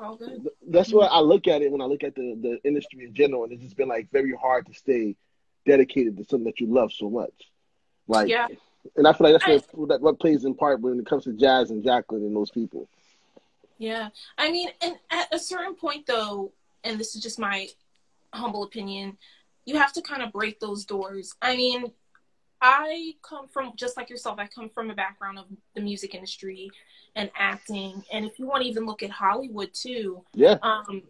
all 0.00 0.16
good. 0.16 0.48
That's 0.68 0.88
mm-hmm. 0.88 0.98
what 0.98 1.12
I 1.12 1.20
look 1.20 1.46
at 1.48 1.62
it 1.62 1.70
when 1.70 1.80
I 1.80 1.84
look 1.84 2.04
at 2.04 2.14
the, 2.14 2.36
the 2.40 2.58
industry 2.64 3.04
in 3.04 3.14
general, 3.14 3.44
and 3.44 3.52
it's 3.52 3.62
just 3.62 3.76
been 3.76 3.88
like 3.88 4.10
very 4.10 4.34
hard 4.34 4.66
to 4.66 4.74
stay 4.74 5.16
dedicated 5.66 6.16
to 6.16 6.24
something 6.24 6.44
that 6.44 6.60
you 6.60 6.66
love 6.66 6.92
so 6.92 7.08
much. 7.10 7.32
Like, 8.08 8.28
yeah. 8.28 8.48
and 8.96 9.06
I 9.06 9.12
feel 9.12 9.30
like 9.30 9.42
that's 9.42 9.66
what, 9.72 9.88
that, 9.88 10.00
what 10.00 10.18
plays 10.18 10.44
in 10.44 10.54
part 10.54 10.80
when 10.80 10.98
it 10.98 11.06
comes 11.06 11.24
to 11.24 11.32
Jazz 11.32 11.70
and 11.70 11.84
Jacqueline 11.84 12.22
and 12.22 12.34
those 12.34 12.50
people. 12.50 12.88
Yeah, 13.78 14.10
I 14.38 14.50
mean, 14.50 14.68
and 14.80 14.96
at 15.10 15.28
a 15.32 15.38
certain 15.38 15.74
point, 15.74 16.06
though, 16.06 16.52
and 16.84 16.98
this 16.98 17.14
is 17.14 17.22
just 17.22 17.38
my 17.38 17.68
humble 18.32 18.62
opinion, 18.62 19.18
you 19.64 19.76
have 19.78 19.92
to 19.94 20.02
kind 20.02 20.22
of 20.22 20.32
break 20.32 20.60
those 20.60 20.84
doors. 20.84 21.34
I 21.40 21.56
mean, 21.56 21.92
I 22.60 23.14
come 23.22 23.48
from 23.48 23.72
just 23.76 23.96
like 23.96 24.08
yourself. 24.08 24.38
I 24.38 24.46
come 24.46 24.68
from 24.68 24.90
a 24.90 24.94
background 24.94 25.38
of 25.38 25.46
the 25.74 25.80
music 25.80 26.14
industry 26.14 26.70
and 27.16 27.30
acting, 27.36 28.02
and 28.12 28.24
if 28.24 28.38
you 28.38 28.46
want 28.46 28.62
to 28.62 28.68
even 28.68 28.86
look 28.86 29.02
at 29.02 29.10
Hollywood 29.10 29.72
too, 29.74 30.24
yeah. 30.34 30.56
Um, 30.62 31.02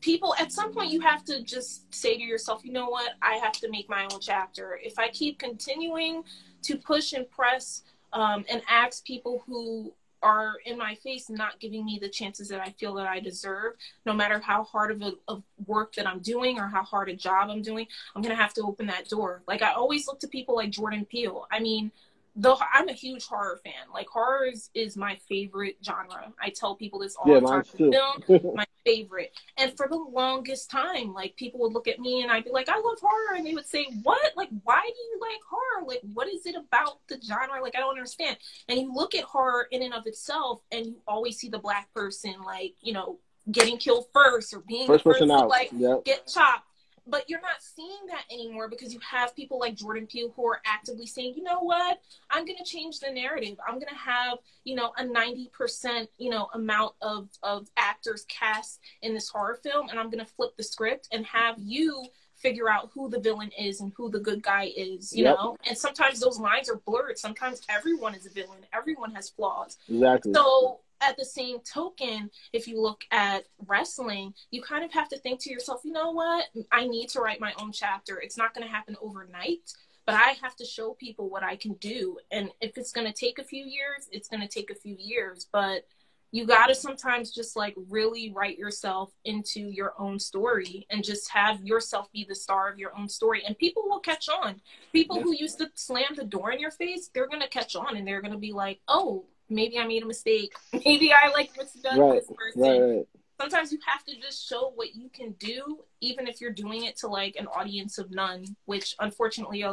people 0.00 0.34
at 0.38 0.52
some 0.52 0.72
point 0.72 0.90
you 0.90 1.00
have 1.00 1.24
to 1.24 1.42
just 1.42 1.92
say 1.94 2.14
to 2.14 2.22
yourself, 2.22 2.62
you 2.62 2.72
know 2.72 2.88
what? 2.88 3.12
I 3.22 3.34
have 3.36 3.54
to 3.54 3.70
make 3.70 3.88
my 3.88 4.04
own 4.04 4.20
chapter. 4.20 4.78
If 4.82 4.98
I 4.98 5.08
keep 5.08 5.38
continuing 5.38 6.24
to 6.62 6.76
push 6.76 7.14
and 7.14 7.28
press 7.30 7.82
um, 8.12 8.44
and 8.50 8.60
ask 8.68 9.04
people 9.04 9.42
who 9.46 9.94
are 10.22 10.54
in 10.64 10.78
my 10.78 10.94
face 10.96 11.28
not 11.28 11.60
giving 11.60 11.84
me 11.84 11.98
the 12.00 12.08
chances 12.08 12.48
that 12.48 12.60
I 12.60 12.70
feel 12.70 12.94
that 12.94 13.06
I 13.06 13.20
deserve, 13.20 13.74
no 14.06 14.12
matter 14.12 14.38
how 14.40 14.64
hard 14.64 14.90
of 14.90 15.02
a 15.02 15.12
of 15.28 15.42
work 15.66 15.94
that 15.94 16.06
I'm 16.06 16.20
doing 16.20 16.58
or 16.58 16.66
how 16.66 16.82
hard 16.82 17.08
a 17.08 17.16
job 17.16 17.50
I'm 17.50 17.62
doing, 17.62 17.86
I'm 18.14 18.22
gonna 18.22 18.34
have 18.34 18.54
to 18.54 18.62
open 18.62 18.86
that 18.86 19.08
door. 19.08 19.42
Like 19.46 19.62
I 19.62 19.72
always 19.72 20.06
look 20.06 20.20
to 20.20 20.28
people 20.28 20.56
like 20.56 20.70
Jordan 20.70 21.04
Peele. 21.04 21.46
I 21.50 21.60
mean, 21.60 21.92
though 22.36 22.58
I'm 22.72 22.88
a 22.88 22.92
huge 22.92 23.24
horror 23.26 23.60
fan. 23.62 23.72
Like 23.92 24.08
horror 24.08 24.46
is, 24.46 24.70
is 24.74 24.96
my 24.96 25.16
favorite 25.28 25.76
genre. 25.84 26.32
I 26.40 26.50
tell 26.50 26.74
people 26.74 26.98
this 26.98 27.16
all 27.16 27.32
yeah, 27.32 27.40
the 27.40 27.46
time. 27.46 27.64
Film, 27.64 28.52
my 28.54 28.66
favorite. 28.84 29.32
And 29.56 29.76
for 29.76 29.86
the 29.88 29.96
longest 29.96 30.70
time, 30.70 31.12
like 31.12 31.36
people 31.36 31.60
would 31.60 31.72
look 31.72 31.88
at 31.88 32.00
me 32.00 32.22
and 32.22 32.32
I'd 32.32 32.44
be 32.44 32.50
like, 32.50 32.68
I 32.68 32.76
love 32.76 32.98
horror, 33.00 33.36
and 33.36 33.46
they 33.46 33.54
would 33.54 33.66
say, 33.66 33.86
What? 34.02 34.32
Like, 34.36 34.48
why 34.64 34.82
do 34.82 35.00
you 35.00 35.18
like 35.20 35.40
horror? 35.48 35.86
Like, 35.86 36.00
what 36.12 36.28
is 36.28 36.46
it 36.46 36.56
about 36.56 36.98
the 37.08 37.20
genre? 37.20 37.62
Like, 37.62 37.76
I 37.76 37.80
don't 37.80 37.96
understand. 37.96 38.36
And 38.68 38.80
you 38.80 38.92
look 38.92 39.14
at 39.14 39.24
horror 39.24 39.68
in 39.70 39.82
and 39.82 39.94
of 39.94 40.06
itself, 40.06 40.60
and 40.72 40.86
you 40.86 40.96
always 41.06 41.38
see 41.38 41.48
the 41.48 41.58
black 41.58 41.92
person, 41.94 42.34
like, 42.44 42.74
you 42.80 42.92
know, 42.92 43.18
getting 43.50 43.76
killed 43.76 44.06
first 44.12 44.54
or 44.54 44.60
being 44.66 44.86
first 44.86 45.04
the 45.04 45.10
first 45.10 45.20
person 45.20 45.28
to 45.28 45.34
out. 45.44 45.48
like 45.48 45.70
Yep. 45.72 46.04
get 46.04 46.26
chopped. 46.26 46.66
But 47.06 47.28
you're 47.28 47.40
not 47.40 47.60
seeing 47.60 48.06
that 48.08 48.24
anymore 48.32 48.68
because 48.68 48.94
you 48.94 49.00
have 49.00 49.36
people 49.36 49.58
like 49.58 49.74
Jordan 49.74 50.06
Peele 50.06 50.32
who 50.34 50.46
are 50.46 50.62
actively 50.64 51.06
saying, 51.06 51.34
you 51.36 51.42
know 51.42 51.60
what, 51.60 52.00
I'm 52.30 52.46
going 52.46 52.58
to 52.58 52.64
change 52.64 52.98
the 52.98 53.10
narrative. 53.10 53.56
I'm 53.66 53.74
going 53.74 53.88
to 53.88 53.94
have, 53.94 54.38
you 54.64 54.74
know, 54.74 54.92
a 54.96 55.04
90%, 55.04 56.08
you 56.18 56.30
know, 56.30 56.48
amount 56.54 56.94
of, 57.02 57.28
of 57.42 57.68
actors 57.76 58.24
cast 58.28 58.80
in 59.02 59.12
this 59.12 59.28
horror 59.28 59.58
film. 59.62 59.88
And 59.90 59.98
I'm 59.98 60.10
going 60.10 60.24
to 60.24 60.30
flip 60.32 60.56
the 60.56 60.62
script 60.62 61.08
and 61.12 61.26
have 61.26 61.56
you 61.58 62.04
figure 62.36 62.68
out 62.68 62.90
who 62.94 63.08
the 63.08 63.20
villain 63.20 63.50
is 63.58 63.80
and 63.80 63.92
who 63.96 64.10
the 64.10 64.20
good 64.20 64.42
guy 64.42 64.70
is, 64.76 65.12
you 65.14 65.24
Yep. 65.24 65.36
know? 65.36 65.56
And 65.66 65.76
sometimes 65.76 66.20
those 66.20 66.38
lines 66.38 66.68
are 66.68 66.76
blurred. 66.76 67.18
Sometimes 67.18 67.62
everyone 67.68 68.14
is 68.14 68.26
a 68.26 68.30
villain. 68.30 68.66
Everyone 68.72 69.14
has 69.14 69.30
flaws. 69.30 69.78
Exactly. 69.88 70.34
So 70.34 70.80
at 71.00 71.16
the 71.16 71.24
same 71.24 71.58
token, 71.60 72.30
if 72.52 72.66
you 72.66 72.80
look 72.80 73.02
at 73.10 73.44
wrestling, 73.66 74.34
you 74.50 74.62
kind 74.62 74.84
of 74.84 74.92
have 74.92 75.08
to 75.10 75.18
think 75.18 75.40
to 75.40 75.50
yourself, 75.50 75.82
you 75.84 75.92
know 75.92 76.10
what? 76.10 76.46
I 76.72 76.86
need 76.86 77.08
to 77.10 77.20
write 77.20 77.40
my 77.40 77.52
own 77.60 77.72
chapter. 77.72 78.20
It's 78.20 78.38
not 78.38 78.54
going 78.54 78.66
to 78.66 78.72
happen 78.72 78.96
overnight, 79.00 79.72
but 80.06 80.14
I 80.14 80.36
have 80.42 80.56
to 80.56 80.64
show 80.64 80.94
people 80.94 81.28
what 81.28 81.42
I 81.42 81.56
can 81.56 81.74
do. 81.74 82.18
And 82.30 82.50
if 82.60 82.78
it's 82.78 82.92
going 82.92 83.06
to 83.06 83.12
take 83.12 83.38
a 83.38 83.44
few 83.44 83.64
years, 83.64 84.08
it's 84.12 84.28
going 84.28 84.42
to 84.42 84.48
take 84.48 84.70
a 84.70 84.74
few 84.74 84.96
years. 84.98 85.48
But 85.52 85.86
you 86.34 86.44
got 86.44 86.66
to 86.66 86.74
sometimes 86.74 87.30
just 87.30 87.54
like 87.54 87.76
really 87.88 88.32
write 88.34 88.58
yourself 88.58 89.12
into 89.24 89.60
your 89.60 89.94
own 90.00 90.18
story 90.18 90.84
and 90.90 91.04
just 91.04 91.30
have 91.30 91.64
yourself 91.64 92.10
be 92.10 92.26
the 92.28 92.34
star 92.34 92.68
of 92.68 92.76
your 92.76 92.90
own 92.98 93.08
story. 93.08 93.44
And 93.46 93.56
people 93.56 93.84
will 93.86 94.00
catch 94.00 94.28
on. 94.28 94.60
People 94.92 95.22
who 95.22 95.32
used 95.32 95.58
to 95.58 95.70
slam 95.76 96.16
the 96.16 96.24
door 96.24 96.50
in 96.50 96.58
your 96.58 96.72
face, 96.72 97.08
they're 97.14 97.28
going 97.28 97.40
to 97.40 97.48
catch 97.48 97.76
on 97.76 97.96
and 97.96 98.04
they're 98.04 98.20
going 98.20 98.32
to 98.32 98.38
be 98.38 98.52
like, 98.52 98.80
oh, 98.88 99.26
maybe 99.48 99.78
I 99.78 99.86
made 99.86 100.02
a 100.02 100.06
mistake. 100.06 100.54
Maybe 100.72 101.12
I 101.12 101.28
like 101.30 101.50
misjudged 101.56 101.98
right, 101.98 102.20
this 102.20 102.30
person. 102.30 102.62
right, 102.62 102.80
right. 102.80 103.08
Sometimes 103.40 103.72
you 103.72 103.78
have 103.86 104.04
to 104.04 104.16
just 104.20 104.48
show 104.48 104.72
what 104.74 104.94
you 104.94 105.08
can 105.08 105.32
do, 105.32 105.80
even 106.00 106.28
if 106.28 106.40
you're 106.40 106.52
doing 106.52 106.84
it 106.84 106.96
to 106.98 107.08
like 107.08 107.36
an 107.36 107.48
audience 107.48 107.98
of 107.98 108.10
none, 108.10 108.44
which 108.64 108.94
unfortunately, 109.00 109.64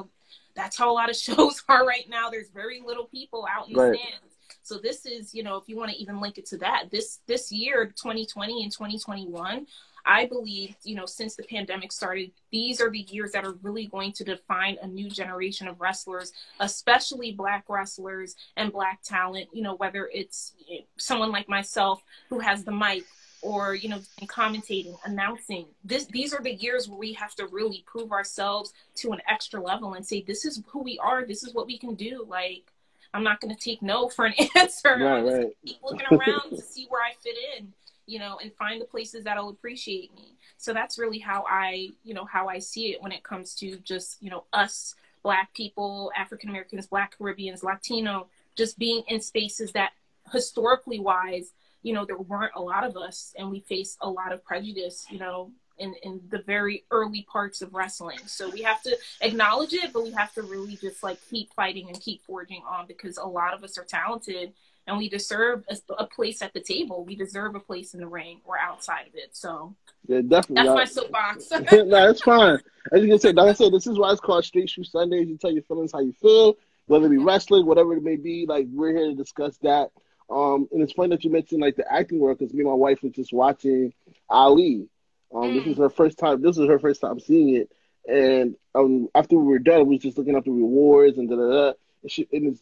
that's 0.56 0.78
how 0.78 0.92
a 0.92 0.94
lot 0.94 1.10
of 1.10 1.16
shows 1.28 1.64
are 1.70 1.86
right 1.86 2.10
now. 2.10 2.30
There's 2.30 2.50
very 2.50 2.82
little 2.86 3.06
people 3.06 3.48
out 3.50 3.68
in 3.68 3.74
the 3.74 3.96
stands. 3.96 4.36
So 4.64 4.78
this 4.78 5.06
is, 5.06 5.34
you 5.34 5.44
know, 5.44 5.58
if 5.58 5.68
you 5.68 5.78
want 5.78 5.92
to 5.92 5.98
even 5.98 6.20
link 6.20 6.38
it 6.38 6.46
to 6.48 6.58
that, 6.58 6.90
this 6.92 7.20
this 7.28 7.52
year, 7.52 7.86
2020 7.86 8.64
and 8.64 8.72
2021, 8.72 9.66
I 10.06 10.26
believe, 10.26 10.76
you 10.84 10.96
know, 10.96 11.06
since 11.06 11.36
the 11.36 11.44
pandemic 11.44 11.92
started, 11.92 12.32
these 12.52 12.82
are 12.82 12.90
the 12.90 13.00
years 13.00 13.32
that 13.32 13.46
are 13.46 13.56
really 13.62 13.88
going 13.88 14.12
to 14.14 14.24
define 14.24 14.78
a 14.82 14.88
new 14.88 15.10
generation 15.10 15.68
of 15.68 15.80
wrestlers, 15.80 16.32
especially 16.60 17.32
black 17.32 17.66
wrestlers 17.68 18.36
and 18.58 18.72
black 18.72 19.02
talent, 19.04 19.50
you 19.54 19.62
know, 19.62 19.76
whether 19.76 20.10
it's 20.14 20.54
someone 20.98 21.32
like 21.32 21.48
myself 21.48 22.02
who 22.30 22.40
has 22.40 22.64
the 22.64 22.72
mic 22.72 23.04
or, 23.42 23.74
you 23.74 23.90
know, 23.90 24.02
commentating, 24.24 24.96
announcing. 25.06 25.66
This 25.84 26.06
these 26.06 26.34
are 26.34 26.42
the 26.42 26.54
years 26.54 26.88
where 26.88 27.00
we 27.00 27.14
have 27.14 27.34
to 27.36 27.48
really 27.48 27.84
prove 27.88 28.12
ourselves 28.12 28.74
to 28.96 29.14
an 29.14 29.22
extra 29.30 29.62
level 29.62 29.94
and 29.94 30.06
say 30.06 30.22
this 30.22 30.46
is 30.46 30.62
who 30.68 30.84
we 30.84 31.00
are, 31.00 31.26
this 31.26 31.44
is 31.44 31.54
what 31.54 31.68
we 31.68 31.78
can 31.78 31.96
do. 31.96 32.26
Like 32.28 32.72
I'm 33.14 33.24
not 33.24 33.42
going 33.42 33.54
to 33.54 33.62
take 33.62 33.82
no 33.82 34.10
for 34.10 34.26
an 34.26 34.34
answer. 34.56 34.90
Right, 34.90 35.02
I'm 35.02 35.26
just 35.26 35.38
right. 35.38 35.58
keep 35.66 35.84
looking 35.84 36.08
around 36.12 36.50
to 36.52 36.62
see 36.62 36.86
where 36.90 37.02
I 37.02 37.14
fit 37.22 37.36
in 37.58 37.74
you 38.12 38.20
know, 38.20 38.38
and 38.42 38.54
find 38.56 38.82
the 38.82 38.86
places 38.86 39.24
that'll 39.24 39.48
appreciate 39.48 40.14
me. 40.14 40.36
So 40.58 40.74
that's 40.74 41.00
really 41.00 41.18
how 41.18 41.46
I, 41.48 41.92
you 42.04 42.14
know, 42.14 42.26
how 42.26 42.50
I 42.50 42.60
see 42.60 42.92
it 42.92 43.02
when 43.02 43.14
it 43.14 43.24
comes 43.24 43.56
to 43.56 43.78
just, 43.78 44.22
you 44.22 44.30
know, 44.30 44.44
us 44.52 44.96
black 45.24 45.54
people, 45.54 46.12
African 46.18 46.50
Americans, 46.50 46.88
black 46.88 47.18
Caribbeans, 47.18 47.64
Latino, 47.64 48.28
just 48.58 48.78
being 48.78 49.04
in 49.08 49.22
spaces 49.22 49.72
that 49.72 49.92
historically 50.34 51.00
wise, 51.00 51.54
you 51.84 51.94
know, 51.94 52.04
there 52.04 52.18
weren't 52.18 52.52
a 52.56 52.62
lot 52.62 52.84
of 52.84 52.98
us 52.98 53.34
and 53.40 53.50
we 53.50 53.62
faced 53.62 53.98
a 54.02 54.10
lot 54.10 54.34
of 54.34 54.44
prejudice, 54.44 55.06
you 55.10 55.18
know, 55.18 55.50
in, 55.78 55.96
in 56.04 56.20
the 56.30 56.40
very 56.40 56.84
early 56.92 57.26
parts 57.32 57.62
of 57.62 57.74
wrestling. 57.74 58.20
So 58.26 58.50
we 58.50 58.62
have 58.64 58.82
to 58.84 58.98
acknowledge 59.22 59.74
it, 59.74 59.94
but 59.94 60.04
we 60.04 60.12
have 60.12 60.34
to 60.34 60.42
really 60.42 60.76
just 60.76 61.02
like 61.02 61.18
keep 61.30 61.54
fighting 61.54 61.88
and 61.88 61.98
keep 62.00 62.26
forging 62.26 62.62
on 62.70 62.88
because 62.88 63.18
a 63.18 63.26
lot 63.26 63.54
of 63.54 63.64
us 63.64 63.78
are 63.78 63.86
talented 63.86 64.52
and 64.92 65.00
we 65.00 65.10
deserve 65.10 65.64
a, 65.70 65.78
a 66.04 66.06
place 66.06 66.42
at 66.42 66.54
the 66.54 66.60
table. 66.62 67.04
We 67.04 67.16
deserve 67.16 67.56
a 67.56 67.60
place 67.60 67.94
in 67.94 68.00
the 68.02 68.08
ring 68.08 68.42
or 68.46 68.58
outside 68.60 69.08
of 69.08 69.16
it. 69.16 69.30
So 69.36 69.76
Yeah, 70.08 70.22
definitely. 70.22 70.56
that's 70.56 70.66
y'all- 70.68 70.76
my 70.76 70.86
soapbox. 70.86 71.52
no, 71.72 71.86
that's 72.08 72.22
fine. 72.22 72.60
As 72.92 73.02
you 73.02 73.08
can 73.08 73.20
say, 73.20 73.32
like 73.32 73.50
I 73.50 73.54
said, 73.54 73.72
this 73.74 73.88
is 73.88 73.98
why 73.98 74.12
it's 74.12 74.22
called 74.22 74.44
Straight 74.46 74.70
Shoot 74.70 74.88
Sundays. 74.88 75.28
You 75.28 75.38
tell 75.38 75.52
your 75.52 75.64
feelings 75.64 75.92
how 75.94 76.00
you 76.02 76.14
feel, 76.14 76.58
whether 76.88 77.06
it 77.08 77.10
be 77.10 77.18
wrestling, 77.18 77.66
whatever 77.66 77.96
it 77.96 78.04
may 78.04 78.16
be. 78.18 78.46
Like 78.48 78.68
we're 78.72 78.96
here 78.96 79.08
to 79.08 79.16
discuss 79.16 79.58
that. 79.64 79.92
Um, 80.30 80.68
and 80.72 80.82
it's 80.82 80.94
funny 80.94 81.10
that 81.16 81.24
you 81.24 81.30
mentioned 81.32 81.62
like 81.62 81.76
the 81.76 81.92
acting 81.92 82.20
work 82.20 82.40
because 82.40 82.54
me 82.54 82.62
and 82.62 82.70
my 82.70 82.76
wife 82.76 83.02
was 83.04 83.12
just 83.14 83.34
watching 83.34 83.94
Ali. 84.30 84.88
Um, 85.34 85.54
this 85.54 85.64
Mm. 85.64 85.72
is 85.72 85.78
her 85.78 85.90
first 85.90 86.18
time. 86.18 86.42
This 86.42 86.58
is 86.58 86.68
her 86.68 86.80
first 86.80 87.00
time 87.02 87.20
seeing 87.20 87.56
it, 87.56 87.72
and 88.10 88.56
um, 88.76 89.08
after 89.16 89.38
we 89.38 89.46
were 89.46 89.60
done, 89.60 89.88
we 89.88 89.96
was 89.96 90.04
just 90.04 90.18
looking 90.18 90.36
up 90.36 90.44
the 90.46 90.52
rewards 90.52 91.18
and 91.18 91.30
da 91.30 91.36
da 91.38 91.50
da. 91.50 91.74
And 92.04 92.12
she, 92.12 92.28
and 92.34 92.48
it's, 92.48 92.62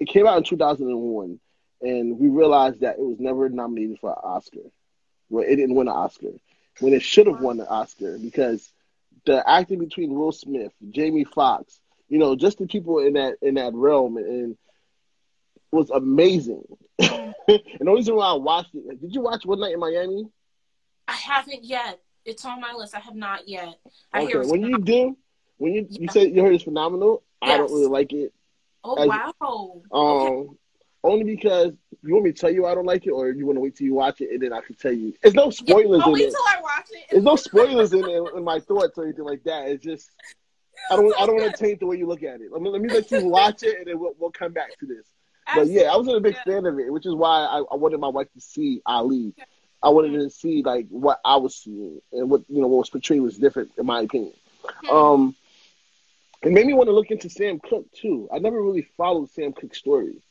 it 0.00 0.08
came 0.08 0.26
out 0.26 0.38
in 0.38 0.44
2001, 0.44 1.38
and 1.82 2.18
we 2.18 2.28
realized 2.28 2.80
that 2.80 2.96
it 2.98 3.02
was 3.02 3.18
never 3.20 3.48
nominated 3.48 3.98
for 4.00 4.10
an 4.10 4.16
Oscar. 4.22 4.60
Well, 5.30 5.44
it 5.46 5.56
didn't 5.56 5.74
win 5.74 5.88
an 5.88 5.94
Oscar 5.94 6.32
when 6.80 6.92
it 6.94 7.02
should 7.02 7.26
have 7.26 7.38
won 7.38 7.60
an 7.60 7.66
Oscar 7.68 8.18
because 8.18 8.72
the 9.26 9.42
acting 9.48 9.78
between 9.78 10.14
Will 10.14 10.32
Smith, 10.32 10.72
Jamie 10.90 11.24
Foxx, 11.24 11.80
you 12.08 12.18
know, 12.18 12.36
just 12.36 12.58
the 12.58 12.66
people 12.66 12.98
in 12.98 13.14
that 13.14 13.36
in 13.42 13.54
that 13.54 13.74
realm 13.74 14.16
and 14.16 14.56
was 15.70 15.90
amazing. 15.90 16.62
and 16.98 17.34
the 17.48 17.92
reason 17.92 18.14
why 18.16 18.30
I 18.30 18.34
watched 18.34 18.74
it, 18.74 19.00
did 19.00 19.14
you 19.14 19.20
watch 19.20 19.44
One 19.44 19.60
Night 19.60 19.72
in 19.74 19.80
Miami? 19.80 20.28
I 21.08 21.12
haven't 21.12 21.64
yet. 21.64 22.00
It's 22.24 22.44
on 22.44 22.60
my 22.60 22.72
list. 22.72 22.94
I 22.94 23.00
have 23.00 23.14
not 23.14 23.48
yet. 23.48 23.78
I 24.12 24.22
Okay, 24.24 24.44
when 24.46 24.62
you 24.62 24.78
do, 24.78 25.16
when 25.58 25.72
you 25.74 25.86
you 25.90 26.06
Yeah. 26.06 26.12
said 26.12 26.30
you 26.34 26.42
heard 26.42 26.54
it's 26.54 26.64
phenomenal, 26.64 27.22
I 27.42 27.56
don't 27.56 27.72
really 27.72 27.88
like 27.88 28.12
it. 28.12 28.32
Oh 28.84 28.96
as- 28.96 29.08
wow. 29.08 29.82
Um, 29.92 30.00
okay. 30.00 30.48
only 31.02 31.24
because 31.24 31.72
you 32.02 32.12
want 32.14 32.24
me 32.26 32.32
to 32.32 32.38
tell 32.38 32.50
you 32.50 32.66
I 32.66 32.74
don't 32.74 32.86
like 32.86 33.06
it, 33.06 33.10
or 33.10 33.30
you 33.30 33.46
want 33.46 33.56
to 33.56 33.60
wait 33.60 33.76
till 33.76 33.86
you 33.86 33.94
watch 33.94 34.20
it 34.20 34.30
and 34.30 34.42
then 34.42 34.52
I 34.52 34.60
can 34.60 34.74
tell 34.74 34.92
you. 34.92 35.14
There's 35.22 35.34
no 35.34 35.50
spoilers 35.50 36.02
I'll 36.02 36.08
in 36.08 36.14
wait 36.14 36.28
it. 36.28 36.30
till 36.30 36.40
I 36.46 36.60
watch 36.60 36.86
it. 36.90 37.04
There's 37.10 37.24
no 37.24 37.36
spoilers 37.36 37.92
in, 37.92 38.04
in 38.04 38.26
in 38.36 38.44
my 38.44 38.60
thoughts 38.60 38.98
or 38.98 39.04
anything 39.04 39.24
like 39.24 39.42
that. 39.44 39.68
It's 39.68 39.82
just 39.82 40.10
I 40.90 40.96
don't 40.96 41.14
I 41.18 41.26
don't 41.26 41.36
want 41.36 41.54
to 41.54 41.64
taint 41.64 41.80
the 41.80 41.86
way 41.86 41.96
you 41.96 42.06
look 42.06 42.22
at 42.22 42.40
it. 42.40 42.52
Let 42.52 42.60
me 42.60 42.70
let 42.70 42.80
me 42.80 42.88
let 42.90 43.10
you 43.10 43.26
watch 43.26 43.62
it 43.62 43.78
and 43.78 43.86
then 43.86 43.98
we'll, 43.98 44.14
we'll 44.18 44.30
come 44.30 44.52
back 44.52 44.78
to 44.80 44.86
this. 44.86 45.06
But 45.54 45.66
yeah, 45.68 45.92
I 45.92 45.96
wasn't 45.96 46.16
a 46.16 46.20
big 46.20 46.36
Absolutely. 46.36 46.62
fan 46.62 46.72
of 46.72 46.78
it, 46.78 46.92
which 46.92 47.06
is 47.06 47.14
why 47.14 47.40
I, 47.44 47.58
I 47.58 47.74
wanted 47.76 48.00
my 48.00 48.08
wife 48.08 48.32
to 48.32 48.40
see 48.40 48.80
Ali. 48.86 49.34
I 49.82 49.90
wanted 49.90 50.14
her 50.14 50.20
to 50.20 50.30
see 50.30 50.62
like 50.62 50.86
what 50.88 51.20
I 51.24 51.36
was 51.36 51.54
seeing 51.56 52.00
and 52.12 52.30
what 52.30 52.42
you 52.48 52.60
know 52.60 52.66
what 52.68 52.78
was 52.78 52.90
portrayed 52.90 53.20
was 53.20 53.36
different 53.36 53.72
in 53.78 53.86
my 53.86 54.00
opinion. 54.00 54.32
Hmm. 54.84 54.90
Um, 54.90 55.36
it 56.44 56.52
made 56.52 56.66
me 56.66 56.74
want 56.74 56.88
to 56.88 56.92
look 56.92 57.10
into 57.10 57.28
Sam 57.30 57.58
Cooke 57.60 57.90
too. 57.92 58.28
I 58.32 58.38
never 58.38 58.62
really 58.62 58.86
followed 58.96 59.30
Sam 59.30 59.52
Cooke's 59.52 59.78
story. 59.78 60.22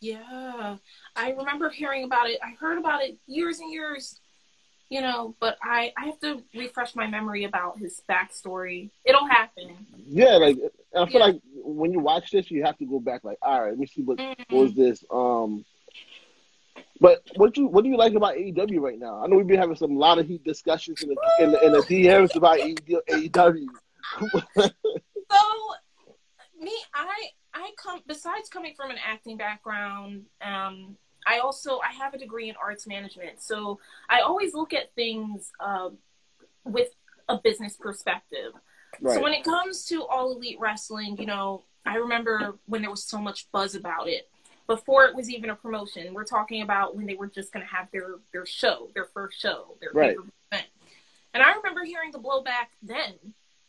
Yeah, 0.00 0.76
I 1.14 1.30
remember 1.30 1.70
hearing 1.70 2.04
about 2.04 2.28
it. 2.28 2.38
I 2.44 2.50
heard 2.60 2.78
about 2.78 3.02
it 3.02 3.16
years 3.26 3.60
and 3.60 3.72
years, 3.72 4.20
you 4.90 5.00
know, 5.00 5.34
but 5.40 5.56
I, 5.62 5.92
I 5.96 6.06
have 6.06 6.20
to 6.20 6.42
refresh 6.54 6.94
my 6.94 7.06
memory 7.06 7.44
about 7.44 7.78
his 7.78 8.02
backstory. 8.08 8.90
It'll 9.04 9.26
happen. 9.26 9.86
Yeah, 10.06 10.36
like 10.36 10.58
I 10.94 11.06
feel 11.06 11.20
Yeah. 11.20 11.26
like 11.26 11.36
when 11.54 11.92
you 11.92 12.00
watch 12.00 12.30
this, 12.30 12.50
you 12.50 12.62
have 12.64 12.76
to 12.78 12.84
go 12.84 13.00
back 13.00 13.24
like, 13.24 13.38
all 13.40 13.60
right, 13.62 13.70
let 13.70 13.78
me 13.78 13.86
see 13.86 14.02
what 14.02 14.18
Mhm. 14.18 14.36
what 14.50 14.62
was 14.62 14.74
this. 14.74 15.02
Um, 15.10 15.64
but 17.00 17.22
what 17.36 17.54
do 17.54 17.62
you 17.62 17.66
what 17.68 17.82
do 17.84 17.90
you 17.90 17.96
like 17.96 18.14
about 18.14 18.36
AEW 18.36 18.80
right 18.80 18.98
now? 18.98 19.22
I 19.22 19.26
know 19.28 19.36
we've 19.36 19.46
been 19.46 19.58
having 19.58 19.76
some 19.76 19.96
lot 19.96 20.18
of 20.18 20.26
heat 20.26 20.44
discussions 20.44 21.02
in 21.02 21.08
the 21.08 21.16
in 21.40 21.50
the, 21.52 21.66
in 21.66 21.72
the 21.72 21.78
DMs 21.80 22.34
about 22.36 22.58
AEW. 22.58 23.66
So, 25.30 25.38
me, 26.60 26.72
I, 26.94 27.30
I 27.54 27.70
come 27.76 28.00
besides 28.06 28.48
coming 28.48 28.74
from 28.74 28.90
an 28.90 28.96
acting 29.04 29.36
background. 29.36 30.24
Um, 30.40 30.96
I 31.26 31.38
also 31.38 31.80
I 31.80 31.92
have 31.92 32.14
a 32.14 32.18
degree 32.18 32.48
in 32.48 32.54
arts 32.62 32.86
management, 32.86 33.42
so 33.42 33.80
I 34.08 34.20
always 34.20 34.54
look 34.54 34.72
at 34.72 34.94
things 34.94 35.50
um, 35.60 35.98
with 36.64 36.90
a 37.28 37.38
business 37.38 37.76
perspective. 37.76 38.52
right. 39.00 39.14
So 39.14 39.22
when 39.22 39.32
it 39.32 39.42
comes 39.42 39.84
to 39.86 40.04
all 40.06 40.32
elite 40.32 40.58
wrestling, 40.60 41.16
you 41.18 41.26
know, 41.26 41.64
I 41.84 41.96
remember 41.96 42.54
when 42.66 42.82
there 42.82 42.90
was 42.90 43.04
so 43.04 43.18
much 43.18 43.50
buzz 43.52 43.74
about 43.74 44.08
it. 44.08 44.28
before 44.66 45.04
it 45.06 45.14
was 45.14 45.30
even 45.30 45.50
a 45.50 45.54
promotion. 45.54 46.12
We're 46.12 46.24
talking 46.24 46.62
about 46.62 46.96
when 46.96 47.06
they 47.06 47.14
were 47.14 47.28
just 47.28 47.52
going 47.52 47.64
to 47.64 47.72
have 47.72 47.90
their 47.92 48.16
their 48.32 48.46
show, 48.46 48.88
their 48.94 49.04
first 49.04 49.40
show, 49.40 49.76
their 49.80 49.90
right. 49.92 50.16
event. 50.16 50.66
And 51.34 51.42
I 51.42 51.54
remember 51.54 51.84
hearing 51.84 52.10
the 52.12 52.18
blowback 52.18 52.68
then 52.82 53.14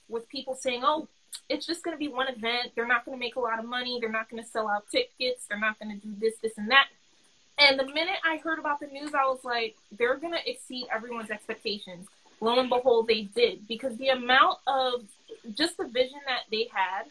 with 0.07 0.27
people 0.29 0.55
saying, 0.55 0.81
"Oh, 0.83 1.07
it's 1.49 1.65
just 1.65 1.83
going 1.83 1.95
to 1.95 1.99
be 1.99 2.07
one 2.07 2.27
event. 2.27 2.71
They're 2.75 2.87
not 2.87 3.05
going 3.05 3.17
to 3.17 3.19
make 3.19 3.35
a 3.35 3.39
lot 3.39 3.59
of 3.59 3.65
money. 3.65 3.99
They're 3.99 4.11
not 4.11 4.29
going 4.29 4.43
to 4.43 4.49
sell 4.49 4.67
out 4.67 4.89
tickets. 4.91 5.45
They're 5.47 5.59
not 5.59 5.79
going 5.79 5.99
to 5.99 6.07
do 6.07 6.13
this, 6.19 6.37
this, 6.41 6.57
and 6.57 6.69
that." 6.71 6.87
And 7.59 7.79
the 7.79 7.85
minute 7.85 8.17
I 8.23 8.37
heard 8.37 8.59
about 8.59 8.79
the 8.79 8.87
news, 8.87 9.13
I 9.13 9.25
was 9.25 9.43
like, 9.43 9.75
"They're 9.91 10.17
going 10.17 10.33
to 10.33 10.49
exceed 10.49 10.87
everyone's 10.93 11.31
expectations." 11.31 12.07
Lo 12.39 12.59
and 12.59 12.69
behold, 12.69 13.07
they 13.07 13.23
did 13.23 13.67
because 13.67 13.97
the 13.97 14.09
amount 14.09 14.59
of 14.67 15.05
just 15.55 15.77
the 15.77 15.87
vision 15.87 16.19
that 16.27 16.43
they 16.51 16.69
had, 16.71 17.05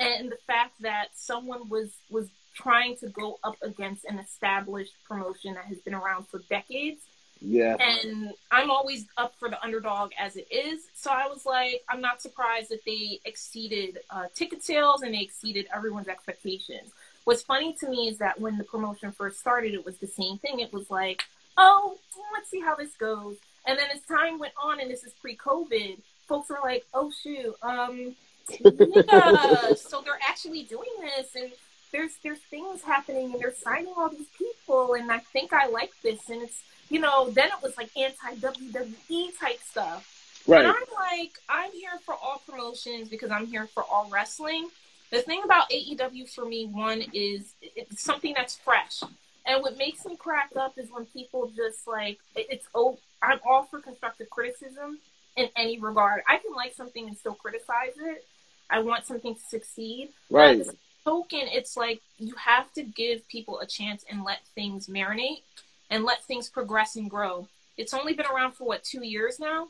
and 0.00 0.30
the 0.32 0.38
fact 0.46 0.72
that 0.80 1.08
someone 1.14 1.68
was 1.68 1.90
was 2.10 2.28
trying 2.54 2.96
to 2.96 3.08
go 3.08 3.38
up 3.42 3.56
against 3.62 4.04
an 4.04 4.18
established 4.18 4.94
promotion 5.08 5.54
that 5.54 5.64
has 5.64 5.78
been 5.78 5.94
around 5.94 6.26
for 6.28 6.38
decades. 6.48 7.00
Yeah. 7.44 7.76
And 7.78 8.32
I'm 8.50 8.70
always 8.70 9.06
up 9.16 9.34
for 9.38 9.48
the 9.48 9.62
underdog 9.62 10.12
as 10.18 10.36
it 10.36 10.46
is. 10.50 10.88
So 10.94 11.10
I 11.10 11.26
was 11.28 11.44
like, 11.44 11.82
I'm 11.88 12.00
not 12.00 12.22
surprised 12.22 12.70
that 12.70 12.84
they 12.84 13.20
exceeded 13.24 14.00
uh, 14.10 14.26
ticket 14.34 14.62
sales 14.62 15.02
and 15.02 15.14
they 15.14 15.20
exceeded 15.20 15.66
everyone's 15.74 16.08
expectations. 16.08 16.90
What's 17.24 17.42
funny 17.42 17.74
to 17.80 17.88
me 17.88 18.08
is 18.08 18.18
that 18.18 18.40
when 18.40 18.58
the 18.58 18.64
promotion 18.64 19.12
first 19.12 19.38
started, 19.40 19.74
it 19.74 19.84
was 19.84 19.98
the 19.98 20.06
same 20.06 20.38
thing. 20.38 20.60
It 20.60 20.72
was 20.72 20.90
like, 20.90 21.24
oh, 21.56 21.98
let's 22.32 22.50
see 22.50 22.60
how 22.60 22.74
this 22.74 22.94
goes. 22.94 23.36
And 23.66 23.78
then 23.78 23.88
as 23.94 24.00
time 24.02 24.38
went 24.38 24.52
on, 24.62 24.80
and 24.80 24.90
this 24.90 25.04
is 25.04 25.12
pre-COVID, 25.20 25.98
folks 26.26 26.50
were 26.50 26.58
like, 26.62 26.84
oh 26.92 27.10
shoot, 27.10 27.54
um, 27.62 28.14
yeah. 28.50 29.72
so 29.76 30.02
they're 30.02 30.18
actually 30.28 30.64
doing 30.64 30.90
this, 31.00 31.34
and 31.34 31.50
there's 31.94 32.16
there's 32.22 32.40
things 32.40 32.82
happening 32.82 33.32
and 33.32 33.40
they're 33.40 33.54
signing 33.54 33.94
all 33.96 34.08
these 34.08 34.26
people 34.36 34.94
and 34.94 35.10
I 35.12 35.20
think 35.20 35.52
I 35.52 35.68
like 35.68 35.92
this 36.02 36.28
and 36.28 36.42
it's 36.42 36.60
you 36.88 37.00
know 37.00 37.30
then 37.30 37.48
it 37.48 37.62
was 37.62 37.76
like 37.76 37.90
anti 37.96 38.34
WWE 38.36 39.38
type 39.38 39.60
stuff. 39.60 40.10
Right. 40.46 40.64
And 40.64 40.68
I'm 40.68 40.84
like 40.94 41.32
I'm 41.48 41.72
here 41.72 41.98
for 42.04 42.14
all 42.14 42.42
promotions 42.48 43.08
because 43.08 43.30
I'm 43.30 43.46
here 43.46 43.66
for 43.66 43.82
all 43.84 44.08
wrestling. 44.10 44.68
The 45.10 45.22
thing 45.22 45.42
about 45.44 45.70
AEW 45.70 46.32
for 46.34 46.44
me 46.44 46.66
one 46.66 47.02
is 47.12 47.54
it's 47.62 48.02
something 48.02 48.34
that's 48.36 48.56
fresh. 48.56 49.02
And 49.46 49.62
what 49.62 49.76
makes 49.76 50.04
me 50.06 50.16
crack 50.16 50.50
up 50.56 50.78
is 50.78 50.90
when 50.90 51.06
people 51.06 51.50
just 51.54 51.86
like 51.86 52.18
it's 52.34 52.66
oh 52.74 52.98
I'm 53.22 53.40
all 53.48 53.64
for 53.64 53.80
constructive 53.80 54.30
criticism 54.30 54.98
in 55.36 55.48
any 55.56 55.78
regard. 55.78 56.22
I 56.28 56.38
can 56.38 56.54
like 56.54 56.74
something 56.74 57.08
and 57.08 57.16
still 57.16 57.34
criticize 57.34 57.94
it. 57.96 58.24
I 58.70 58.80
want 58.80 59.06
something 59.06 59.34
to 59.34 59.40
succeed. 59.40 60.10
Right 60.30 60.66
token, 61.04 61.40
it's 61.42 61.76
like 61.76 62.00
you 62.18 62.34
have 62.36 62.72
to 62.72 62.82
give 62.82 63.26
people 63.28 63.60
a 63.60 63.66
chance 63.66 64.04
and 64.10 64.24
let 64.24 64.40
things 64.54 64.86
marinate 64.86 65.42
and 65.90 66.04
let 66.04 66.24
things 66.24 66.48
progress 66.48 66.96
and 66.96 67.10
grow. 67.10 67.48
It's 67.76 67.94
only 67.94 68.14
been 68.14 68.26
around 68.26 68.52
for 68.52 68.64
what 68.64 68.84
two 68.84 69.04
years 69.04 69.38
now. 69.38 69.68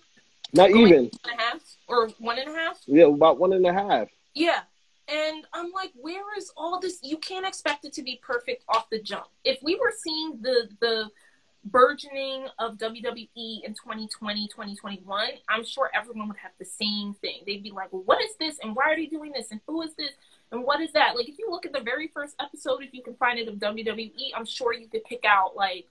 Not 0.52 0.70
Going 0.70 0.86
even 0.86 1.02
one 1.04 1.32
and 1.32 1.40
a 1.40 1.42
half 1.42 1.76
or 1.88 2.08
one 2.18 2.38
and 2.38 2.50
a 2.50 2.52
half. 2.52 2.80
Yeah, 2.86 3.06
about 3.06 3.38
one 3.38 3.52
and 3.52 3.66
a 3.66 3.72
half. 3.72 4.08
Yeah, 4.34 4.60
and 5.08 5.46
I'm 5.52 5.70
like, 5.72 5.92
where 6.00 6.36
is 6.36 6.52
all 6.56 6.80
this? 6.80 6.98
You 7.02 7.16
can't 7.18 7.46
expect 7.46 7.84
it 7.84 7.92
to 7.94 8.02
be 8.02 8.20
perfect 8.22 8.64
off 8.68 8.88
the 8.90 9.00
jump. 9.00 9.26
If 9.44 9.62
we 9.62 9.76
were 9.76 9.92
seeing 10.02 10.38
the 10.40 10.68
the 10.80 11.10
burgeoning 11.64 12.46
of 12.58 12.76
WWE 12.76 13.64
in 13.64 13.72
2020, 13.72 14.48
2021, 14.48 15.28
I'm 15.48 15.64
sure 15.64 15.90
everyone 15.94 16.28
would 16.28 16.36
have 16.36 16.52
the 16.58 16.64
same 16.64 17.14
thing. 17.14 17.40
They'd 17.46 17.62
be 17.62 17.70
like, 17.70 17.92
well, 17.92 18.02
what 18.04 18.22
is 18.22 18.36
this? 18.38 18.58
And 18.62 18.76
why 18.76 18.92
are 18.92 18.96
they 18.96 19.06
doing 19.06 19.32
this? 19.32 19.50
And 19.50 19.60
who 19.66 19.80
is 19.82 19.94
this? 19.94 20.10
And 20.52 20.62
what 20.62 20.80
is 20.80 20.92
that? 20.92 21.16
Like, 21.16 21.28
if 21.28 21.38
you 21.38 21.48
look 21.50 21.64
at 21.64 21.72
the 21.72 21.80
very 21.80 22.08
first 22.08 22.34
episode, 22.40 22.82
if 22.82 22.92
you 22.92 23.02
can 23.02 23.14
find 23.14 23.38
it 23.38 23.48
of 23.48 23.54
WWE, 23.56 24.30
I'm 24.36 24.44
sure 24.44 24.74
you 24.74 24.88
could 24.88 25.04
pick 25.04 25.24
out 25.24 25.56
like, 25.56 25.88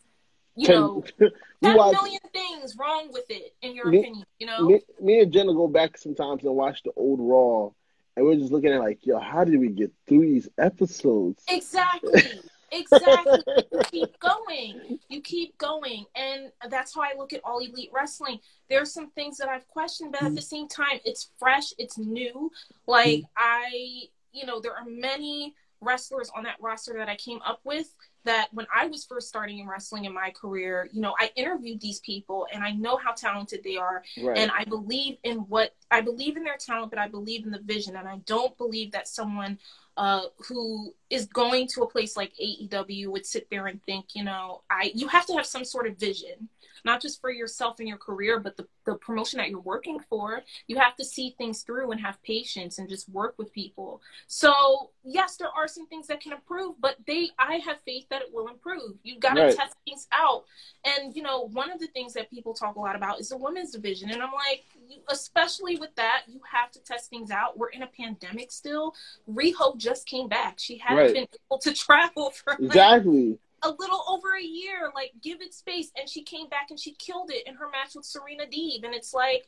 you 0.56 0.68
know, 0.68 1.04
ten 1.20 1.30
million 1.76 2.20
things 2.32 2.76
wrong 2.78 3.10
with 3.12 3.26
it 3.30 3.54
in 3.62 3.76
your 3.76 3.88
me, 3.88 3.99
opinion. 3.99 4.26
You 4.39 4.47
know, 4.47 4.68
me, 4.68 4.82
me, 5.01 5.20
and 5.22 5.32
Jenna 5.32 5.54
go 5.54 5.68
back 5.68 5.97
sometimes 5.97 6.43
and 6.43 6.56
watch 6.56 6.84
the 6.84 6.91
old 6.95 7.20
Raw, 7.22 7.72
and 8.16 8.26
we're 8.26 8.36
just 8.36 8.51
looking 8.51 8.72
at 8.72 8.80
like, 8.80 9.06
yo, 9.06 9.20
how 9.20 9.43
did 9.43 9.60
we 9.60 9.70
get 9.70 9.91
through 10.08 10.22
these 10.22 10.49
episodes? 10.58 11.43
Exactly. 11.47 12.24
Exactly. 12.76 13.39
you 13.72 13.82
keep 13.91 14.20
going. 14.20 14.99
You 15.08 15.22
keep 15.22 15.56
going. 15.60 16.06
And 16.16 16.51
that's 16.72 16.95
how 16.95 17.01
I 17.01 17.12
look 17.16 17.32
at 17.32 17.41
all 17.43 17.60
elite 17.60 17.91
wrestling. 17.93 18.39
There's 18.68 18.91
some 18.91 19.12
things 19.12 19.38
that 19.38 19.47
I've 19.47 19.68
questioned, 19.68 20.12
but 20.12 20.24
at 20.24 20.34
the 20.34 20.41
same 20.41 20.68
time, 20.68 20.99
it's 21.06 21.30
fresh, 21.38 21.72
it's 21.78 21.99
new. 21.99 22.49
Like 22.88 23.20
mm-hmm. 23.20 23.26
I 23.38 24.08
you 24.34 24.45
know, 24.45 24.60
there 24.60 24.76
are 24.76 24.86
many 24.86 25.56
wrestlers 25.80 26.30
on 26.36 26.43
that 26.43 26.58
roster 26.60 26.93
that 26.97 27.08
I 27.08 27.16
came 27.16 27.39
up 27.45 27.62
with 27.64 27.93
that 28.26 28.48
when 28.52 28.68
I 28.74 28.88
was 28.88 29.06
first 29.06 29.28
starting 29.28 29.60
in 29.60 29.68
wrestling 29.68 30.06
in 30.06 30.14
my 30.14 30.32
career, 30.32 30.90
you 30.92 31.02
know, 31.02 31.16
I 31.20 31.32
interviewed 31.36 31.82
these 31.82 32.00
people 32.00 32.48
and 32.54 32.64
I 32.64 32.72
know 32.72 32.98
how 32.98 33.12
talented 33.14 33.62
they 33.64 33.78
are. 33.78 34.04
Right. 34.22 34.38
And 34.38 34.52
I 34.58 34.64
believe 34.66 35.18
in 35.24 35.40
what 35.40 35.76
I 35.92 36.02
believe 36.02 36.38
in 36.38 36.44
their 36.44 36.58
talent, 36.58 36.92
but 36.92 37.00
I 37.00 37.08
believe 37.08 37.46
in 37.46 37.52
the 37.52 37.62
vision. 37.64 37.96
And 37.96 38.08
I 38.08 38.18
don't 38.26 38.58
believe 38.58 38.92
that 38.92 39.08
someone 39.08 39.58
uh, 39.98 40.24
who 40.48 40.94
is 41.10 41.26
going 41.28 41.68
to 41.68 41.84
a 41.84 41.88
place 41.88 42.18
like 42.18 42.34
AEW 42.41 43.08
would 43.08 43.26
sit 43.26 43.50
there 43.50 43.68
and 43.68 43.84
think, 43.84 44.16
you 44.16 44.24
know, 44.24 44.62
I 44.70 44.91
you 44.94 45.08
have 45.08 45.26
to 45.28 45.34
have 45.34 45.46
some 45.46 45.66
sort 45.66 45.88
of 45.88 45.98
vision 45.98 46.50
not 46.86 47.02
just 47.02 47.22
for 47.22 47.32
yourself 47.32 47.80
and 47.80 47.88
your 47.88 47.98
career, 47.98 48.39
but 48.39 48.58
the, 48.58 48.68
the 48.86 48.96
promotion 48.96 49.38
that 49.38 49.50
you're 49.50 49.60
working 49.60 50.00
for. 50.10 50.44
You 50.68 50.78
have 50.78 50.96
to 50.98 51.06
see 51.06 51.34
things 51.38 51.64
through 51.64 51.91
and 51.91 52.02
have 52.02 52.22
patience 52.24 52.78
and 52.78 52.89
just 52.89 53.08
work 53.10 53.36
with 53.38 53.54
people. 53.54 54.02
So 54.28 54.89
yes, 55.04 55.38
there 55.38 55.50
are 55.56 55.68
some 55.68 55.88
things 55.88 56.08
that 56.08 56.22
can 56.22 56.34
improve, 56.34 56.76
but 56.80 56.98
they 57.08 57.30
I 57.39 57.56
have 57.66 57.78
faith 57.86 58.08
that 58.10 58.22
it 58.22 58.30
will 58.34 58.48
improve. 58.48 58.98
You've 59.04 59.22
got 59.22 59.36
to 59.36 59.44
right. 59.44 59.56
test 59.56 59.76
things 59.86 60.08
out. 60.12 60.44
And 60.84 61.16
you 61.16 61.22
know, 61.22 61.48
one 61.50 61.72
of 61.72 61.80
the 61.80 61.88
things 61.88 62.14
that 62.14 62.30
people 62.30 62.54
talk 62.54 62.76
a 62.76 62.80
lot 62.80 62.96
about 62.96 63.20
is 63.20 63.30
the 63.30 63.38
women's 63.38 63.72
division. 63.72 64.12
And 64.12 64.22
I'm 64.22 64.34
like, 64.34 64.66
especially 65.10 65.78
with 65.78 65.96
that, 65.96 66.24
you 66.28 66.39
have 66.52 66.72
to 66.72 66.80
test 66.80 67.10
things 67.10 67.32
out. 67.32 67.58
We're 67.58 67.70
in 67.70 67.84
a 67.84 67.88
pandemic 67.88 68.52
still. 68.52 68.94
Riho 69.30 69.78
just 69.78 70.08
came 70.08 70.28
back. 70.28 70.60
She 70.60 70.78
hadn't 70.78 70.98
right. 70.98 71.14
been 71.14 71.28
able 71.50 71.60
to 71.60 71.74
travel 71.76 72.32
for 72.32 72.54
exactly 72.54 73.38
a 73.64 73.72
little 73.72 74.04
over 74.10 74.36
a 74.36 74.44
year. 74.44 74.91
Like, 74.94 75.12
give 75.22 75.41
it 75.41 75.54
space. 75.54 75.91
And 75.98 76.10
she 76.10 76.24
came 76.24 76.48
back 76.50 76.68
and 76.70 76.80
she 76.80 76.94
killed 76.94 77.32
it 77.32 77.48
in 77.48 77.56
her 77.56 77.70
match 77.70 77.96
with 77.96 78.06
Serena 78.06 78.44
Deeb. 78.46 78.84
And 78.84 78.94
it's 78.94 79.14
like, 79.14 79.48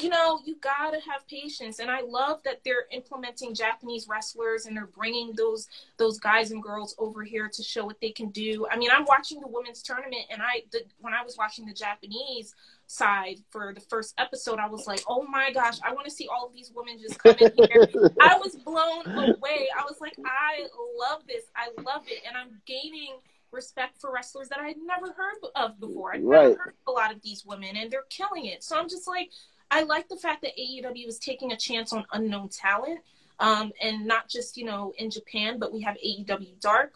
you 0.00 0.08
know, 0.08 0.40
you 0.44 0.56
gotta 0.60 0.98
have 1.00 1.26
patience. 1.28 1.78
And 1.78 1.90
I 1.90 2.00
love 2.00 2.42
that 2.44 2.60
they're 2.64 2.86
implementing 2.90 3.54
Japanese 3.54 4.08
wrestlers 4.08 4.66
and 4.66 4.76
they're 4.76 4.86
bringing 4.86 5.32
those 5.36 5.68
those 5.98 6.18
guys 6.18 6.50
and 6.50 6.62
girls 6.62 6.96
over 6.98 7.22
here 7.22 7.48
to 7.48 7.62
show 7.62 7.84
what 7.84 8.00
they 8.00 8.10
can 8.10 8.30
do. 8.30 8.66
I 8.70 8.76
mean, 8.76 8.90
I'm 8.92 9.04
watching 9.04 9.40
the 9.40 9.46
women's 9.46 9.82
tournament, 9.82 10.24
and 10.30 10.42
I 10.42 10.64
the, 10.72 10.80
when 11.00 11.14
I 11.14 11.22
was 11.22 11.36
watching 11.36 11.64
the 11.64 11.72
Japanese 11.72 12.54
side 12.86 13.36
for 13.50 13.72
the 13.74 13.80
first 13.80 14.14
episode, 14.18 14.58
I 14.58 14.68
was 14.68 14.86
like, 14.86 15.00
oh 15.08 15.24
my 15.24 15.52
gosh, 15.52 15.78
I 15.82 15.92
want 15.92 16.06
to 16.06 16.10
see 16.10 16.28
all 16.28 16.46
of 16.46 16.52
these 16.52 16.72
women 16.74 16.98
just 17.00 17.18
come 17.18 17.36
in 17.38 17.52
here. 17.56 17.88
I 18.20 18.38
was 18.42 18.56
blown 18.56 19.06
away. 19.06 19.68
I 19.76 19.82
was 19.82 20.00
like, 20.00 20.16
I 20.24 20.66
love 20.98 21.22
this. 21.26 21.44
I 21.56 21.68
love 21.82 22.02
it, 22.06 22.22
and 22.26 22.36
I'm 22.36 22.60
gaining 22.66 23.14
respect 23.50 24.00
for 24.00 24.12
wrestlers 24.12 24.48
that 24.48 24.58
I 24.58 24.66
had 24.66 24.76
never 24.84 25.12
heard 25.12 25.36
of 25.54 25.78
before. 25.80 26.14
I'd 26.14 26.24
right. 26.24 26.48
never 26.48 26.58
heard 26.58 26.74
of 26.86 26.92
a 26.92 26.96
lot 26.96 27.12
of 27.12 27.22
these 27.22 27.44
women, 27.46 27.76
and 27.76 27.90
they're 27.90 28.04
killing 28.10 28.46
it. 28.46 28.62
So 28.62 28.78
I'm 28.78 28.88
just 28.88 29.06
like, 29.06 29.30
I 29.70 29.82
like 29.82 30.08
the 30.08 30.16
fact 30.16 30.42
that 30.42 30.52
AEW 30.58 31.08
is 31.08 31.18
taking 31.18 31.52
a 31.52 31.56
chance 31.56 31.92
on 31.92 32.04
unknown 32.12 32.48
talent, 32.48 33.00
um, 33.40 33.72
and 33.82 34.06
not 34.06 34.28
just 34.28 34.56
you 34.56 34.64
know 34.64 34.92
in 34.98 35.10
Japan, 35.10 35.58
but 35.58 35.72
we 35.72 35.80
have 35.82 35.96
AEW 36.04 36.60
Dark. 36.60 36.94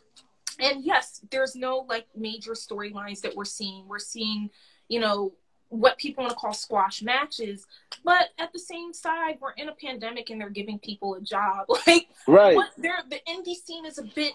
And 0.60 0.84
yes, 0.84 1.20
there's 1.30 1.54
no 1.54 1.86
like 1.88 2.06
major 2.16 2.52
storylines 2.52 3.20
that 3.20 3.34
we're 3.36 3.44
seeing. 3.44 3.86
We're 3.86 4.00
seeing, 4.00 4.50
you 4.88 5.00
know, 5.00 5.32
what 5.70 5.98
people 5.98 6.24
want 6.24 6.32
to 6.32 6.38
call 6.38 6.52
squash 6.52 7.02
matches 7.02 7.66
but 8.04 8.28
at 8.38 8.52
the 8.52 8.58
same 8.58 8.92
side 8.92 9.36
we're 9.40 9.52
in 9.52 9.68
a 9.68 9.74
pandemic 9.74 10.30
and 10.30 10.40
they're 10.40 10.50
giving 10.50 10.78
people 10.78 11.14
a 11.14 11.20
job. 11.20 11.66
Like 11.86 12.08
right. 12.26 12.56
what 12.56 12.70
they're 12.76 13.02
the 13.08 13.20
indie 13.28 13.54
scene 13.54 13.86
is 13.86 13.98
a 13.98 14.02
bit 14.02 14.32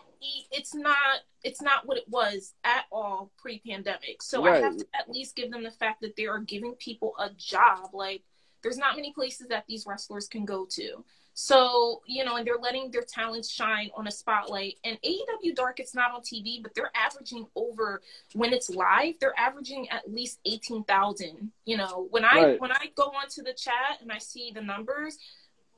it's 0.51 0.73
not 0.73 1.19
it's 1.43 1.61
not 1.61 1.85
what 1.85 1.97
it 1.97 2.07
was 2.07 2.53
at 2.63 2.85
all 2.91 3.31
pre-pandemic. 3.37 4.21
So 4.21 4.43
right. 4.43 4.55
i 4.55 4.65
have 4.65 4.77
to 4.77 4.85
at 4.93 5.09
least 5.09 5.35
give 5.35 5.51
them 5.51 5.63
the 5.63 5.71
fact 5.71 6.01
that 6.01 6.15
they 6.15 6.25
are 6.25 6.39
giving 6.39 6.73
people 6.73 7.13
a 7.19 7.29
job. 7.31 7.89
Like 7.93 8.23
there's 8.61 8.77
not 8.77 8.95
many 8.95 9.11
places 9.11 9.47
that 9.49 9.65
these 9.67 9.85
wrestlers 9.85 10.27
can 10.27 10.45
go 10.45 10.65
to 10.71 11.03
so, 11.33 12.01
you 12.05 12.23
know, 12.23 12.35
and 12.35 12.45
they're 12.45 12.57
letting 12.57 12.91
their 12.91 13.01
talents 13.01 13.49
shine 13.49 13.89
on 13.95 14.07
a 14.07 14.11
spotlight. 14.11 14.77
And 14.83 14.99
AEW 15.03 15.55
Dark, 15.55 15.79
it's 15.79 15.95
not 15.95 16.11
on 16.11 16.21
TV, 16.21 16.61
but 16.61 16.75
they're 16.75 16.91
averaging 16.95 17.47
over 17.55 18.01
when 18.33 18.53
it's 18.53 18.69
live, 18.69 19.15
they're 19.19 19.37
averaging 19.37 19.89
at 19.89 20.11
least 20.11 20.39
18,000. 20.45 21.51
You 21.65 21.77
know, 21.77 22.07
when 22.11 22.23
I 22.23 22.43
right. 22.43 22.61
when 22.61 22.71
I 22.71 22.91
go 22.95 23.03
onto 23.03 23.41
the 23.41 23.53
chat 23.53 23.99
and 24.01 24.11
I 24.11 24.19
see 24.19 24.51
the 24.53 24.61
numbers, 24.61 25.17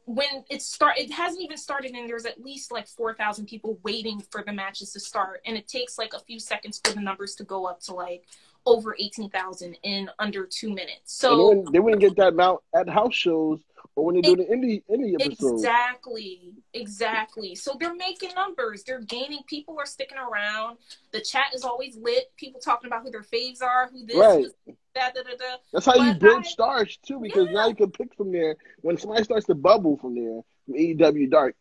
when 0.05 0.43
it 0.49 0.61
start 0.61 0.97
it 0.97 1.11
hasn't 1.11 1.41
even 1.41 1.57
started 1.57 1.91
and 1.91 2.07
there's 2.07 2.25
at 2.25 2.43
least 2.43 2.71
like 2.71 2.87
4000 2.87 3.47
people 3.47 3.79
waiting 3.83 4.21
for 4.29 4.43
the 4.43 4.53
matches 4.53 4.91
to 4.93 4.99
start 4.99 5.41
and 5.45 5.57
it 5.57 5.67
takes 5.67 5.97
like 5.97 6.13
a 6.13 6.19
few 6.19 6.39
seconds 6.39 6.79
for 6.83 6.93
the 6.93 7.01
numbers 7.01 7.33
to 7.35 7.43
go 7.43 7.65
up 7.65 7.79
to 7.81 7.93
like 7.93 8.23
over 8.67 8.95
18,000 8.99 9.75
in 9.81 10.09
under 10.19 10.45
2 10.45 10.69
minutes 10.69 11.11
so 11.11 11.29
they 11.29 11.43
wouldn't, 11.43 11.73
they 11.73 11.79
wouldn't 11.79 12.01
get 12.01 12.15
that 12.17 12.33
amount 12.33 12.59
at 12.75 12.87
house 12.87 13.15
shows 13.15 13.59
or 13.95 14.05
when 14.05 14.15
they're 14.15 14.35
doing 14.35 14.39
the 14.39 14.53
indie 14.55 14.83
indie 14.89 15.13
episodes. 15.19 15.63
Exactly, 15.63 16.53
exactly. 16.73 17.55
So 17.55 17.77
they're 17.79 17.95
making 17.95 18.31
numbers. 18.35 18.83
They're 18.83 19.01
gaining. 19.01 19.39
People 19.47 19.77
are 19.79 19.85
sticking 19.85 20.17
around. 20.17 20.77
The 21.11 21.21
chat 21.21 21.47
is 21.53 21.63
always 21.63 21.95
lit. 21.97 22.31
People 22.37 22.59
talking 22.59 22.87
about 22.87 23.03
who 23.03 23.11
their 23.11 23.23
faves 23.23 23.61
are, 23.61 23.89
who 23.91 24.05
this, 24.05 24.15
Right. 24.17 24.45
who 24.65 24.73
that, 24.95 25.15
da, 25.15 25.23
da, 25.23 25.29
da. 25.37 25.57
That's 25.73 25.85
how 25.85 25.95
you 25.95 26.13
build 26.13 26.39
I- 26.39 26.47
stars 26.47 26.97
too, 27.05 27.19
because 27.19 27.47
Yeah. 27.47 27.53
now 27.53 27.67
you 27.67 27.75
can 27.75 27.91
pick 27.91 28.13
from 28.15 28.31
there. 28.31 28.55
When 28.81 28.97
somebody 28.97 29.23
starts 29.23 29.45
to 29.47 29.55
bubble 29.55 29.97
from 29.97 30.15
there, 30.15 30.41
from 30.65 30.75
AEW 30.75 31.27
Dark, 31.29 31.55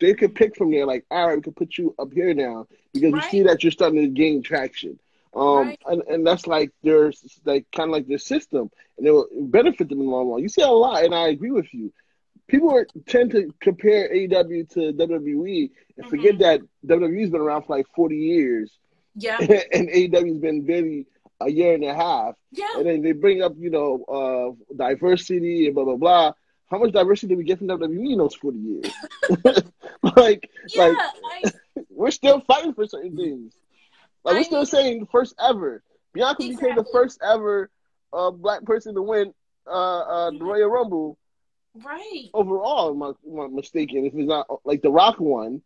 they 0.00 0.14
could 0.14 0.34
pick 0.34 0.56
from 0.56 0.70
there. 0.70 0.86
Like, 0.86 1.04
all 1.10 1.28
right, 1.28 1.36
we 1.36 1.42
can 1.42 1.52
put 1.52 1.76
you 1.76 1.94
up 1.98 2.12
here 2.12 2.32
now 2.32 2.66
because 2.94 3.12
Right. 3.12 3.30
see 3.30 3.42
that 3.42 3.62
you're 3.62 3.72
starting 3.72 4.00
to 4.00 4.08
gain 4.08 4.42
traction. 4.42 4.98
Um, 5.34 5.68
Right. 5.68 5.78
and, 5.86 6.02
and 6.08 6.26
that's 6.26 6.46
like 6.46 6.70
their 6.82 7.12
like 7.44 7.66
kind 7.72 7.88
of 7.90 7.92
like 7.92 8.06
their 8.06 8.18
system, 8.18 8.70
and 8.98 9.06
it 9.06 9.10
will 9.10 9.26
benefit 9.32 9.88
them 9.88 10.00
in 10.00 10.06
the 10.06 10.10
long 10.12 10.28
run. 10.30 10.40
You 10.42 10.48
see 10.48 10.62
a 10.62 10.68
lot, 10.68 11.04
and 11.04 11.14
I 11.14 11.28
agree 11.28 11.50
with 11.50 11.72
you. 11.74 11.92
People 12.46 12.70
are, 12.74 12.86
tend 13.06 13.30
to 13.32 13.52
compare 13.60 14.08
AEW 14.14 14.68
to 14.74 14.92
WWE 14.92 15.70
and 15.96 16.06
forget 16.08 16.34
Mhm. 16.34 16.38
that 16.40 16.60
WWE's 16.86 17.30
been 17.30 17.40
around 17.40 17.62
for 17.62 17.76
like 17.76 17.86
40 17.96 18.16
years, 18.16 18.70
Yeah, 19.16 19.38
and 19.72 19.88
AEW's 19.88 20.38
been 20.38 20.64
barely 20.64 21.06
a 21.40 21.50
year 21.50 21.74
and 21.74 21.82
a 21.84 21.92
half 21.94 22.36
yeah. 22.52 22.68
and 22.76 22.86
then 22.86 23.02
they 23.02 23.10
bring 23.12 23.42
up, 23.42 23.54
you 23.58 23.70
know, 23.70 24.04
uh, 24.68 24.74
diversity 24.76 25.66
and 25.66 25.74
blah 25.74 25.84
blah 25.84 25.96
blah. 25.96 26.32
How 26.70 26.78
much 26.78 26.92
diversity 26.92 27.28
did 27.28 27.38
we 27.38 27.44
get 27.44 27.58
from 27.58 27.66
WWE 27.68 28.12
in 28.12 28.18
those 28.18 28.34
forty 28.36 28.58
years? 28.58 28.90
like, 30.16 30.48
Yeah, 30.68 30.86
like 30.88 30.96
I, 31.46 31.82
we're 31.90 32.10
still 32.10 32.40
fighting 32.40 32.74
for 32.74 32.86
certain 32.86 33.16
things. 33.16 33.52
Like 34.24 34.36
we're 34.36 34.44
still 34.44 34.66
saying 34.66 35.00
the 35.00 35.06
first 35.06 35.34
ever. 35.40 35.82
Bianca 36.12 36.42
became 36.42 36.76
the 36.76 36.86
first 36.92 37.20
ever 37.22 37.70
uh, 38.12 38.30
black 38.30 38.64
person 38.64 38.94
to 38.94 39.02
win 39.02 39.34
uh, 39.66 39.70
uh, 39.70 40.30
the. 40.30 40.38
Royal 40.44 40.68
Rumble 40.70 41.18
right. 41.84 42.30
overall. 42.32 42.90
Am 42.90 43.02
I, 43.02 43.12
am 43.30 43.40
I 43.40 43.54
mistaken? 43.54 44.06
If 44.06 44.14
it's 44.14 44.28
not 44.28 44.46
like 44.64 44.82
the 44.82 44.90
Rock 44.90 45.18
one, 45.18 45.62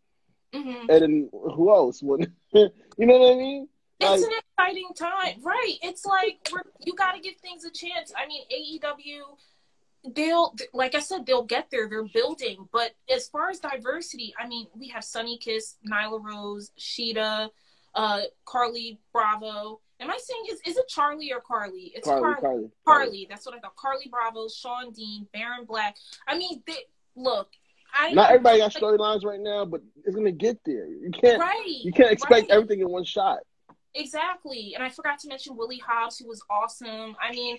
hmm 0.53 0.87
and 0.89 1.01
then 1.01 1.29
who 1.31 1.69
else 1.69 2.01
Would, 2.01 2.31
you 2.53 2.69
know 2.97 3.19
what 3.19 3.33
I 3.33 3.35
mean? 3.35 3.67
It's 3.99 4.23
Like, 4.23 4.31
an 4.31 4.39
exciting 4.57 4.89
time, 4.95 5.43
right? 5.43 5.75
It's 5.83 6.05
like 6.05 6.39
we're, 6.51 6.63
you 6.85 6.95
got 6.95 7.13
to 7.13 7.19
give 7.19 7.35
things 7.35 7.65
a 7.65 7.71
chance. 7.71 8.11
I 8.17 8.25
mean, 8.27 8.43
AEW, 8.51 10.13
they'll 10.15 10.55
like 10.73 10.95
I 10.95 10.99
said, 10.99 11.25
they'll 11.25 11.43
get 11.43 11.69
there. 11.69 11.87
They're 11.87 12.07
building, 12.07 12.67
but 12.71 12.91
as 13.13 13.27
far 13.27 13.49
as 13.49 13.59
diversity, 13.59 14.33
I 14.39 14.47
mean, 14.47 14.67
we 14.73 14.87
have 14.87 15.03
Sonny 15.03 15.37
Kiss, 15.37 15.75
Nyla 15.87 16.23
Rose, 16.23 16.71
Shida, 16.79 17.49
uh, 17.95 18.21
Carlie 18.45 18.99
Bravo. 19.11 19.81
Am 19.99 20.09
I 20.09 20.17
saying 20.17 20.43
is 20.49 20.61
is 20.65 20.77
it 20.77 20.87
Charlie 20.87 21.31
or 21.33 21.41
Carly? 21.41 21.91
It's 21.93 22.07
Carly, 22.07 22.21
Carly. 22.21 22.41
Carly, 22.41 22.69
Carly. 22.85 23.27
That's 23.29 23.45
what 23.45 23.55
I 23.55 23.59
thought. 23.59 23.75
Carlie 23.75 24.09
Bravo, 24.09 24.47
Shawn 24.47 24.91
Dean, 24.91 25.27
Baron 25.33 25.65
Black. 25.65 25.97
I 26.27 26.37
mean, 26.37 26.63
they, 26.65 26.85
look, 27.15 27.49
I 27.93 28.13
Not 28.13 28.29
everybody 28.29 28.59
got 28.59 28.73
storylines 28.73 29.25
right 29.25 29.39
now, 29.39 29.65
but 29.65 29.81
it's 30.05 30.15
gonna 30.15 30.31
get 30.31 30.59
there. 30.65 30.87
You 30.87 31.11
can't. 31.11 31.39
right. 31.39 31.79
You 31.83 31.91
can't 31.91 32.11
expect 32.11 32.49
right. 32.49 32.51
everything 32.51 32.79
in 32.79 32.89
one 32.89 33.03
shot. 33.03 33.39
Exactly. 33.95 34.73
And 34.75 34.83
I 34.83 34.89
forgot 34.89 35.19
to 35.19 35.27
mention 35.27 35.57
Willie 35.57 35.81
Hobbs, 35.85 36.19
who 36.19 36.27
was 36.27 36.41
awesome. 36.49 37.15
I 37.21 37.31
mean, 37.31 37.57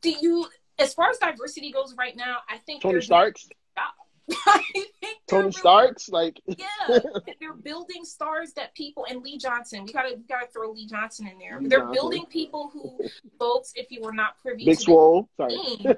do 0.00 0.10
you, 0.10 0.46
as 0.78 0.92
far 0.94 1.10
as 1.10 1.18
diversity 1.18 1.70
goes 1.70 1.94
right 1.96 2.16
now, 2.16 2.38
I 2.48 2.58
think 2.58 2.82
Tony 2.82 3.00
Starks, 3.00 3.44
I 3.44 3.46
think 3.46 3.54
they're 3.54 3.69
Tony 5.28 5.52
Starks, 5.52 6.08
like 6.08 6.40
Yeah, 6.46 6.66
they're 7.40 7.54
building 7.54 8.04
stars 8.04 8.52
that 8.54 8.74
people 8.74 9.06
and 9.08 9.22
Lee 9.22 9.38
Johnson. 9.38 9.84
We 9.84 9.92
gotta 9.92 10.14
we 10.16 10.24
gotta 10.28 10.46
throw 10.52 10.72
Lee 10.72 10.86
Johnson 10.86 11.28
in 11.28 11.38
there. 11.38 11.60
Lee 11.60 11.68
they're 11.68 11.80
Johnson. 11.80 11.94
building 11.94 12.26
people 12.26 12.70
who, 12.72 12.98
folks, 13.38 13.72
if 13.76 13.90
you 13.90 14.02
were 14.02 14.12
not 14.12 14.40
privy 14.42 14.64
Big 14.64 14.78
to 14.78 14.82
Swole. 14.82 15.28
Sorry. 15.36 15.56
yeah, 15.80 15.94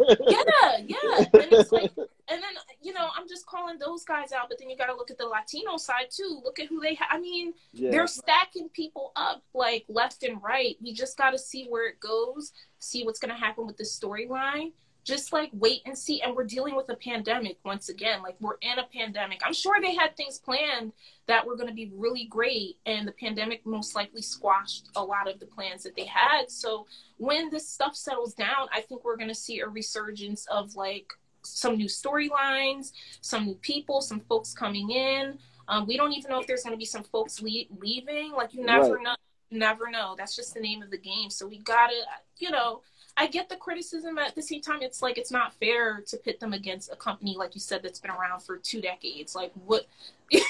yeah, 0.86 1.18
and 1.18 1.52
it's 1.52 1.72
like, 1.72 1.90
and 1.96 2.42
then 2.42 2.42
you 2.82 2.92
know, 2.92 3.08
I'm 3.16 3.28
just 3.28 3.46
calling 3.46 3.78
those 3.78 4.04
guys 4.04 4.32
out, 4.32 4.48
but 4.48 4.58
then 4.58 4.68
you 4.68 4.76
gotta 4.76 4.94
look 4.94 5.10
at 5.10 5.18
the 5.18 5.26
Latino 5.26 5.76
side 5.76 6.10
too. 6.10 6.40
Look 6.44 6.60
at 6.60 6.66
who 6.66 6.80
they. 6.80 6.94
Ha- 6.94 7.08
I 7.10 7.18
mean, 7.18 7.54
yeah. 7.72 7.90
they're 7.90 8.06
stacking 8.06 8.68
people 8.70 9.12
up 9.16 9.42
like 9.54 9.84
left 9.88 10.22
and 10.22 10.42
right. 10.42 10.76
We 10.82 10.92
just 10.92 11.16
got 11.16 11.30
to 11.30 11.38
see 11.38 11.66
where 11.68 11.88
it 11.88 12.00
goes, 12.00 12.52
see 12.78 13.04
what's 13.04 13.18
to 13.34 13.40
happen 13.40 13.66
with 13.66 13.76
the 13.76 13.84
storyline. 13.84 14.72
Just 15.04 15.32
like 15.32 15.50
wait 15.52 15.80
and 15.84 15.98
see. 15.98 16.22
And 16.22 16.36
we're 16.36 16.44
dealing 16.44 16.76
with 16.76 16.88
a 16.88 16.94
pandemic 16.94 17.58
once 17.64 17.88
again. 17.88 18.22
Like 18.22 18.36
we're 18.40 18.58
in 18.60 18.78
a 18.78 18.84
pandemic. 18.94 19.40
I'm 19.44 19.52
sure 19.52 19.80
they 19.80 19.94
had 19.94 20.16
things 20.16 20.38
planned 20.38 20.92
that 21.26 21.44
were 21.44 21.56
going 21.56 21.68
to 21.68 21.74
be 21.74 21.90
really 21.94 22.24
great, 22.26 22.78
and 22.86 23.06
the 23.06 23.12
pandemic 23.12 23.66
most 23.66 23.96
likely 23.96 24.22
squashed 24.22 24.88
a 24.94 25.02
lot 25.02 25.28
of 25.28 25.40
the 25.40 25.46
plans 25.46 25.82
that 25.82 25.96
they 25.96 26.04
had. 26.04 26.50
So 26.50 26.86
when 27.16 27.50
this 27.50 27.68
stuff 27.68 27.96
settles 27.96 28.34
down, 28.34 28.68
I 28.72 28.80
think 28.80 29.04
we're 29.04 29.16
going 29.16 29.28
to 29.28 29.34
see 29.34 29.58
a 29.60 29.66
resurgence 29.68 30.46
of 30.46 30.76
like 30.76 31.12
some 31.42 31.76
new 31.76 31.86
storylines, 31.86 32.92
some 33.20 33.46
new 33.46 33.54
people, 33.56 34.00
some 34.00 34.20
folks 34.20 34.52
coming 34.54 34.90
in. 34.90 35.36
Um, 35.66 35.86
we 35.86 35.96
don't 35.96 36.12
even 36.12 36.30
know 36.30 36.40
if 36.40 36.46
there's 36.46 36.62
going 36.62 36.74
to 36.74 36.78
be 36.78 36.84
some 36.84 37.02
folks 37.04 37.40
le- 37.42 37.66
leaving. 37.80 38.32
Like 38.32 38.54
you 38.54 38.64
never 38.64 38.94
Right. 38.94 39.02
know. 39.02 39.14
You 39.50 39.58
never 39.58 39.90
know. 39.90 40.14
That's 40.16 40.34
just 40.36 40.54
the 40.54 40.60
name 40.60 40.82
of 40.82 40.90
the 40.90 40.98
game. 40.98 41.28
So 41.30 41.46
we 41.46 41.58
gotta, 41.58 41.94
you 42.38 42.50
know. 42.52 42.82
I 43.16 43.26
get 43.26 43.48
the 43.48 43.56
criticism, 43.56 44.14
but 44.14 44.26
at 44.26 44.34
the 44.34 44.42
same 44.42 44.60
time, 44.62 44.80
it's 44.82 45.02
like 45.02 45.18
it's 45.18 45.30
not 45.30 45.52
fair 45.54 46.02
to 46.06 46.16
pit 46.16 46.40
them 46.40 46.52
against 46.52 46.90
a 46.92 46.96
company 46.96 47.36
like 47.36 47.54
you 47.54 47.60
said 47.60 47.82
that's 47.82 48.00
been 48.00 48.10
around 48.10 48.40
for 48.40 48.56
two 48.56 48.80
decades. 48.80 49.34
Like 49.34 49.52
what 49.66 49.86
you 50.30 50.40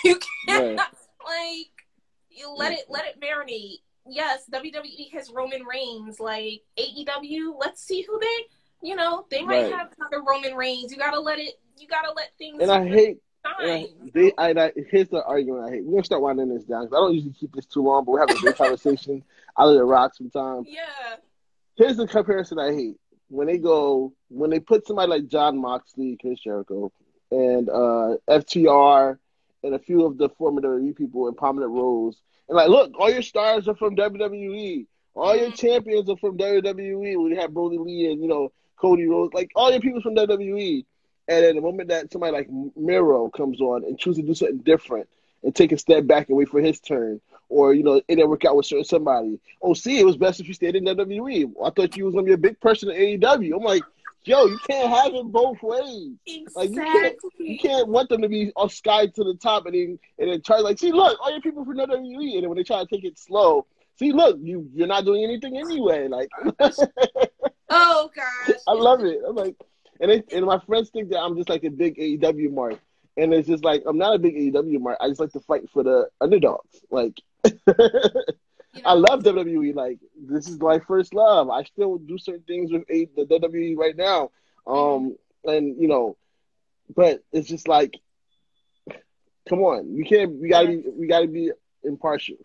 can't 0.49 0.77
like 1.25 1.69
you 2.31 2.51
let 2.55 2.73
it 2.73 2.87
let 2.89 3.05
it 3.07 3.21
marinate. 3.21 3.81
Yes, 4.09 4.45
WWE 4.51 5.11
has 5.13 5.31
Roman 5.31 5.65
Reigns. 5.65 6.19
Like 6.21 6.63
AEW, 6.79 7.55
let's 7.59 7.83
see 7.83 8.03
who 8.03 8.19
they. 8.19 8.47
You 8.89 8.97
know, 8.97 9.27
they 9.31 9.43
might 9.43 9.63
Right. 9.65 9.73
have 9.73 9.93
another 9.99 10.23
Roman 10.23 10.55
Reigns. 10.55 10.91
You 10.93 10.99
gotta 10.99 11.21
let 11.21 11.39
it. 11.39 11.59
You 11.79 11.87
gotta 11.89 12.13
let 12.13 12.31
things. 12.39 12.61
And 12.61 12.71
I 12.71 12.87
hate. 12.87 13.19
I, 13.45 13.89
they, 14.15 14.33
I, 14.39 14.51
I, 14.51 14.73
here's 14.89 15.09
the 15.09 15.25
argument 15.25 15.65
I 15.67 15.71
hate. 15.73 15.85
We're 15.85 15.95
gonna 15.95 16.05
start 16.05 16.23
winding 16.23 16.49
this 16.55 16.63
down 16.65 16.85
'cause 16.87 16.93
I 16.93 16.97
don't 16.97 17.13
usually 17.15 17.33
keep 17.33 17.53
this 17.55 17.67
too 17.67 17.83
long, 17.83 18.05
but 18.05 18.13
we're 18.13 18.21
having 18.21 18.37
a 18.37 18.41
great 18.41 18.57
conversation. 18.57 19.25
I 19.57 19.65
let 19.65 19.81
it 19.81 19.85
rock 19.85 20.15
sometimes. 20.15 20.69
yeah. 20.71 21.17
Here's 21.77 21.97
the 21.97 22.07
comparison 22.07 22.59
I 22.59 22.73
hate 22.73 22.97
when 23.29 23.47
they 23.47 23.59
go 23.59 24.13
when 24.29 24.51
they 24.51 24.61
put 24.61 24.87
somebody 24.87 25.09
like 25.11 25.27
Jon 25.29 25.59
Moxley, 25.61 26.17
Chris 26.21 26.41
Jericho, 26.41 26.93
and 27.31 27.69
uh, 27.69 28.17
FTR, 28.29 29.19
and 29.63 29.75
a 29.75 29.79
few 29.79 30.05
of 30.05 30.19
the 30.19 30.29
former 30.31 30.61
WWE 30.61 30.97
people 30.97 31.29
in 31.29 31.35
prominent 31.35 31.73
roles, 31.73 32.21
and 32.49 32.57
like, 32.57 32.69
look, 32.69 32.93
all 32.99 33.11
your 33.11 33.23
stars 33.23 33.69
are 33.69 33.75
from 33.77 33.95
WWE, 33.97 34.87
all 35.15 35.37
your 35.37 35.51
Mhm. 35.51 35.55
champions 35.55 36.09
are 36.11 36.17
from 36.17 36.37
WWE. 36.37 37.17
When 37.17 37.31
you 37.33 37.41
have 37.41 37.55
Brodie 37.55 37.79
Lee 37.79 38.11
and 38.13 38.21
you 38.21 38.29
know 38.29 38.53
Cody 38.77 39.07
Rhodes, 39.07 39.33
like 39.35 39.51
all 39.57 39.71
your 39.71 39.81
people 39.81 40.03
from 40.03 40.15
WWE, 40.15 40.85
and 41.29 41.45
then 41.45 41.57
the 41.57 41.63
moment 41.63 41.89
that 41.89 42.13
somebody 42.13 42.33
like 42.33 42.49
Miro 42.77 43.31
comes 43.31 43.61
on 43.61 43.85
and 43.85 43.99
chooses 43.99 44.23
to 44.23 44.27
do 44.27 44.35
something 44.35 44.59
different 44.59 45.09
and 45.43 45.55
take 45.55 45.73
a 45.73 45.79
step 45.79 46.07
back 46.07 46.29
and 46.29 46.37
wait 46.37 46.49
for 46.49 46.61
his 46.61 46.81
turn, 46.81 47.21
or 47.53 47.75
you 47.75 47.83
know 47.83 47.95
it 47.95 48.05
didn't 48.09 48.29
work 48.31 48.45
out 48.45 48.57
with 48.57 48.67
certain 48.67 48.85
somebody. 48.85 49.39
Oh, 49.63 49.75
see, 49.75 49.99
it 50.01 50.07
was 50.07 50.17
best 50.17 50.41
if 50.41 50.49
you 50.49 50.55
stayed 50.55 50.77
in 50.77 50.85
WWE. 50.85 51.53
I 51.65 51.71
thought 51.71 51.97
you 51.97 52.05
was 52.07 52.15
gonna 52.15 52.27
be 52.27 52.33
a 52.33 52.39
big 52.39 52.61
person 52.61 52.91
in 52.91 53.21
AEW. 53.21 53.57
I'm 53.57 53.63
like, 53.63 53.83
yo, 54.25 54.47
you 54.47 54.59
can't 54.69 54.89
have 54.89 55.13
it 55.15 55.25
both 55.27 55.63
ways. 55.63 56.13
Like, 56.57 56.71
you 56.71 56.77
can't- 56.77 57.07
Exactly. 57.07 57.31
You 57.53 57.59
can't 57.59 57.89
want 57.89 58.09
them 58.09 58.23
to 58.23 58.29
be 58.29 58.53
all 58.57 58.69
sky 58.69 59.07
to 59.07 59.25
the 59.25 59.35
top 59.35 59.67
and 59.67 59.75
then 59.75 59.99
and 60.19 60.31
then 60.31 60.41
try 60.43 60.59
like, 60.59 60.79
see, 60.79 60.93
look, 60.93 61.19
all 61.21 61.31
your 61.31 61.41
people 61.41 61.65
from 61.65 61.77
WWE, 61.77 62.35
and 62.35 62.43
then 62.43 62.49
when 62.49 62.57
they 62.59 62.65
try 62.65 62.81
to 62.83 62.87
take 62.87 63.05
it 63.05 63.19
slow, 63.19 63.67
see, 63.99 64.13
look, 64.13 64.39
you 64.41 64.69
you're 64.75 64.87
not 64.87 65.05
doing 65.05 65.23
anything 65.25 65.57
anyway. 65.59 66.09
Like, 66.09 66.29
Oh 67.75 68.11
gosh. 68.15 68.57
I 68.69 68.73
love 68.73 69.03
it. 69.05 69.19
I'm 69.27 69.35
like, 69.37 69.57
and 70.01 70.11
they, 70.11 70.23
and 70.35 70.45
my 70.45 70.59
friends 70.67 70.91
think 70.91 71.11
that 71.11 71.21
I'm 71.21 71.37
just 71.37 71.49
like 71.49 71.65
a 71.65 71.71
big 71.71 71.97
AEW 71.97 72.53
mark, 72.53 72.79
and 73.17 73.33
it's 73.33 73.49
just 73.49 73.65
like 73.65 73.83
I'm 73.87 73.97
not 73.99 74.15
a 74.15 74.19
big 74.19 74.35
AEW 74.37 74.81
mark. 74.81 74.99
I 75.01 75.09
just 75.09 75.21
like 75.21 75.33
to 75.33 75.41
fight 75.41 75.71
for 75.71 75.83
the 75.83 76.09
underdogs. 76.21 76.81
Like, 76.91 77.21
You 78.75 78.83
know, 78.85 78.91
I 78.91 78.95
love 78.95 79.23
WWE. 79.23 79.75
Like, 79.75 79.99
this 80.17 80.49
is 80.49 80.59
my 80.59 80.79
first 80.79 81.13
love. 81.15 81.51
I 81.51 81.63
still 81.65 81.99
do 81.99 82.17
certain 82.17 82.45
things 82.45 82.73
with 82.73 82.85
a, 82.89 83.07
the 83.17 83.27
WWE 83.27 83.77
right 83.77 83.95
now. 83.97 84.31
Um, 84.67 85.17
and 85.45 85.77
you 85.81 85.89
know, 85.89 86.17
but 86.95 87.23
it's 87.33 87.49
just 87.49 87.69
like, 87.69 87.95
come 89.49 89.61
on, 89.61 89.95
we 89.95 90.05
can't. 90.05 90.41
We 90.41 90.49
gotta 90.49 90.69
be. 90.69 90.85
We 90.99 91.07
gotta 91.07 91.27
be 91.27 91.51
impartial. 91.85 92.37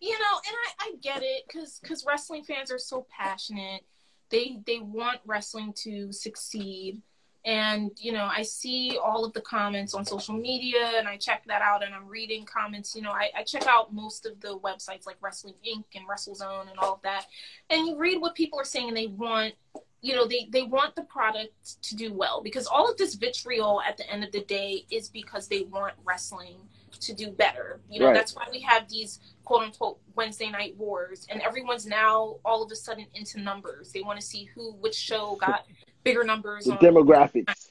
you 0.00 0.12
know 0.12 0.40
and 0.46 0.56
i, 0.80 0.84
I 0.86 0.92
get 1.02 1.22
it 1.22 1.42
because 1.46 1.78
because 1.82 2.04
wrestling 2.06 2.42
fans 2.42 2.70
are 2.70 2.78
so 2.78 3.06
passionate 3.10 3.82
they 4.30 4.58
they 4.66 4.78
want 4.78 5.20
wrestling 5.26 5.74
to 5.84 6.10
succeed 6.12 7.02
and 7.48 7.90
you 7.96 8.12
know 8.12 8.28
i 8.30 8.42
see 8.42 8.98
all 9.02 9.24
of 9.24 9.32
the 9.32 9.40
comments 9.40 9.94
on 9.94 10.04
social 10.04 10.34
media 10.36 10.92
and 10.96 11.08
i 11.08 11.16
check 11.16 11.42
that 11.46 11.62
out 11.62 11.82
and 11.82 11.94
i'm 11.94 12.06
reading 12.06 12.44
comments 12.44 12.94
you 12.94 13.00
know 13.00 13.10
i, 13.10 13.30
I 13.34 13.42
check 13.42 13.66
out 13.66 13.92
most 13.92 14.26
of 14.26 14.38
the 14.40 14.58
websites 14.58 15.06
like 15.06 15.16
wrestling 15.22 15.54
inc 15.66 15.84
and 15.94 16.06
wrestlezone 16.06 16.68
and 16.68 16.78
all 16.78 16.94
of 16.94 17.02
that 17.02 17.26
and 17.70 17.86
you 17.86 17.96
read 17.96 18.20
what 18.20 18.34
people 18.34 18.60
are 18.60 18.64
saying 18.64 18.88
and 18.88 18.96
they 18.96 19.06
want 19.06 19.54
you 20.02 20.14
know 20.14 20.26
they 20.26 20.46
they 20.50 20.64
want 20.64 20.94
the 20.94 21.04
product 21.04 21.82
to 21.82 21.96
do 21.96 22.12
well 22.12 22.42
because 22.42 22.66
all 22.66 22.88
of 22.88 22.98
this 22.98 23.14
vitriol 23.14 23.80
at 23.80 23.96
the 23.96 24.08
end 24.12 24.22
of 24.22 24.30
the 24.30 24.44
day 24.44 24.84
is 24.90 25.08
because 25.08 25.48
they 25.48 25.62
want 25.62 25.94
wrestling 26.04 26.56
to 27.00 27.14
do 27.14 27.30
better 27.30 27.80
you 27.88 27.98
know 27.98 28.06
Right. 28.06 28.14
that's 28.14 28.34
why 28.36 28.46
we 28.52 28.60
have 28.60 28.88
these 28.90 29.20
quote 29.48 29.62
unquote 29.62 29.98
Wednesday 30.14 30.50
night 30.50 30.76
wars, 30.76 31.26
and 31.30 31.40
everyone's 31.40 31.86
now 31.86 32.36
all 32.44 32.62
of 32.62 32.70
a 32.70 32.76
sudden 32.76 33.06
into 33.14 33.40
numbers. 33.40 33.92
They 33.92 34.02
want 34.02 34.20
to 34.20 34.26
see 34.26 34.44
who, 34.44 34.72
which 34.72 34.94
show 34.94 35.36
got 35.36 35.64
bigger 36.08 36.24
numbers. 36.24 36.64
The 36.64 36.72
demographics. 36.72 37.70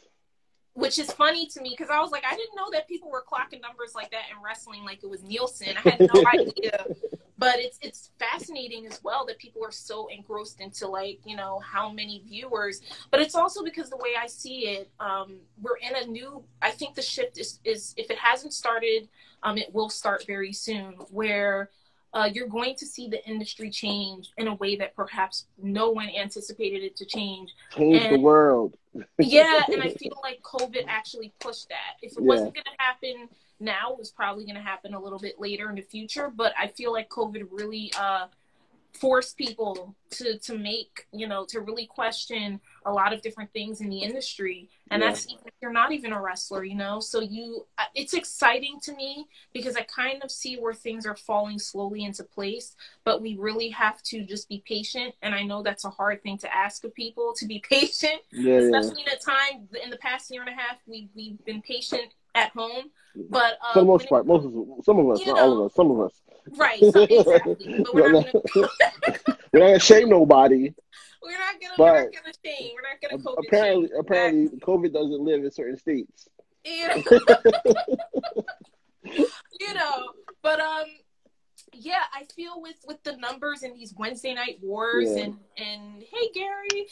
which 0.74 1.00
is 1.00 1.12
funny 1.12 1.48
to 1.48 1.62
me 1.62 1.76
because 1.78 1.90
I 1.90 2.00
was 2.00 2.12
like, 2.12 2.24
I 2.26 2.36
didn't 2.36 2.56
know 2.56 2.70
that 2.72 2.88
people 2.88 3.10
were 3.10 3.24
clocking 3.24 3.62
numbers 3.62 3.94
like 3.96 4.12
that 4.12 4.24
in 4.32 4.42
wrestling, 4.44 4.86
like 4.86 5.04
it 5.04 5.10
was 5.10 5.24
Nielsen. 5.24 5.76
I 5.84 5.90
had 5.90 6.00
no 6.14 6.24
idea. 6.34 6.86
But 7.40 7.60
it's 7.60 7.78
it's 7.84 8.10
fascinating 8.18 8.88
as 8.88 9.04
well 9.04 9.24
that 9.28 9.38
people 9.38 9.64
are 9.64 9.72
so 9.72 10.08
engrossed 10.08 10.60
into 10.60 10.88
like 10.88 11.20
you 11.24 11.36
know 11.36 11.60
how 11.60 11.92
many 11.92 12.24
viewers. 12.28 12.82
But 13.12 13.22
it's 13.22 13.36
also 13.36 13.64
because 13.64 13.92
the 13.92 13.98
way 13.98 14.16
I 14.20 14.26
see 14.26 14.68
it, 14.70 14.90
um, 15.00 15.38
we're 15.62 15.78
in 15.78 15.96
a 15.96 16.08
new. 16.08 16.44
I 16.64 16.72
think 16.72 16.96
the 16.96 17.02
shift 17.04 17.38
is 17.38 17.60
is 17.64 17.94
if 17.96 18.10
it 18.10 18.18
hasn't 18.18 18.54
started, 18.54 19.08
um, 19.44 19.58
it 19.60 19.72
will 19.72 19.90
start 19.90 20.26
very 20.26 20.52
soon. 20.52 20.94
Where 21.12 21.70
uh, 22.14 22.30
you're 22.32 22.48
going 22.48 22.76
to 22.76 22.86
see 22.86 23.08
the 23.08 23.26
industry 23.28 23.70
change 23.70 24.32
in 24.38 24.48
a 24.48 24.56
way 24.56 24.76
that 24.78 24.96
perhaps 24.96 25.46
no 25.62 25.90
one 25.90 26.10
anticipated 26.10 26.84
it 26.84 26.96
to 26.96 27.06
change. 27.06 27.54
Change 27.76 28.02
and, 28.02 28.16
the 28.16 28.20
world. 28.20 28.78
yeah, 29.20 29.62
and 29.72 29.82
I 29.82 29.90
feel 30.00 30.18
like 30.24 30.42
COVID 30.42 30.86
actually 30.88 31.34
pushed 31.40 31.70
that. 31.70 31.98
If 32.02 32.14
it 32.14 32.22
yeah. 32.22 32.28
wasn't 32.28 32.54
going 32.54 32.66
to 32.66 32.84
happen 32.84 33.30
now, 33.60 33.92
it 33.92 34.00
was 34.00 34.12
probably 34.12 34.46
going 34.46 34.56
to 34.56 34.62
happen 34.62 34.94
a 34.94 35.00
little 35.00 35.20
bit 35.20 35.40
later 35.40 35.70
in 35.70 35.76
the 35.76 35.82
future. 35.82 36.32
But 36.34 36.54
I 36.58 36.68
feel 36.68 36.94
like 36.94 37.10
COVID 37.10 37.48
really 37.52 37.92
uh, 38.00 38.28
force 39.00 39.34
people 39.34 39.96
to 40.10 40.38
to 40.40 40.58
make 40.58 41.06
you 41.12 41.28
know 41.28 41.46
to 41.46 41.62
really 41.62 41.86
question 41.86 42.60
a 42.86 42.92
lot 42.92 43.14
of 43.14 43.22
different 43.22 43.52
things 43.54 43.82
in 43.82 43.90
the 43.90 44.00
industry 44.00 44.70
and 44.90 45.02
yeah. 45.02 45.10
that's 45.10 45.28
even 45.28 45.44
if 45.46 45.54
you're 45.62 45.72
not 45.72 45.92
even 45.92 46.14
a 46.14 46.22
wrestler 46.22 46.64
you 46.64 46.76
know 46.76 47.00
so 47.00 47.20
you 47.20 47.66
it's 47.94 48.14
exciting 48.14 48.80
to 48.82 48.96
me 48.96 49.28
because 49.54 49.76
i 49.76 49.82
kind 49.82 50.24
of 50.24 50.32
see 50.32 50.56
where 50.56 50.74
things 50.74 51.06
are 51.06 51.16
falling 51.16 51.60
slowly 51.60 52.04
into 52.04 52.24
place 52.24 52.76
but 53.04 53.22
we 53.22 53.36
really 53.36 53.70
have 53.70 54.02
to 54.02 54.26
just 54.26 54.48
be 54.50 54.64
patient 54.66 55.14
and 55.22 55.36
i 55.36 55.44
know 55.44 55.62
that's 55.62 55.86
a 55.86 55.90
hard 55.90 56.22
thing 56.24 56.38
to 56.38 56.54
ask 56.56 56.84
of 56.84 56.94
people 56.94 57.34
to 57.36 57.46
be 57.46 57.60
patient 57.70 58.22
yeah, 58.32 58.56
especially 58.56 59.04
yeah. 59.06 59.14
in 59.14 59.18
a 59.18 59.20
time 59.20 59.68
in 59.84 59.90
the 59.90 59.98
past 59.98 60.32
year 60.32 60.42
and 60.42 60.50
a 60.50 60.54
half 60.54 60.78
we, 60.88 61.10
we've 61.16 61.44
been 61.46 61.62
patient 61.62 62.14
at 62.38 62.52
home 62.52 62.92
but 63.30 63.58
um, 63.66 63.74
for 63.74 63.80
the 63.80 63.86
most 63.86 64.10
part, 64.10 64.28
most 64.28 64.46
of 64.46 64.54
some 64.84 65.00
of 65.00 65.10
us, 65.10 65.26
not 65.26 65.36
know, 65.36 65.42
all 65.42 65.60
of 65.60 65.66
us, 65.66 65.76
some 65.76 65.92
of 65.92 66.00
us. 66.02 66.22
Right, 66.56 66.80
so 66.80 67.02
exactly. 67.04 67.84
But 67.84 67.94
we're, 67.94 68.12
not 68.14 68.32
gonna, 68.32 68.44
we're 68.56 69.60
not 69.60 69.68
gonna 69.68 69.80
shame 69.80 70.10
nobody. 70.10 70.74
We're 71.24 71.32
not 71.32 71.56
gonna, 71.60 71.74
we're 71.80 72.04
not 72.04 72.14
gonna 72.14 72.34
shame. 72.46 72.72
We're 72.76 72.84
not 72.84 73.02
gonna 73.02 73.22
COVID 73.22 73.48
apparently, 73.48 73.88
shame. 73.88 73.98
apparently, 74.00 74.60
COVID 74.60 74.94
doesn't 74.94 75.20
live 75.20 75.44
in 75.44 75.52
certain 75.52 75.76
states. 75.76 76.30
You 76.64 76.88
know, 76.88 77.04
you 79.60 79.74
know, 79.74 80.06
but 80.42 80.60
um, 80.62 80.86
yeah, 81.74 82.04
I 82.14 82.24
feel 82.34 82.62
with 82.62 82.78
with 82.88 83.04
the 83.04 83.18
numbers 83.18 83.64
and 83.64 83.76
these 83.76 83.94
Wednesday 83.98 84.36
night 84.36 84.60
wars 84.62 85.10
yeah. 85.10 85.24
and 85.24 85.38
and 85.58 86.04
hey 86.04 86.30
Gary, 86.34 86.88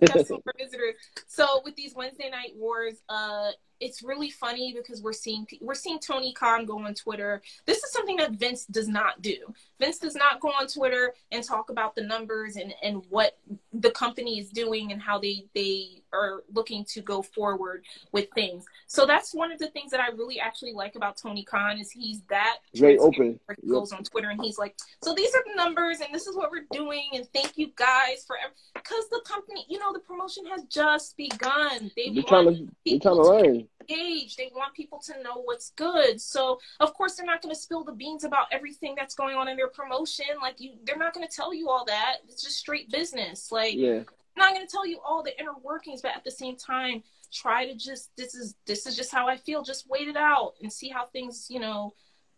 we 0.00 0.08
have 0.12 0.26
some 0.26 0.42
visitors. 0.58 0.96
So 1.26 1.62
with 1.64 1.76
these 1.76 1.94
Wednesday 1.94 2.28
night 2.28 2.52
wars, 2.56 3.00
uh, 3.08 3.52
it's 3.80 4.02
really 4.02 4.30
funny 4.30 4.74
because 4.76 5.02
we're 5.02 5.12
seeing 5.12 5.46
we're 5.60 5.74
seeing 5.74 5.98
Tony 5.98 6.32
Khan 6.32 6.64
go 6.64 6.78
on 6.78 6.94
Twitter. 6.94 7.42
This 7.66 7.78
is 7.78 7.92
something 7.92 8.16
that 8.16 8.32
Vince 8.32 8.64
does 8.66 8.88
not 8.88 9.22
do. 9.22 9.36
Vince 9.78 9.98
does 9.98 10.14
not 10.14 10.40
go 10.40 10.48
on 10.48 10.66
Twitter 10.66 11.14
and 11.30 11.44
talk 11.44 11.70
about 11.70 11.94
the 11.94 12.02
numbers 12.02 12.56
and 12.56 12.74
and 12.82 13.02
what 13.10 13.38
the 13.72 13.90
company 13.90 14.38
is 14.38 14.50
doing 14.50 14.92
and 14.92 15.00
how 15.00 15.18
they 15.18 15.46
they 15.54 16.02
are 16.12 16.44
looking 16.52 16.84
to 16.84 17.02
go 17.02 17.22
forward 17.22 17.84
with 18.12 18.28
things. 18.34 18.64
So 18.86 19.04
that's 19.06 19.34
one 19.34 19.52
of 19.52 19.58
the 19.58 19.68
things 19.68 19.90
that 19.90 20.00
I 20.00 20.08
really 20.08 20.40
actually 20.40 20.72
like 20.72 20.96
about 20.96 21.16
Tony 21.16 21.44
Khan 21.44 21.78
is 21.78 21.90
he's 21.90 22.22
that 22.30 22.58
very 22.74 22.98
open. 22.98 23.38
He 23.62 23.68
goes 23.68 23.92
on 23.92 24.04
Twitter 24.04 24.30
and 24.30 24.40
he's 24.40 24.58
like, 24.58 24.76
"So 25.02 25.14
these 25.14 25.34
are 25.34 25.44
the 25.46 25.56
numbers 25.56 26.00
and 26.00 26.14
this 26.14 26.26
is 26.26 26.36
what 26.36 26.50
we're 26.50 26.66
doing 26.70 27.10
and 27.12 27.26
thank 27.32 27.58
you 27.58 27.70
guys 27.76 28.24
for 28.26 28.36
because 28.74 29.08
the 29.10 29.20
company, 29.26 29.66
you 29.68 29.78
know, 29.78 29.92
the 29.92 30.00
promotion 30.00 30.46
has 30.46 30.64
just 30.64 31.16
begun. 31.16 31.90
They 31.96 32.08
are 32.18 32.22
trying 32.22 32.46
to, 32.46 32.72
they're 32.84 32.98
trying 33.00 33.14
to 33.16 33.22
learn 33.22 33.65
engaged. 33.80 34.38
They 34.38 34.50
want 34.54 34.74
people 34.74 35.00
to 35.06 35.22
know 35.22 35.42
what's 35.44 35.70
good. 35.70 36.20
So 36.20 36.58
of 36.80 36.94
course 36.94 37.14
they're 37.14 37.26
not 37.26 37.42
going 37.42 37.54
to 37.54 37.60
spill 37.60 37.84
the 37.84 37.92
beans 37.92 38.24
about 38.24 38.46
everything 38.52 38.94
that's 38.96 39.14
going 39.14 39.36
on 39.36 39.48
in 39.48 39.56
their 39.56 39.68
promotion. 39.68 40.26
Like 40.40 40.60
you, 40.60 40.74
they're 40.84 40.96
not 40.96 41.14
going 41.14 41.26
to 41.26 41.32
tell 41.34 41.54
you 41.54 41.68
all 41.68 41.84
that. 41.86 42.16
It's 42.28 42.42
just 42.42 42.58
straight 42.58 42.90
business. 42.90 43.50
Like 43.52 43.74
yeah. 43.74 44.02
I'm 44.36 44.42
not 44.42 44.54
going 44.54 44.66
to 44.66 44.70
tell 44.70 44.86
you 44.86 45.00
all 45.04 45.22
the 45.22 45.38
inner 45.40 45.56
workings, 45.62 46.02
but 46.02 46.12
at 46.14 46.24
the 46.24 46.30
same 46.30 46.56
time, 46.56 47.02
try 47.32 47.66
to 47.66 47.74
just 47.74 48.10
this 48.16 48.34
is 48.34 48.54
this 48.66 48.86
is 48.86 48.96
just 48.96 49.12
how 49.12 49.28
I 49.28 49.36
feel. 49.36 49.62
Just 49.62 49.88
wait 49.88 50.08
it 50.08 50.16
out 50.16 50.54
and 50.62 50.72
see 50.72 50.88
how 50.88 51.06
things 51.06 51.46
you 51.48 51.60
know 51.60 51.94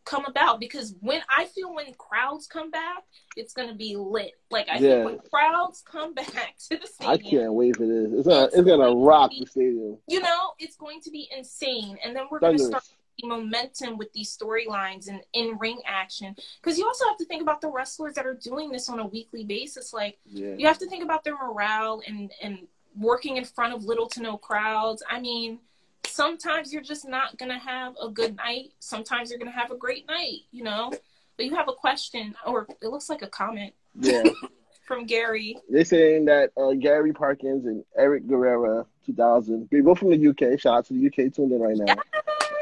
come 0.09 0.25
about 0.25 0.59
because 0.59 0.95
when 1.01 1.21
I 1.29 1.45
feel 1.47 1.75
when 1.75 1.93
crowds 1.95 2.47
come 2.47 2.71
back, 2.71 3.05
it's 3.37 3.53
gonna 3.53 3.75
be 3.75 3.97
lit. 3.97 4.33
Like 4.51 4.69
I 4.69 4.79
yeah. 4.79 4.91
think 4.91 5.05
when 5.05 5.19
crowds 5.31 5.83
come 5.87 6.15
back 6.15 6.55
to 6.71 6.79
the 6.79 6.87
stadium, 6.87 7.13
I 7.13 7.19
can't 7.19 7.53
wait 7.53 7.77
for 7.77 7.87
this. 7.87 8.09
It's 8.13 8.27
gonna 8.27 8.45
it's, 8.45 8.57
it's 8.57 8.67
gonna 8.67 8.95
rock 8.95 9.31
be, 9.31 9.41
the 9.41 9.47
stadium. 9.47 9.99
You 10.09 10.21
know, 10.21 10.53
it's 10.59 10.77
going 10.77 11.01
to 11.03 11.11
be 11.11 11.29
insane, 11.37 11.99
and 12.05 12.17
then 12.17 12.25
we're 12.31 12.41
gonna 12.41 12.59
start 12.59 12.85
the 13.21 13.29
momentum 13.29 13.99
with 13.99 14.13
these 14.13 14.37
storylines 14.37 15.09
and 15.09 15.21
in 15.33 15.59
ring 15.59 15.81
action 15.85 16.37
because 16.63 16.79
you 16.79 16.87
also 16.87 17.05
have 17.07 17.19
to 17.19 17.25
think 17.25 17.43
about 17.43 17.61
the 17.61 17.69
wrestlers 17.69 18.15
that 18.15 18.25
are 18.25 18.39
doing 18.43 18.71
this 18.71 18.89
on 18.89 19.01
a 19.01 19.07
weekly 19.07 19.43
basis 19.43 19.93
like 19.93 20.19
yeah. 20.25 20.55
you 20.57 20.65
have 20.65 20.79
to 20.79 20.87
think 20.87 21.03
about 21.03 21.25
their 21.25 21.37
morale 21.37 22.01
and 22.07 22.31
and 22.41 22.61
working 22.97 23.37
in 23.37 23.45
front 23.45 23.75
of 23.75 23.83
little 23.83 24.07
to 24.07 24.23
no 24.23 24.37
crowds 24.37 25.03
i 25.11 25.19
mean 25.19 25.59
sometimes 26.07 26.73
you're 26.73 26.83
just 26.83 27.09
not 27.09 27.37
going 27.39 27.51
to 27.51 27.59
have 27.59 27.95
a 28.03 28.09
good 28.09 28.37
night. 28.37 28.73
Sometimes 28.81 29.31
you're 29.31 29.39
going 29.39 29.51
to 29.51 29.59
have 29.59 29.71
a 29.71 29.77
great 29.77 30.07
night, 30.09 30.41
you 30.51 30.65
know? 30.65 30.93
But 31.37 31.47
you 31.47 31.55
have 31.55 31.69
a 31.69 31.73
question, 31.73 32.35
or 32.47 32.67
it 32.83 32.89
looks 32.89 33.09
like 33.09 33.23
a 33.23 33.29
comment. 33.29 33.75
Yeah. 33.95 34.25
from 34.89 35.05
Gary. 35.05 35.57
They're 35.69 35.85
saying 35.85 36.25
that 36.25 36.51
uh, 36.57 36.73
Gary 36.73 37.13
Parkins 37.13 37.67
and 37.67 37.85
Eric 37.97 38.27
Guerrera, 38.27 38.87
2000, 39.05 39.69
they 39.71 39.81
both 39.81 39.99
from 39.99 40.11
the 40.11 40.29
UK. 40.29 40.59
Shout 40.59 40.79
out 40.79 40.87
to 40.87 40.95
the 40.95 41.07
UK 41.07 41.33
tuned 41.33 41.53
in 41.53 41.61
right 41.61 41.77
now. 41.77 41.85
Yes. 41.87 41.99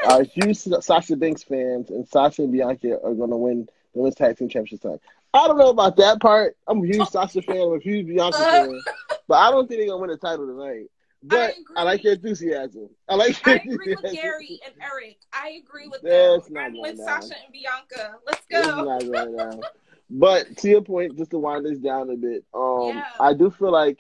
Uh, 0.05 0.25
huge 0.25 0.57
Sasha 0.85 1.17
Banks 1.17 1.45
fans, 1.45 1.89
and 1.91 2.07
Sasha 2.07 2.43
and 2.43 2.53
Bianca 2.53 3.01
are 3.03 3.15
going 3.15 3.31
to 3.31 3.37
win 3.37 3.69
the 3.95 4.01
Women's 4.01 4.17
Tag 4.17 4.37
Team 4.37 4.49
Championship 4.49 4.83
time. 4.83 4.99
I 5.33 5.47
don't 5.47 5.59
know 5.59 5.71
about 5.71 5.97
that 5.97 6.21
part. 6.21 6.57
I'm 6.67 6.83
a 6.83 6.87
huge 6.87 7.09
Sasha 7.09 7.43
fan. 7.43 7.57
I'm 7.57 7.75
a 7.75 7.79
huge 7.79 8.07
Bianca 8.07 8.39
fan. 8.39 8.81
But 9.29 9.35
I 9.35 9.51
don't 9.51 9.69
think 9.69 9.81
they're 9.81 9.89
going 9.89 9.99
to 9.99 10.03
win 10.03 10.11
the 10.11 10.17
title 10.17 10.47
tonight. 10.47 10.87
But 11.29 11.55
I, 11.77 11.81
I, 11.81 11.83
like 11.83 12.05
your 12.05 12.13
enthusiasm. 12.13 12.89
I 13.09 13.15
like. 13.17 13.45
Your 13.45 13.57
I 13.57 13.59
agree 13.59 13.97
with 14.01 14.13
Gary 14.13 14.61
and 14.65 14.75
Eric. 14.81 15.17
I 15.33 15.61
agree 15.65 15.89
with 15.89 16.03
That's 16.03 16.47
them. 16.47 16.55
Not 16.55 16.73
with 16.81 16.99
Sasha 16.99 17.35
and 17.43 17.53
Bianca. 17.53 18.17
Let's 18.27 18.47
go. 18.51 19.61
But 20.09 20.57
to 20.59 20.69
your 20.69 20.83
point, 20.83 21.17
just 21.17 21.33
to 21.33 21.39
wind 21.39 21.67
this 21.67 21.79
down 21.79 22.11
a 22.11 22.17
bit, 22.17 22.45
um, 22.55 22.91
yeah. 22.95 23.07
I 23.19 23.35
do 23.35 23.51
feel 23.51 23.73
like 23.73 23.99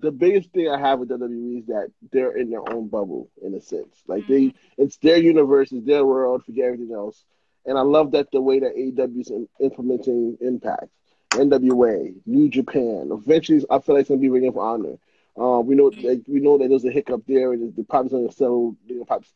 the 0.00 0.12
biggest 0.12 0.50
thing 0.50 0.68
I 0.68 0.78
have 0.78 1.00
with 1.00 1.08
WWE 1.08 1.60
is 1.60 1.66
that 1.66 1.90
they're 2.12 2.36
in 2.36 2.50
their 2.50 2.68
own 2.72 2.88
bubble 2.88 3.30
in 3.42 3.54
a 3.54 3.60
sense. 3.60 4.02
Like 4.06 4.24
mm-hmm. 4.24 4.32
they, 4.32 4.54
it's 4.78 4.96
their 4.98 5.18
universe, 5.18 5.72
it's 5.72 5.86
their 5.86 6.04
world, 6.04 6.44
forget 6.44 6.66
everything 6.66 6.94
else. 6.94 7.24
And 7.66 7.78
I 7.78 7.82
love 7.82 8.12
that 8.12 8.30
the 8.30 8.40
way 8.40 8.60
that 8.60 8.76
AEW 8.76 9.20
is 9.20 9.32
implementing 9.60 10.36
Impact, 10.40 10.88
NWA, 11.30 12.14
New 12.26 12.48
Japan. 12.48 13.10
Eventually, 13.10 13.64
I 13.70 13.78
feel 13.78 13.94
like 13.94 14.02
it's 14.02 14.10
gonna 14.10 14.20
be 14.20 14.28
Ring 14.28 14.46
of 14.46 14.58
Honor. 14.58 14.96
Uh, 15.38 15.60
we 15.60 15.74
know 15.74 15.90
like, 16.02 16.22
we 16.28 16.40
know 16.40 16.58
that 16.58 16.68
there's 16.68 16.84
a 16.84 16.90
hiccup 16.90 17.22
there, 17.26 17.52
and 17.52 17.74
the 17.74 17.84
probably 17.84 18.10
going 18.10 18.28
to 18.28 18.34
settle. 18.34 18.76
You 18.86 18.98
know, 18.98 19.04
probably 19.04 19.26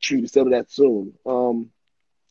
to 0.00 0.26
settle 0.26 0.50
that 0.50 0.70
soon. 0.70 1.14
Um, 1.26 1.70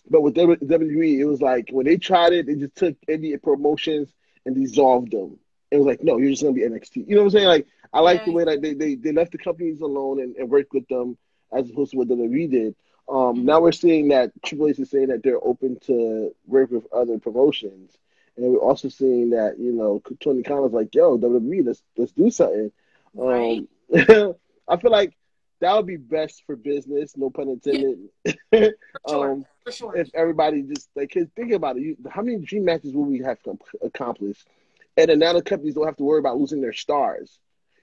but 0.10 0.22
with 0.22 0.36
WWE, 0.36 1.20
it 1.20 1.26
was 1.26 1.42
like 1.42 1.70
when 1.72 1.86
they 1.86 1.98
tried 1.98 2.34
it, 2.34 2.48
they 2.48 2.56
just 2.56 2.76
took 2.76 2.96
any 3.08 3.36
promotions 3.38 4.10
and 4.46 4.56
dissolved 4.56 5.12
them. 5.12 5.40
It 5.72 5.78
was 5.78 5.86
like, 5.86 6.04
no, 6.04 6.18
you're 6.18 6.32
just 6.32 6.44
gonna 6.44 6.54
be 6.54 6.62
NXT. 6.62 7.08
You 7.08 7.16
know 7.16 7.22
what 7.22 7.26
I'm 7.26 7.32
saying? 7.32 7.48
Like, 7.48 7.68
I 7.92 8.00
like 8.02 8.20
yeah. 8.20 8.26
the 8.26 8.32
way 8.32 8.44
that 8.46 8.62
they, 8.62 8.74
they, 8.74 8.96
they 8.96 9.12
left 9.12 9.32
the 9.32 9.38
companies 9.38 9.82
alone 9.82 10.20
and, 10.20 10.36
and 10.36 10.50
worked 10.50 10.74
with 10.74 10.88
them 10.88 11.18
as 11.52 11.70
opposed 11.70 11.92
to 11.92 11.98
what 11.98 12.08
WWE 12.08 12.52
did. 12.52 12.76
Um, 13.08 13.16
mm-hmm. 13.16 13.46
Now 13.46 13.62
we're 13.62 13.72
seeing 13.72 14.10
that 14.10 14.32
Triple 14.44 14.68
H 14.68 14.80
is 14.80 14.90
saying 14.90 15.08
that 15.08 15.24
they're 15.24 15.44
open 15.44 15.80
to 15.88 16.34
work 16.48 16.72
with 16.72 16.92
other 16.94 17.20
promotions, 17.20 17.98
and 18.36 18.52
we're 18.52 18.60
also 18.60 18.90
seeing 18.90 19.32
that 19.32 19.60
you 19.60 19.72
know 19.72 20.02
Tony 20.20 20.44
Khan 20.44 20.66
is 20.66 20.74
like, 20.74 20.94
"Yo, 20.94 21.18
WWE, 21.18 21.66
let's 21.66 21.82
let's 21.98 22.12
do 22.12 22.30
something." 22.30 22.72
Right. 23.14 23.68
Um, 24.10 24.36
I 24.68 24.78
feel 24.78 24.92
like 24.92 25.14
that 25.60 25.76
would 25.76 25.88
be 25.88 25.98
best 25.98 26.44
for 26.46 26.56
business, 26.56 27.16
no 27.16 27.30
pun 27.30 27.50
intended. 27.50 28.00
Yeah. 28.26 28.34
For 28.52 28.72
sure. 29.10 29.32
um, 29.32 29.46
for 29.64 29.72
sure. 29.72 29.96
If 29.96 30.10
everybody 30.14 30.64
just 30.64 30.90
like, 30.96 31.14
think 31.14 31.52
about 31.54 31.78
it, 31.78 31.84
you, 31.84 31.98
how 32.10 32.22
many 32.22 32.38
dream 32.40 32.66
matches 32.66 32.94
will 32.94 33.06
we 33.06 33.20
have 33.20 33.42
to 33.44 33.58
accomplish? 33.82 34.44
And 34.98 35.10
then 35.10 35.20
now 35.20 35.34
the 35.34 35.42
companies 35.42 35.76
don't 35.76 35.86
have 35.86 35.98
to 35.98 36.04
worry 36.04 36.20
about 36.20 36.38
losing 36.38 36.62
their 36.62 36.74
stars. 36.74 37.40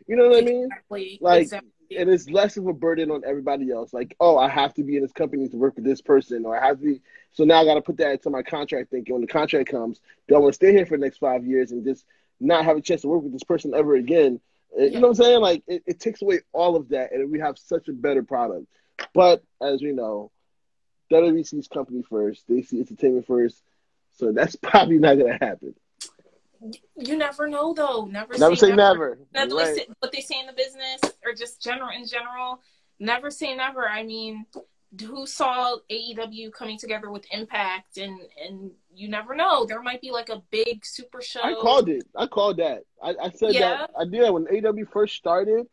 You 0.06 0.16
know 0.16 0.28
what 0.28 0.40
exactly. 0.40 0.56
I 0.90 0.94
mean? 0.94 1.18
Like, 1.20 1.42
exactly. 1.42 1.96
and 1.96 2.10
it's 2.10 2.28
less 2.28 2.56
of 2.56 2.66
a 2.66 2.72
burden 2.72 3.10
on 3.10 3.22
everybody 3.26 3.70
else. 3.70 3.92
Like, 3.92 4.16
oh, 4.20 4.38
I 4.38 4.48
have 4.48 4.74
to 4.74 4.84
be 4.84 4.96
in 4.96 5.02
this 5.02 5.12
company 5.12 5.48
to 5.48 5.56
work 5.56 5.76
with 5.76 5.84
this 5.84 6.00
person, 6.00 6.44
or 6.44 6.60
I 6.60 6.66
have 6.66 6.78
to 6.78 6.84
be. 6.84 7.00
So 7.32 7.44
now 7.44 7.60
I 7.60 7.64
got 7.64 7.74
to 7.74 7.82
put 7.82 7.96
that 7.98 8.12
into 8.12 8.30
my 8.30 8.42
contract. 8.42 8.90
Thinking 8.90 9.14
when 9.14 9.22
the 9.22 9.28
contract 9.28 9.70
comes, 9.70 10.00
do 10.28 10.34
I 10.34 10.38
want 10.38 10.52
to 10.52 10.56
stay 10.56 10.72
here 10.72 10.86
for 10.86 10.96
the 10.96 11.04
next 11.04 11.18
five 11.18 11.46
years 11.46 11.72
and 11.72 11.84
just 11.84 12.04
not 12.40 12.64
have 12.64 12.76
a 12.76 12.80
chance 12.80 13.02
to 13.02 13.08
work 13.08 13.22
with 13.22 13.32
this 13.32 13.44
person 13.44 13.72
ever 13.74 13.94
again? 13.94 14.40
You 14.76 14.90
know 14.92 15.00
what 15.00 15.08
I'm 15.08 15.14
saying? 15.14 15.40
Like 15.40 15.62
it, 15.66 15.82
it 15.86 16.00
takes 16.00 16.22
away 16.22 16.40
all 16.52 16.76
of 16.76 16.90
that, 16.90 17.12
and 17.12 17.30
we 17.30 17.40
have 17.40 17.58
such 17.58 17.88
a 17.88 17.92
better 17.92 18.22
product. 18.22 18.66
But 19.14 19.42
as 19.60 19.82
we 19.82 19.92
know, 19.92 20.30
WWE 21.12 21.46
sees 21.46 21.68
company 21.68 22.02
first; 22.08 22.44
they 22.48 22.62
see 22.62 22.80
entertainment 22.80 23.26
first, 23.26 23.62
so 24.16 24.32
that's 24.32 24.56
probably 24.62 24.98
not 24.98 25.18
gonna 25.18 25.38
happen. 25.40 25.74
You 26.96 27.16
never 27.16 27.48
know, 27.48 27.72
though. 27.72 28.04
Never, 28.04 28.36
Never 28.36 28.54
say 28.54 28.74
never. 28.74 29.18
Never 29.32 29.54
Right. 29.54 29.88
what 30.00 30.12
they 30.12 30.20
say 30.20 30.38
in 30.38 30.46
the 30.46 30.52
business, 30.52 31.00
or 31.24 31.32
just 31.32 31.62
general 31.62 31.88
in 31.88 32.06
general. 32.06 32.60
Never 32.98 33.30
say 33.30 33.56
never. 33.56 33.88
I 33.88 34.02
mean, 34.02 34.44
who 34.98 35.26
saw 35.26 35.76
AEW 35.90 36.52
coming 36.52 36.78
together 36.78 37.10
with 37.10 37.24
Impact, 37.30 37.96
and 37.98 38.18
and 38.44 38.72
you 38.94 39.08
never 39.08 39.34
know. 39.34 39.64
There 39.66 39.82
might 39.82 40.00
be 40.00 40.10
like 40.10 40.28
a 40.30 40.42
big 40.50 40.84
super 40.84 41.22
show. 41.22 41.40
I 41.42 41.54
called 41.54 41.88
it. 41.88 42.04
I 42.16 42.26
called 42.26 42.56
that. 42.58 42.82
I, 43.02 43.14
I 43.22 43.30
said 43.30 43.54
Yeah. 43.54 43.60
that. 43.60 43.90
I 43.98 44.04
did 44.04 44.22
that 44.22 44.32
when 44.34 44.46
AW 44.48 44.84
first 44.92 45.14
started. 45.16 45.66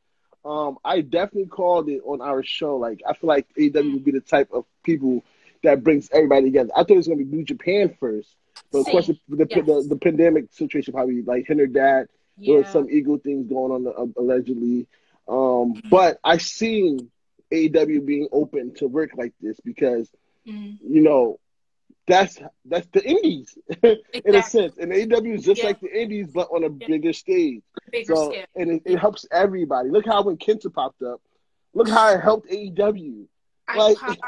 Um, 0.45 0.77
I 0.85 1.01
definitely 1.01 1.47
called 1.49 1.89
it 1.89 2.01
on 2.05 2.21
our 2.21 2.43
show. 2.43 2.77
Like 2.77 3.01
I 3.07 3.13
feel 3.13 3.27
like 3.27 3.47
AW 3.59 3.81
would 3.93 4.03
be 4.05 4.11
the 4.11 4.21
type 4.21 4.49
of 4.53 4.65
people 4.83 5.23
that 5.63 5.83
brings 5.83 6.09
everybody 6.13 6.45
together. 6.45 6.69
I 6.75 6.81
thought 6.81 6.91
it 6.91 6.97
was 6.97 7.07
gonna 7.07 7.17
be 7.17 7.25
New 7.25 7.43
Japan 7.43 7.95
first, 7.99 8.29
but 8.71 8.79
of 8.79 8.85
course 8.85 9.07
the 9.07 9.17
the, 9.29 9.47
Yes. 9.49 9.65
the 9.65 9.85
the 9.89 9.95
pandemic 9.97 10.53
situation 10.53 10.93
probably 10.93 11.23
like 11.23 11.47
hindered 11.47 11.73
that. 11.73 12.09
There 12.37 12.57
was 12.57 12.67
some 12.67 12.87
ego 12.91 13.17
things 13.17 13.47
going 13.49 13.71
on 13.71 13.87
uh, 13.87 14.21
allegedly. 14.21 14.85
Um, 15.27 15.81
but 15.89 16.19
I 16.23 16.37
seen 16.37 17.09
AW 17.51 18.01
being 18.05 18.27
open 18.31 18.73
to 18.75 18.87
work 18.87 19.11
like 19.15 19.33
this 19.41 19.59
because 19.61 20.09
Mhm. 20.47 20.77
you 20.81 21.01
know 21.01 21.39
that's 22.07 22.39
that's 22.65 22.87
the 22.93 23.03
indies 23.05 23.57
in 23.83 24.33
a 24.35 24.41
sense, 24.41 24.77
and 24.77 24.93
AW 24.93 25.25
is 25.33 25.43
just 25.43 25.61
Yeah. 25.61 25.67
like 25.67 25.79
the 25.81 26.01
indies 26.01 26.27
but 26.33 26.47
on 26.51 26.63
a 26.63 26.69
Yeah. 26.69 26.87
bigger 26.87 27.11
stage. 27.13 27.63
Bigger 27.91 28.15
So 28.15 28.29
scale. 28.31 28.45
and 28.55 28.71
it, 28.71 28.81
it 28.85 28.97
helps 28.97 29.25
everybody. 29.31 29.89
Look 29.89 30.05
how 30.05 30.23
when 30.23 30.37
Kenta 30.37 30.73
popped 30.73 31.01
up, 31.01 31.21
look 31.73 31.89
how 31.89 32.09
it 32.13 32.21
helped 32.21 32.49
AEW. 32.49 33.27
I 33.67 33.77
like- 33.77 33.97
popped. 33.97 34.21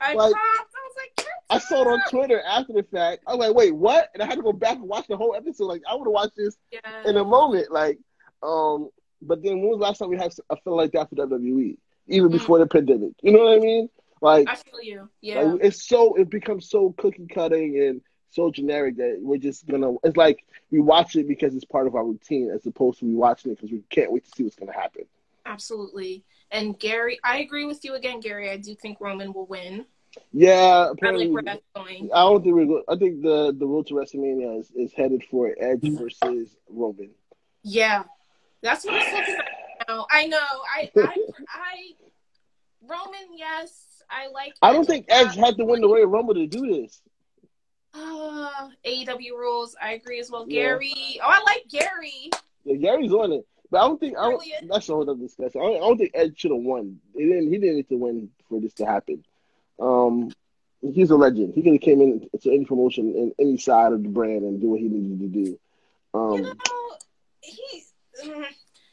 I 0.00 0.14
like- 0.14 0.32
popped. 0.32 0.74
I 0.74 0.88
was 0.88 0.96
like, 0.96 1.26
I 1.50 1.58
saw 1.58 1.82
it 1.82 1.86
on 1.86 2.00
Twitter 2.08 2.40
after 2.40 2.72
the 2.72 2.82
fact. 2.84 3.22
I 3.26 3.34
was 3.34 3.46
like, 3.46 3.54
wait, 3.54 3.72
what? 3.74 4.08
And 4.14 4.22
I 4.22 4.26
had 4.26 4.36
to 4.36 4.42
go 4.42 4.54
back 4.54 4.76
and 4.78 4.88
watch 4.88 5.06
the 5.06 5.16
whole 5.18 5.34
episode. 5.34 5.66
Like 5.66 5.82
I 5.86 5.94
want 5.94 6.06
to 6.06 6.10
watch 6.10 6.30
this 6.34 6.56
yeah. 6.70 6.80
in 7.06 7.18
a 7.18 7.24
moment. 7.24 7.70
Like, 7.70 7.98
um, 8.42 8.88
but 9.20 9.42
then 9.42 9.60
when 9.60 9.68
was 9.68 9.78
the 9.78 9.84
last 9.84 9.98
time 9.98 10.08
we 10.08 10.16
had 10.16 10.32
a 10.48 10.56
feel 10.56 10.76
like 10.76 10.92
that 10.92 11.10
for 11.10 11.14
WWE? 11.16 11.76
Even 12.12 12.28
Mm. 12.28 12.32
before 12.32 12.58
the 12.58 12.66
pandemic. 12.66 13.12
You 13.22 13.32
know 13.32 13.40
what 13.44 13.56
I 13.56 13.60
mean? 13.60 13.88
Like, 14.20 14.48
I 14.48 14.54
feel 14.54 14.80
you. 14.82 15.08
Yeah. 15.20 15.42
like 15.42 15.64
it's 15.64 15.84
so 15.88 16.14
it 16.14 16.30
becomes 16.30 16.68
so 16.70 16.94
cookie 16.96 17.26
cutting 17.26 17.78
and 17.80 18.00
so 18.30 18.50
generic 18.50 18.96
that 18.96 19.18
we're 19.20 19.36
just 19.38 19.66
gonna. 19.66 19.94
It's 20.04 20.16
like 20.16 20.44
we 20.70 20.78
watch 20.80 21.16
it 21.16 21.26
because 21.26 21.54
it's 21.54 21.64
part 21.64 21.86
of 21.86 21.94
our 21.96 22.04
routine, 22.04 22.50
as 22.50 22.64
opposed 22.66 23.00
to 23.00 23.04
we 23.06 23.14
watching 23.14 23.50
it 23.50 23.56
because 23.56 23.72
we 23.72 23.82
can't 23.90 24.12
wait 24.12 24.24
to 24.24 24.30
see 24.36 24.44
what's 24.44 24.56
gonna 24.56 24.72
happen. 24.72 25.04
Absolutely. 25.44 26.22
And 26.50 26.78
Gary, 26.78 27.18
I 27.24 27.38
agree 27.38 27.64
with 27.64 27.84
you 27.84 27.94
again, 27.94 28.20
Gary. 28.20 28.48
I 28.50 28.58
do 28.58 28.74
think 28.74 29.00
Roman 29.00 29.32
will 29.32 29.46
win. 29.46 29.86
Yeah, 30.32 30.52
I 30.88 30.90
apparently. 30.92 31.24
like 31.26 31.34
where 31.34 31.42
that's 31.42 31.66
going. 31.74 32.10
I 32.14 32.20
don't 32.20 32.42
think 32.42 32.54
we're. 32.54 32.66
Go- 32.66 32.84
I 32.88 32.96
think 32.96 33.22
the 33.22 33.54
the 33.58 33.66
road 33.66 33.86
to 33.88 33.94
WrestleMania 33.94 34.60
is, 34.60 34.70
is 34.70 34.92
headed 34.92 35.24
for 35.30 35.54
Edge 35.58 35.80
versus 35.82 36.54
Roman. 36.68 37.10
Yeah, 37.64 38.04
that's 38.60 38.84
what 38.84 38.94
it's 38.94 39.12
looking 39.12 39.34
like 39.34 39.44
I 40.10 40.26
know. 40.26 40.38
I, 40.38 40.90
I, 40.96 41.16
I, 41.48 41.92
Roman, 42.82 43.36
yes, 43.36 44.02
I 44.10 44.28
like. 44.28 44.54
I 44.62 44.72
don't 44.72 44.86
think 44.86 45.06
Edge 45.08 45.36
had 45.36 45.56
to 45.56 45.64
win 45.64 45.80
the 45.80 45.88
Royal 45.88 46.06
Rumble 46.06 46.34
to 46.34 46.46
do 46.46 46.66
this. 46.66 47.00
Uh, 47.94 48.68
AEW 48.86 49.32
rules. 49.36 49.76
I 49.80 49.92
agree 49.92 50.20
as 50.20 50.30
well. 50.30 50.46
Yeah. 50.48 50.62
Gary. 50.62 50.94
Oh, 51.22 51.28
I 51.28 51.42
like 51.44 51.64
Gary. 51.68 52.30
Yeah, 52.64 52.76
Gary's 52.76 53.12
on 53.12 53.32
it, 53.32 53.46
but 53.70 53.82
I 53.82 53.86
don't 53.86 54.00
think 54.00 54.16
I 54.16 54.30
don't, 54.30 54.42
that's 54.68 54.88
a 54.88 54.92
whole 54.92 55.02
other 55.02 55.14
discussion. 55.20 55.60
I 55.60 55.64
don't, 55.64 55.76
I 55.76 55.80
don't 55.80 55.98
think 55.98 56.10
Edge 56.14 56.38
should 56.38 56.52
have 56.52 56.60
won. 56.60 57.00
He 57.14 57.26
didn't. 57.26 57.52
He 57.52 57.58
didn't 57.58 57.76
need 57.76 57.88
to 57.88 57.96
win 57.96 58.30
for 58.48 58.60
this 58.60 58.72
to 58.74 58.86
happen. 58.86 59.24
Um, 59.80 60.30
he's 60.80 61.10
a 61.10 61.16
legend. 61.16 61.54
He 61.54 61.62
could 61.62 61.72
have 61.74 61.82
came 61.82 62.00
in 62.00 62.28
to 62.40 62.50
any 62.50 62.64
promotion 62.64 63.14
in 63.14 63.34
any 63.38 63.58
side 63.58 63.92
of 63.92 64.02
the 64.02 64.08
brand 64.08 64.42
and 64.42 64.60
do 64.60 64.68
what 64.68 64.80
he 64.80 64.88
needed 64.88 65.20
to 65.20 65.44
do. 65.44 65.58
Um, 66.14 66.36
You 66.36 66.42
know, 66.44 66.96
he. 67.40 67.84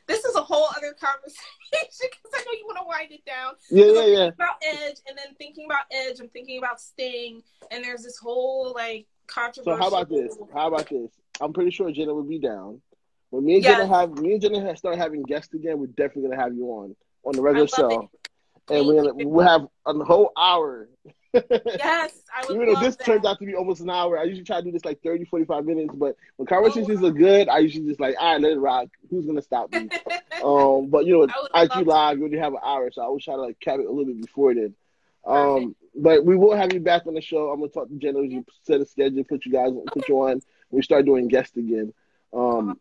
This 0.09 0.25
is 0.25 0.35
a 0.35 0.41
whole 0.41 0.67
other 0.75 0.93
conversation 0.99 1.37
because 2.01 2.31
I 2.33 2.39
know 2.39 2.51
you 2.57 2.65
want 2.65 2.79
to 2.79 2.85
wind 2.85 3.11
it 3.11 3.23
down. 3.25 3.53
yeah, 3.69 3.85
yeah, 3.93 4.05
yeah. 4.17 4.25
about 4.29 4.55
Edge, 4.63 4.97
and 5.07 5.15
then 5.15 5.35
thinking 5.37 5.65
about 5.65 5.85
Edge, 5.91 6.19
I'm 6.19 6.29
thinking 6.29 6.57
about 6.57 6.81
Sting, 6.81 7.43
and 7.69 7.83
there's 7.83 8.01
this 8.01 8.17
whole 8.17 8.73
like 8.73 9.05
controversy. 9.27 9.77
So 9.77 9.81
how 9.81 9.87
about 9.87 10.09
this? 10.09 10.35
How 10.51 10.67
about 10.67 10.89
this? 10.89 11.11
I'm 11.39 11.53
pretty 11.53 11.69
sure 11.71 11.91
Jenna 11.91 12.13
would 12.15 12.27
be 12.27 12.39
down. 12.39 12.81
When 13.29 13.45
me 13.45 13.55
and 13.57 13.63
Yeah. 13.63 13.77
Jenna 13.77 13.87
have 13.87 14.17
me 14.17 14.33
and 14.33 14.41
Jenna 14.41 14.61
have- 14.61 14.79
start 14.79 14.97
having 14.97 15.21
guests 15.21 15.53
again, 15.53 15.77
we're 15.79 15.85
definitely 15.87 16.23
gonna 16.31 16.41
have 16.41 16.55
you 16.55 16.65
on 16.65 16.95
on 17.23 17.33
the 17.35 17.41
regular 17.43 17.67
show, 17.67 18.09
it. 18.69 18.75
and 18.75 18.87
we're 18.87 18.95
gonna 19.03 19.13
we'll 19.27 19.45
have 19.47 19.67
a 19.85 19.93
whole 20.03 20.31
hour. 20.35 20.89
Yes, 21.33 22.23
I 22.35 22.45
would 22.47 22.55
Even 22.55 22.73
though 22.73 22.79
this 22.79 22.95
that. 22.95 23.05
turns 23.05 23.25
out 23.25 23.39
to 23.39 23.45
be 23.45 23.55
almost 23.55 23.81
an 23.81 23.89
hour, 23.89 24.17
I 24.17 24.23
usually 24.23 24.45
try 24.45 24.57
to 24.57 24.63
do 24.63 24.71
this 24.71 24.85
like 24.85 25.01
30, 25.03 25.25
45 25.25 25.65
minutes. 25.65 25.93
But 25.93 26.15
when 26.37 26.47
conversations 26.47 27.03
are 27.03 27.11
good, 27.11 27.49
I 27.49 27.59
usually 27.59 27.87
just 27.87 27.99
like, 27.99 28.15
all 28.19 28.33
right, 28.33 28.41
let 28.41 28.51
it 28.53 28.59
rock. 28.59 28.87
Who's 29.09 29.25
gonna 29.25 29.41
stop 29.41 29.71
me? 29.71 29.89
um, 30.43 30.87
but 30.87 31.05
you 31.05 31.17
know, 31.17 31.23
IG 31.53 31.85
Live, 31.85 32.17
we 32.17 32.25
only 32.25 32.37
have 32.37 32.53
an 32.53 32.59
hour, 32.63 32.89
so 32.91 33.01
I 33.01 33.05
always 33.05 33.23
try 33.23 33.35
to 33.35 33.41
like 33.41 33.59
cap 33.59 33.79
it 33.79 33.85
a 33.85 33.89
little 33.89 34.05
bit 34.05 34.21
before 34.21 34.53
then. 34.53 34.73
Um, 35.25 35.75
but 35.95 36.25
we 36.25 36.35
will 36.35 36.55
have 36.55 36.73
you 36.73 36.79
back 36.79 37.05
on 37.05 37.13
the 37.13 37.21
show. 37.21 37.49
I'm 37.51 37.59
gonna 37.59 37.71
talk 37.71 37.89
to 37.89 37.95
Jenna. 37.95 38.21
You 38.21 38.45
set 38.63 38.81
a 38.81 38.85
schedule, 38.85 39.23
put 39.23 39.45
you 39.45 39.51
guys, 39.51 39.71
put 39.87 40.07
you 40.07 40.21
on. 40.21 40.41
We 40.71 40.81
start 40.81 41.05
doing 41.05 41.27
guests 41.27 41.57
again. 41.57 41.93
Um, 42.33 42.79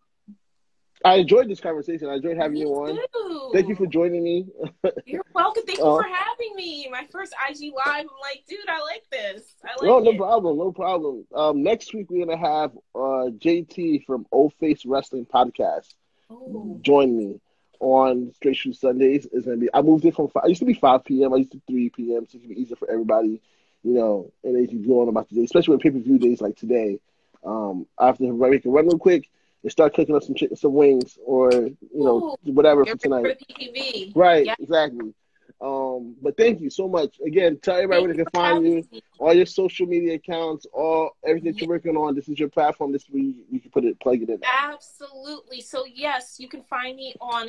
I 1.05 1.17
enjoyed 1.17 1.49
this 1.49 1.61
conversation. 1.61 2.09
I 2.09 2.15
enjoyed 2.15 2.37
having 2.37 2.55
Me 2.55 2.61
you 2.61 2.69
on. 2.71 2.97
too. 3.13 3.51
Thank 3.53 3.69
you 3.69 3.75
for 3.75 3.87
joining 3.87 4.23
me. 4.23 4.47
You're 5.05 5.25
welcome. 5.35 5.63
Thank 5.67 5.79
you 5.79 5.85
Uh, 5.85 5.97
for 5.97 6.03
having 6.09 6.55
me. 6.57 6.89
My 6.91 7.07
first 7.11 7.33
IG 7.49 7.71
live. 7.71 7.85
I'm 7.87 8.07
like, 8.21 8.45
dude, 8.49 8.69
I 8.69 8.81
like 8.83 9.05
this. 9.11 9.55
I 9.65 9.75
like 9.81 9.83
no, 9.83 9.99
no 10.01 10.11
it. 10.11 10.17
problem, 10.17 10.59
no 10.59 10.73
problem. 10.73 11.25
Um, 11.35 11.63
next 11.63 11.95
week 11.95 12.11
we're 12.11 12.25
gonna 12.27 12.37
have 12.39 12.73
uh, 12.95 13.31
JT 13.39 14.01
from 14.07 14.27
Old 14.33 14.55
Face 14.55 14.85
Wrestling 14.85 15.27
Podcast 15.27 15.95
Ooh. 16.31 16.79
join 16.83 17.17
me 17.17 17.41
on 17.81 18.33
Straight 18.35 18.57
Shoot 18.57 18.77
Sundays. 18.77 19.27
It's 19.33 19.45
gonna 19.47 19.57
be. 19.57 19.69
I 19.73 19.83
moved 19.83 20.05
it 20.05 20.15
from. 20.15 20.29
Five, 20.29 20.45
I 20.45 20.49
used 20.49 20.61
to 20.61 20.67
be 20.67 20.75
five 20.75 21.05
p.m. 21.05 21.33
I 21.33 21.39
used 21.39 21.53
to 21.53 21.61
three 21.69 21.91
p.m. 21.91 22.27
So 22.27 22.37
it 22.37 22.41
can 22.41 22.49
be 22.55 22.61
easier 22.61 22.77
for 22.77 22.91
everybody, 22.91 23.41
you 23.83 23.95
know. 23.95 24.33
And 24.43 24.57
they 24.57 24.67
can 24.67 24.87
go 24.87 25.03
on 25.03 25.09
about 25.09 25.29
the 25.29 25.37
day, 25.37 25.45
especially 25.45 25.77
with 25.77 25.83
pay 25.83 25.91
per 25.91 25.99
view 25.99 26.19
days 26.19 26.41
like 26.41 26.57
today. 26.57 26.99
Um, 27.45 27.87
I 27.99 28.07
have 28.07 28.19
to 28.19 28.33
make 28.33 28.65
a 28.65 28.69
run 28.69 28.87
real 28.87 28.99
quick 28.99 29.29
and 29.63 29.73
start 29.73 29.95
cooking 29.95 30.15
up 30.15 30.23
some 30.23 30.35
chicken, 30.35 30.57
some 30.57 30.75
wings, 30.75 31.19
or 31.25 31.53
you 31.53 31.77
know, 31.93 32.37
whatever 32.45 32.85
for 32.87 32.97
tonight. 32.97 33.23
for 33.23 34.19
Right, 34.19 34.47
Yeah. 34.47 34.55
exactly. 34.59 35.13
Um, 35.61 36.15
but 36.23 36.37
thank 36.37 36.61
you 36.61 36.71
so 36.71 36.87
much 36.87 37.19
again. 37.27 37.59
Tell 37.61 37.75
everybody 37.75 38.03
where 38.03 38.15
they 38.15 38.23
can 38.23 38.31
Thank 38.33 38.35
you 38.35 38.41
for 38.41 38.55
find 38.55 38.67
you 38.67 38.89
me. 38.93 39.03
all 39.19 39.35
your 39.35 39.47
social 39.47 39.87
media 39.87 40.15
accounts, 40.15 40.67
all 40.73 41.17
everything 41.27 41.53
that 41.53 41.61
you're 41.61 41.69
working 41.69 41.97
on. 41.97 42.15
This 42.15 42.29
is 42.29 42.39
your 42.39 42.49
platform. 42.49 42.93
This 42.93 43.03
is 43.03 43.11
where 43.11 43.23
you, 43.23 43.35
you 43.51 43.59
can 43.59 43.71
put 43.73 43.85
it, 43.85 43.99
plug 43.99 44.23
it 44.23 44.29
in. 44.29 44.41
Absolutely. 44.45 45.61
So 45.61 45.85
yes, 45.93 46.37
you 46.39 46.49
can 46.49 46.63
find 46.63 46.97
me 46.97 47.15
on 47.21 47.49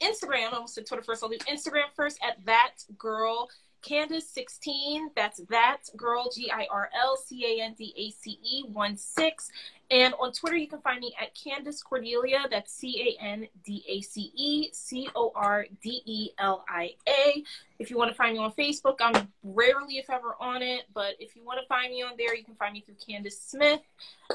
Instagram. 0.00 0.52
I 0.52 0.54
almost 0.54 0.74
said 0.74 0.86
Twitter 0.86 1.02
first. 1.02 1.24
I'll 1.24 1.28
do 1.30 1.38
Instagram 1.38 1.86
first 1.96 2.20
at 2.22 2.36
that 2.46 2.74
girl 2.96 3.48
Candace 3.82 4.28
sixteen. 4.28 5.10
That's 5.16 5.38
that 5.50 5.78
girl 5.96 6.30
G 6.32 6.50
I 6.52 6.68
R 6.70 6.88
L 6.96 7.16
C 7.16 7.44
A 7.58 7.64
N 7.64 7.74
D 7.76 7.92
A 7.96 8.10
C 8.10 8.38
E 8.44 8.62
one 8.72 8.96
six. 8.96 9.50
And 9.90 10.12
on 10.20 10.32
Twitter, 10.32 10.56
you 10.56 10.68
can 10.68 10.82
find 10.82 11.00
me 11.00 11.14
at 11.20 11.34
Candace 11.34 11.82
Cordelia. 11.82 12.44
That's 12.50 12.72
C 12.72 13.16
A 13.18 13.22
N 13.22 13.48
D 13.64 13.82
A 13.88 14.02
C 14.02 14.30
E 14.34 14.68
C 14.72 15.08
O 15.14 15.32
R 15.34 15.66
D 15.82 16.02
E 16.04 16.30
L 16.38 16.64
I 16.68 16.90
A. 17.08 17.42
If 17.78 17.90
you 17.90 17.96
want 17.96 18.10
to 18.10 18.14
find 18.14 18.34
me 18.34 18.40
on 18.40 18.52
Facebook, 18.52 18.96
I'm 19.00 19.28
rarely, 19.42 19.96
if 19.96 20.10
ever, 20.10 20.36
on 20.40 20.62
it. 20.62 20.82
But 20.92 21.14
if 21.18 21.36
you 21.36 21.44
want 21.44 21.60
to 21.62 21.66
find 21.68 21.90
me 21.90 22.02
on 22.02 22.12
there, 22.18 22.34
you 22.34 22.44
can 22.44 22.56
find 22.56 22.74
me 22.74 22.82
through 22.82 22.96
Candace 23.06 23.40
Smith. 23.40 23.80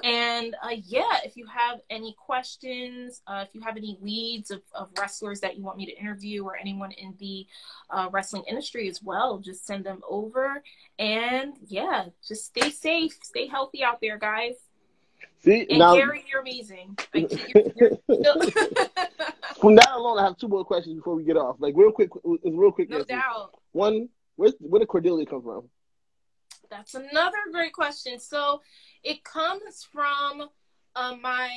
And 0.03 0.55
uh, 0.63 0.75
yeah, 0.85 1.19
if 1.23 1.37
you 1.37 1.45
have 1.45 1.81
any 1.89 2.15
questions, 2.17 3.21
uh, 3.27 3.45
if 3.47 3.53
you 3.53 3.61
have 3.61 3.77
any 3.77 3.99
leads 4.01 4.49
of, 4.49 4.63
of 4.73 4.89
wrestlers 4.97 5.39
that 5.41 5.55
you 5.55 5.63
want 5.63 5.77
me 5.77 5.85
to 5.85 5.95
interview 5.95 6.43
or 6.43 6.57
anyone 6.57 6.91
in 6.93 7.13
the 7.19 7.45
uh, 7.91 8.09
wrestling 8.11 8.43
industry 8.49 8.89
as 8.89 9.03
well, 9.03 9.37
just 9.37 9.67
send 9.67 9.85
them 9.85 10.01
over. 10.09 10.63
And 10.97 11.53
yeah, 11.67 12.05
just 12.27 12.45
stay 12.45 12.71
safe, 12.71 13.19
stay 13.21 13.45
healthy 13.45 13.83
out 13.83 13.99
there, 14.01 14.17
guys. 14.17 14.55
See 15.43 15.65
And 15.69 15.79
now, 15.79 15.95
Gary, 15.95 16.23
you're 16.31 16.41
amazing. 16.41 16.97
Like, 17.13 17.31
you're- 17.53 17.71
you're- 17.75 17.97
from 19.59 19.75
that 19.75 19.91
alone, 19.93 20.19
I 20.19 20.23
have 20.23 20.37
two 20.37 20.47
more 20.47 20.63
questions 20.63 20.95
before 20.95 21.15
we 21.15 21.23
get 21.23 21.35
off. 21.37 21.57
Like 21.59 21.73
real 21.75 21.91
quick, 21.91 22.09
it's 22.23 22.55
real 22.55 22.71
quick. 22.71 22.89
no 22.89 22.97
answers. 22.97 23.07
doubt. 23.07 23.51
One, 23.73 24.09
where's, 24.35 24.53
where 24.59 24.79
did 24.79 24.87
Cordelia 24.87 25.25
come 25.25 25.41
from? 25.41 25.69
That's 26.69 26.95
another 26.95 27.37
great 27.51 27.73
question. 27.73 28.19
So 28.19 28.61
it 29.03 29.23
comes 29.23 29.87
from 29.91 30.49
uh, 30.95 31.15
my, 31.21 31.49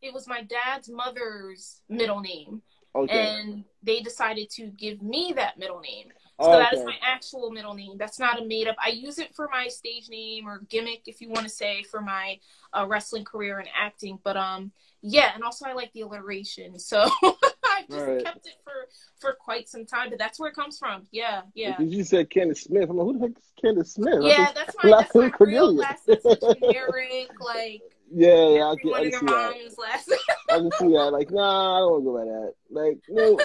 it 0.00 0.14
was 0.14 0.26
my 0.28 0.42
dad's 0.42 0.88
mother's 0.88 1.80
middle 1.88 2.20
name. 2.20 2.62
Okay. 2.96 3.40
and 3.40 3.64
they 3.82 4.00
decided 4.02 4.48
to 4.50 4.66
give 4.68 5.02
me 5.02 5.32
that 5.34 5.58
middle 5.58 5.80
name. 5.80 6.12
So 6.40 6.50
Oh, 6.50 6.58
that 6.58 6.72
is 6.74 6.84
my 6.84 6.96
actual 7.00 7.50
middle 7.52 7.74
name. 7.74 7.96
That's 7.96 8.18
not 8.18 8.42
a 8.42 8.44
made 8.44 8.66
up. 8.66 8.74
I 8.84 8.88
use 8.88 9.18
it 9.18 9.34
for 9.36 9.48
my 9.52 9.68
stage 9.68 10.08
name 10.08 10.48
or 10.48 10.62
gimmick, 10.68 11.02
if 11.06 11.20
you 11.20 11.28
want 11.28 11.44
to 11.44 11.48
say, 11.48 11.84
for 11.84 12.00
my 12.00 12.40
uh, 12.72 12.86
wrestling 12.88 13.24
career 13.24 13.60
and 13.60 13.68
acting. 13.72 14.18
But 14.24 14.36
um, 14.36 14.72
yeah, 15.00 15.30
and 15.34 15.44
also 15.44 15.64
I 15.66 15.74
like 15.74 15.92
the 15.92 16.00
alliteration, 16.00 16.78
so 16.80 17.02
I 17.22 17.84
just 17.88 18.06
Right. 18.06 18.24
kept 18.24 18.46
it 18.46 18.54
for 18.64 18.72
for 19.20 19.34
quite 19.34 19.68
some 19.68 19.86
time. 19.86 20.10
But 20.10 20.18
that's 20.18 20.40
where 20.40 20.50
it 20.50 20.56
comes 20.56 20.76
from. 20.76 21.06
Yeah, 21.12 21.42
yeah. 21.54 21.80
You 21.80 22.02
said 22.02 22.30
Candace 22.30 22.62
Smith. 22.62 22.90
I'm 22.90 22.96
like, 22.96 23.06
who 23.06 23.12
the 23.18 23.28
heck 23.28 23.38
is 23.38 23.52
Candace 23.62 23.92
Smith? 23.92 24.18
Yeah, 24.22 24.50
that's 24.54 24.74
my 24.82 24.90
that's 24.90 25.14
my 25.14 25.30
real 25.38 25.72
last 25.72 26.08
name. 26.08 26.18
Generic, 26.60 27.30
like 27.40 27.82
Yeah, 28.12 28.48
yeah, 28.50 28.66
I 28.68 28.76
can, 28.76 28.94
I 28.94 29.10
can 29.10 29.20
see 29.20 29.26
that. 29.26 30.18
I 30.50 30.58
can 30.58 30.70
see 30.78 30.88
that. 30.92 31.10
Like, 31.12 31.30
nah, 31.30 31.76
I 31.76 31.80
don't 31.80 32.04
want 32.04 32.04
to 32.04 32.04
go 32.04 32.18
by 32.18 32.24
that. 32.24 32.52
Like, 32.70 32.98
no, 33.08 33.38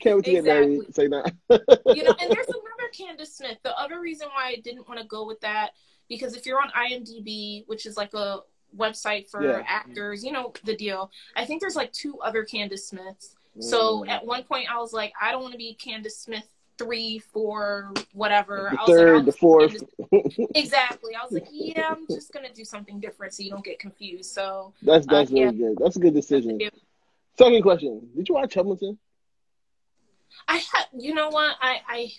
can't 0.00 0.16
wait 0.16 0.24
to 0.24 0.30
get 0.32 0.44
married. 0.44 0.94
Say 0.94 1.08
nah. 1.08 1.24
you 1.50 2.02
know, 2.02 2.14
and 2.20 2.30
there's 2.30 2.46
another 2.48 2.88
Candace 2.96 3.36
Smith. 3.36 3.58
The 3.62 3.78
other 3.78 4.00
reason 4.00 4.28
why 4.34 4.48
I 4.48 4.56
didn't 4.56 4.88
want 4.88 5.00
to 5.00 5.06
go 5.06 5.26
with 5.26 5.40
that 5.40 5.70
because 6.08 6.34
if 6.34 6.46
you're 6.46 6.60
on 6.60 6.70
IMDb, 6.70 7.64
which 7.66 7.86
is 7.86 7.96
like 7.96 8.14
a 8.14 8.40
website 8.76 9.28
for 9.30 9.42
Yeah. 9.44 9.62
actors, 9.66 10.24
you 10.24 10.32
know 10.32 10.52
the 10.64 10.74
deal. 10.76 11.10
I 11.36 11.44
think 11.44 11.60
there's 11.60 11.76
like 11.76 11.92
two 11.92 12.18
other 12.20 12.44
Candace 12.44 12.88
Smiths. 12.88 13.36
So 13.60 14.02
Mm. 14.02 14.08
at 14.08 14.24
one 14.24 14.44
point, 14.44 14.70
I 14.70 14.78
was 14.78 14.92
like, 14.92 15.12
I 15.20 15.32
don't 15.32 15.42
want 15.42 15.52
to 15.52 15.58
be 15.58 15.74
Candace 15.74 16.18
Smith 16.18 16.48
three, 16.78 17.18
four, 17.18 17.92
whatever. 18.12 18.70
the 18.70 18.76
was 18.76 18.78
like, 18.78 18.86
third, 18.86 19.26
the 19.26 19.32
fourth. 19.32 19.72
Candace- 20.10 20.48
exactly. 20.54 21.14
I 21.14 21.22
was 21.24 21.32
like, 21.32 21.48
yeah, 21.50 21.88
I'm 21.90 22.06
just 22.08 22.32
gonna 22.32 22.52
do 22.52 22.64
something 22.64 23.00
different 23.00 23.34
so 23.34 23.42
you 23.42 23.50
don't 23.50 23.64
get 23.64 23.78
confused. 23.78 24.32
So 24.32 24.72
That's 24.82 25.06
that's 25.06 25.30
Uh, 25.30 25.34
really 25.34 25.44
yeah. 25.44 25.50
good. 25.68 25.78
That's 25.78 25.96
a 25.96 26.00
good 26.00 26.14
decision. 26.14 26.58
Yeah. 26.60 26.70
Second 27.38 27.62
question: 27.62 28.08
Did 28.16 28.28
you 28.28 28.34
watch 28.34 28.54
Hamilton? 28.54 28.98
I 30.46 30.56
have, 30.56 30.86
you 30.96 31.14
know 31.14 31.28
what, 31.28 31.56
I 31.60 31.80
I. 31.88 32.12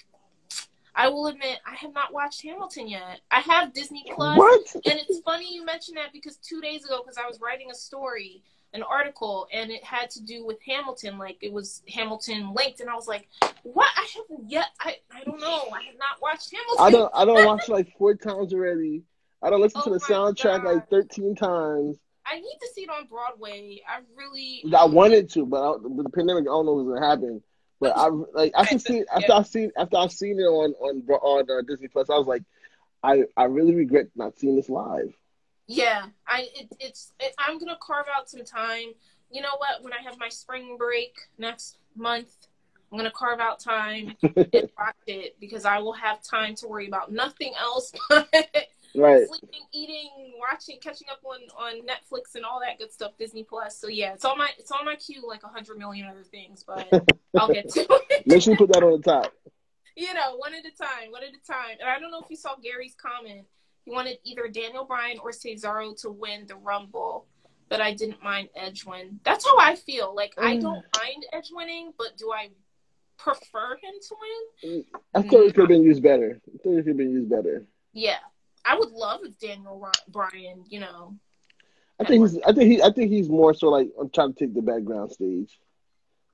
I 0.96 1.08
will 1.08 1.28
admit 1.28 1.60
I 1.66 1.76
have 1.76 1.94
not 1.94 2.12
watched 2.12 2.42
Hamilton 2.42 2.90
yet. 2.90 3.22
I 3.32 3.40
have 3.40 3.72
Disney 3.74 4.04
Plus, 4.14 4.38
What? 4.38 4.76
and 4.86 5.00
it's 5.00 5.20
funny 5.20 5.54
you 5.54 5.64
mentioned 5.64 5.96
that 5.98 6.12
because 6.12 6.36
two 6.38 6.60
days 6.60 6.84
ago, 6.84 7.02
because 7.02 7.18
I 7.18 7.26
was 7.26 7.40
writing 7.40 7.72
a 7.72 7.76
story, 7.76 8.44
an 8.74 8.84
article, 8.84 9.48
and 9.52 9.72
it 9.72 9.84
had 9.84 10.10
to 10.12 10.24
do 10.24 10.46
with 10.46 10.58
Hamilton. 10.66 11.18
Like 11.18 11.38
it 11.42 11.52
was 11.52 11.82
Hamilton 11.88 12.54
linked, 12.54 12.80
and 12.82 12.90
I 12.90 12.96
was 12.96 13.08
like, 13.08 13.28
"What? 13.64 13.90
I 13.98 14.08
haven't 14.16 14.50
yet. 14.50 14.68
I 14.80 14.98
I 15.12 15.24
don't 15.24 15.40
know. 15.40 15.70
I 15.74 15.84
have 15.84 15.98
not 15.98 16.22
watched 16.22 16.52
Hamilton." 16.52 16.78
I 16.86 16.92
don't. 16.92 17.12
I 17.16 17.26
don't 17.26 17.46
watch 17.46 17.68
like 17.70 17.96
four 17.98 18.16
times 18.16 18.54
already. 18.54 19.04
I 19.42 19.50
don't 19.50 19.62
listen 19.62 19.82
to 19.84 19.90
Oh 19.90 19.94
the 19.94 20.00
soundtrack 20.00 20.64
God. 20.64 20.66
like 20.66 20.90
thirteen 20.90 21.36
times. 21.36 21.98
I 22.26 22.36
need 22.36 22.58
to 22.62 22.68
see 22.76 22.82
it 22.84 22.90
on 22.90 23.08
Broadway. 23.08 23.82
I 23.88 24.02
really. 24.16 24.64
I 24.76 24.86
wanted 24.86 25.30
to, 25.32 25.46
but 25.46 25.58
I, 25.62 25.76
with 25.82 26.06
the 26.06 26.12
pandemic, 26.12 26.44
I 26.44 26.46
don't 26.46 26.66
know 26.66 26.74
what's 26.74 26.90
gonna 26.90 27.08
happen. 27.10 27.42
But 27.80 27.94
I 27.98 28.08
like 28.08 28.52
after 28.56 28.78
seeing 28.78 29.06
after 29.14 29.32
I 29.34 29.44
seen 29.44 29.72
after 29.78 29.98
I 29.98 30.08
seen 30.08 30.40
it 30.40 30.44
on 30.44 30.74
on 30.74 31.02
on 31.08 31.50
uh, 31.50 31.62
Disney 31.68 31.88
Plus, 31.88 32.10
I 32.10 32.18
was 32.18 32.28
like, 32.28 32.44
I 33.02 33.24
I 33.36 33.46
really 33.46 33.74
regret 33.74 34.08
not 34.16 34.38
seeing 34.38 34.58
this 34.58 34.70
live. 34.70 35.14
Yeah, 35.72 36.08
I 36.28 36.48
it, 36.56 36.68
it's 36.80 37.14
it, 37.20 37.36
I'm 37.38 37.60
gonna 37.60 37.78
carve 37.80 38.08
out 38.14 38.28
some 38.28 38.44
time. 38.44 38.88
You 39.30 39.42
know 39.42 39.56
what? 39.60 39.84
When 39.84 39.94
I 39.94 40.02
have 40.04 40.18
my 40.18 40.28
spring 40.28 40.78
break 40.80 41.16
next 41.38 41.78
month, 41.96 42.48
I'm 42.92 42.98
gonna 42.98 43.12
carve 43.12 43.40
out 43.40 43.60
time 43.60 44.16
and 44.24 44.70
watch 44.80 44.96
it 45.06 45.36
because 45.40 45.66
I 45.66 45.78
will 45.78 45.94
have 45.94 46.24
time 46.24 46.56
to 46.56 46.68
worry 46.68 46.88
about 46.88 47.12
nothing 47.12 47.54
else 47.60 47.94
but 48.10 48.28
Right. 48.96 49.28
sleeping, 49.28 49.62
eating, 49.72 50.10
watching, 50.40 50.80
catching 50.82 51.08
up 51.12 51.20
on 51.24 51.38
on 51.56 51.82
Netflix 51.86 52.34
and 52.34 52.44
all 52.44 52.60
that 52.62 52.80
good 52.80 52.92
stuff, 52.92 53.12
Disney 53.20 53.44
Plus. 53.44 53.78
So 53.78 53.88
yeah, 53.88 54.14
it's 54.14 54.26
on 54.26 54.40
my 54.40 54.50
it's 54.58 54.72
on 54.72 54.84
my 54.86 54.96
queue 54.96 55.24
like 55.28 55.44
a 55.44 55.50
hundred 55.50 55.78
million 55.78 56.08
other 56.08 56.24
things, 56.24 56.64
but 56.66 56.90
I'll 57.38 57.48
get 57.48 57.70
to 57.70 57.82
it. 58.10 58.26
Make 58.26 58.42
sure 58.42 58.54
you 58.54 58.58
put 58.58 58.74
that 58.74 58.82
on 58.82 58.94
the 58.94 59.04
top. 59.04 59.32
you 59.96 60.12
know, 60.16 60.36
one 60.38 60.56
at 60.56 60.66
a 60.66 60.76
time, 60.76 61.12
one 61.12 61.22
at 61.22 61.30
a 61.30 61.46
time. 61.52 61.78
And 61.80 61.88
I 61.88 62.00
don't 62.00 62.10
know 62.10 62.22
if 62.22 62.30
you 62.32 62.38
saw 62.38 62.56
Gary's 62.56 62.96
comment. 62.96 63.46
He 63.90 63.96
wanted 63.96 64.20
either 64.24 64.48
Daniel 64.48 64.86
Bryan 64.86 65.18
or 65.18 65.32
Cesaro 65.32 66.00
to 66.02 66.12
win 66.12 66.46
the 66.48 66.56
Rumble, 66.56 67.26
but 67.70 67.82
I 67.82 67.96
didn't 67.96 68.22
mind 68.24 68.50
Edge 68.56 68.86
win. 68.86 69.20
That's 69.24 69.44
how 69.44 69.58
I 69.58 69.76
feel. 69.76 70.14
Like 70.16 70.36
I 70.38 70.58
Mm. 70.58 70.62
don't 70.62 70.86
mind 70.96 71.26
Edge 71.34 71.50
winning, 71.52 71.92
but 71.98 72.16
do 72.16 72.32
I 72.32 72.52
prefer 73.18 73.78
him 73.78 73.94
to 74.08 74.16
win? 74.22 74.86
I 75.16 75.24
thought 75.24 75.44
it 75.48 75.56
could 75.56 75.62
have 75.62 75.70
been 75.70 75.82
used 75.82 76.04
better. 76.04 76.40
I 76.48 76.58
thought 76.60 76.70
it 76.78 76.84
could 76.84 76.88
have 76.90 76.98
been 76.98 77.10
used 77.12 77.32
better. 77.32 77.66
Yeah. 77.94 78.20
I 78.64 78.78
would 78.78 78.92
love 78.92 79.22
if 79.24 79.40
Daniel 79.40 79.90
Bryan, 80.10 80.66
you 80.70 80.82
know. 80.82 81.16
I 82.00 82.04
think 82.04 82.22
he's. 82.30 82.40
I 82.44 82.54
think 82.54 82.72
he. 82.72 82.82
I 82.84 82.92
think 82.92 83.10
he's 83.12 83.28
more 83.28 83.56
so 83.56 83.70
like 83.70 83.90
I'm 84.00 84.10
trying 84.12 84.34
to 84.36 84.40
take 84.40 84.54
the 84.54 84.62
background 84.62 85.12
stage. 85.12 85.60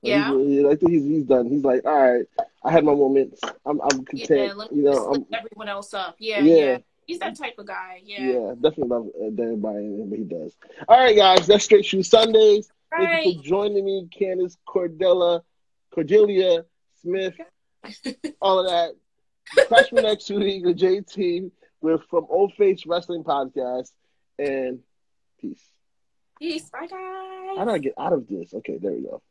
Yeah. 0.02 0.30
he's- 0.36 0.66
I 0.66 0.76
think 0.76 0.92
he's 0.92 1.04
he's 1.04 1.24
done. 1.24 1.48
He's 1.48 1.64
like, 1.64 1.86
all 1.86 2.12
right, 2.12 2.26
I 2.62 2.70
had 2.70 2.84
my 2.84 2.94
moments. 2.94 3.40
I'm 3.64 3.80
I'm 3.80 4.04
Yeah, 4.12 4.26
content. 4.26 4.56
let 4.58 4.70
you 4.72 4.82
me 4.82 4.90
just 4.90 5.00
know, 5.02 5.10
lift 5.12 5.24
I'm, 5.32 5.34
everyone 5.38 5.68
else 5.70 5.94
up. 5.94 6.16
Yeah, 6.18 6.40
Yeah. 6.40 6.54
yeah, 6.54 6.78
He's 7.06 7.20
that 7.20 7.38
type 7.38 7.54
of 7.58 7.66
guy. 7.66 8.00
Yeah. 8.04 8.20
yeah, 8.20 8.54
definitely 8.54 8.88
love 8.88 9.06
uh, 9.16 9.56
Bryan, 9.56 10.10
but 10.10 10.18
he 10.18 10.24
does. 10.24 10.56
All 10.88 10.98
right, 10.98 11.16
guys, 11.16 11.46
that's 11.46 11.64
Straight 11.64 11.84
Shoot 11.84 12.04
Sundays. 12.04 12.68
Thank 12.90 13.26
you 13.26 13.34
for 13.34 13.42
joining 13.42 13.84
me, 13.84 14.08
Candace 14.10 14.56
Cordella, 14.68 15.42
Cordelia 15.94 16.64
Smith, 17.02 17.34
all 18.40 18.60
of 18.60 18.66
that. 18.66 18.94
Catch 19.68 19.92
me 19.92 20.02
next 20.02 20.28
week 20.30 20.64
with 20.64 20.78
JT. 20.78 21.50
We're 21.80 21.98
from 22.10 22.26
Old 22.28 22.54
Face 22.54 22.84
Wrestling 22.86 23.22
Podcast, 23.22 23.90
and 24.38 24.80
peace. 25.40 25.62
Peace. 26.38 26.68
Bye, 26.70 26.86
guys. 26.88 27.58
How 27.58 27.64
do 27.64 27.70
I 27.70 27.78
get 27.78 27.94
out 27.98 28.12
of 28.12 28.26
this? 28.28 28.52
Okay, 28.52 28.78
there 28.80 28.92
we 28.92 29.02
go. 29.02 29.22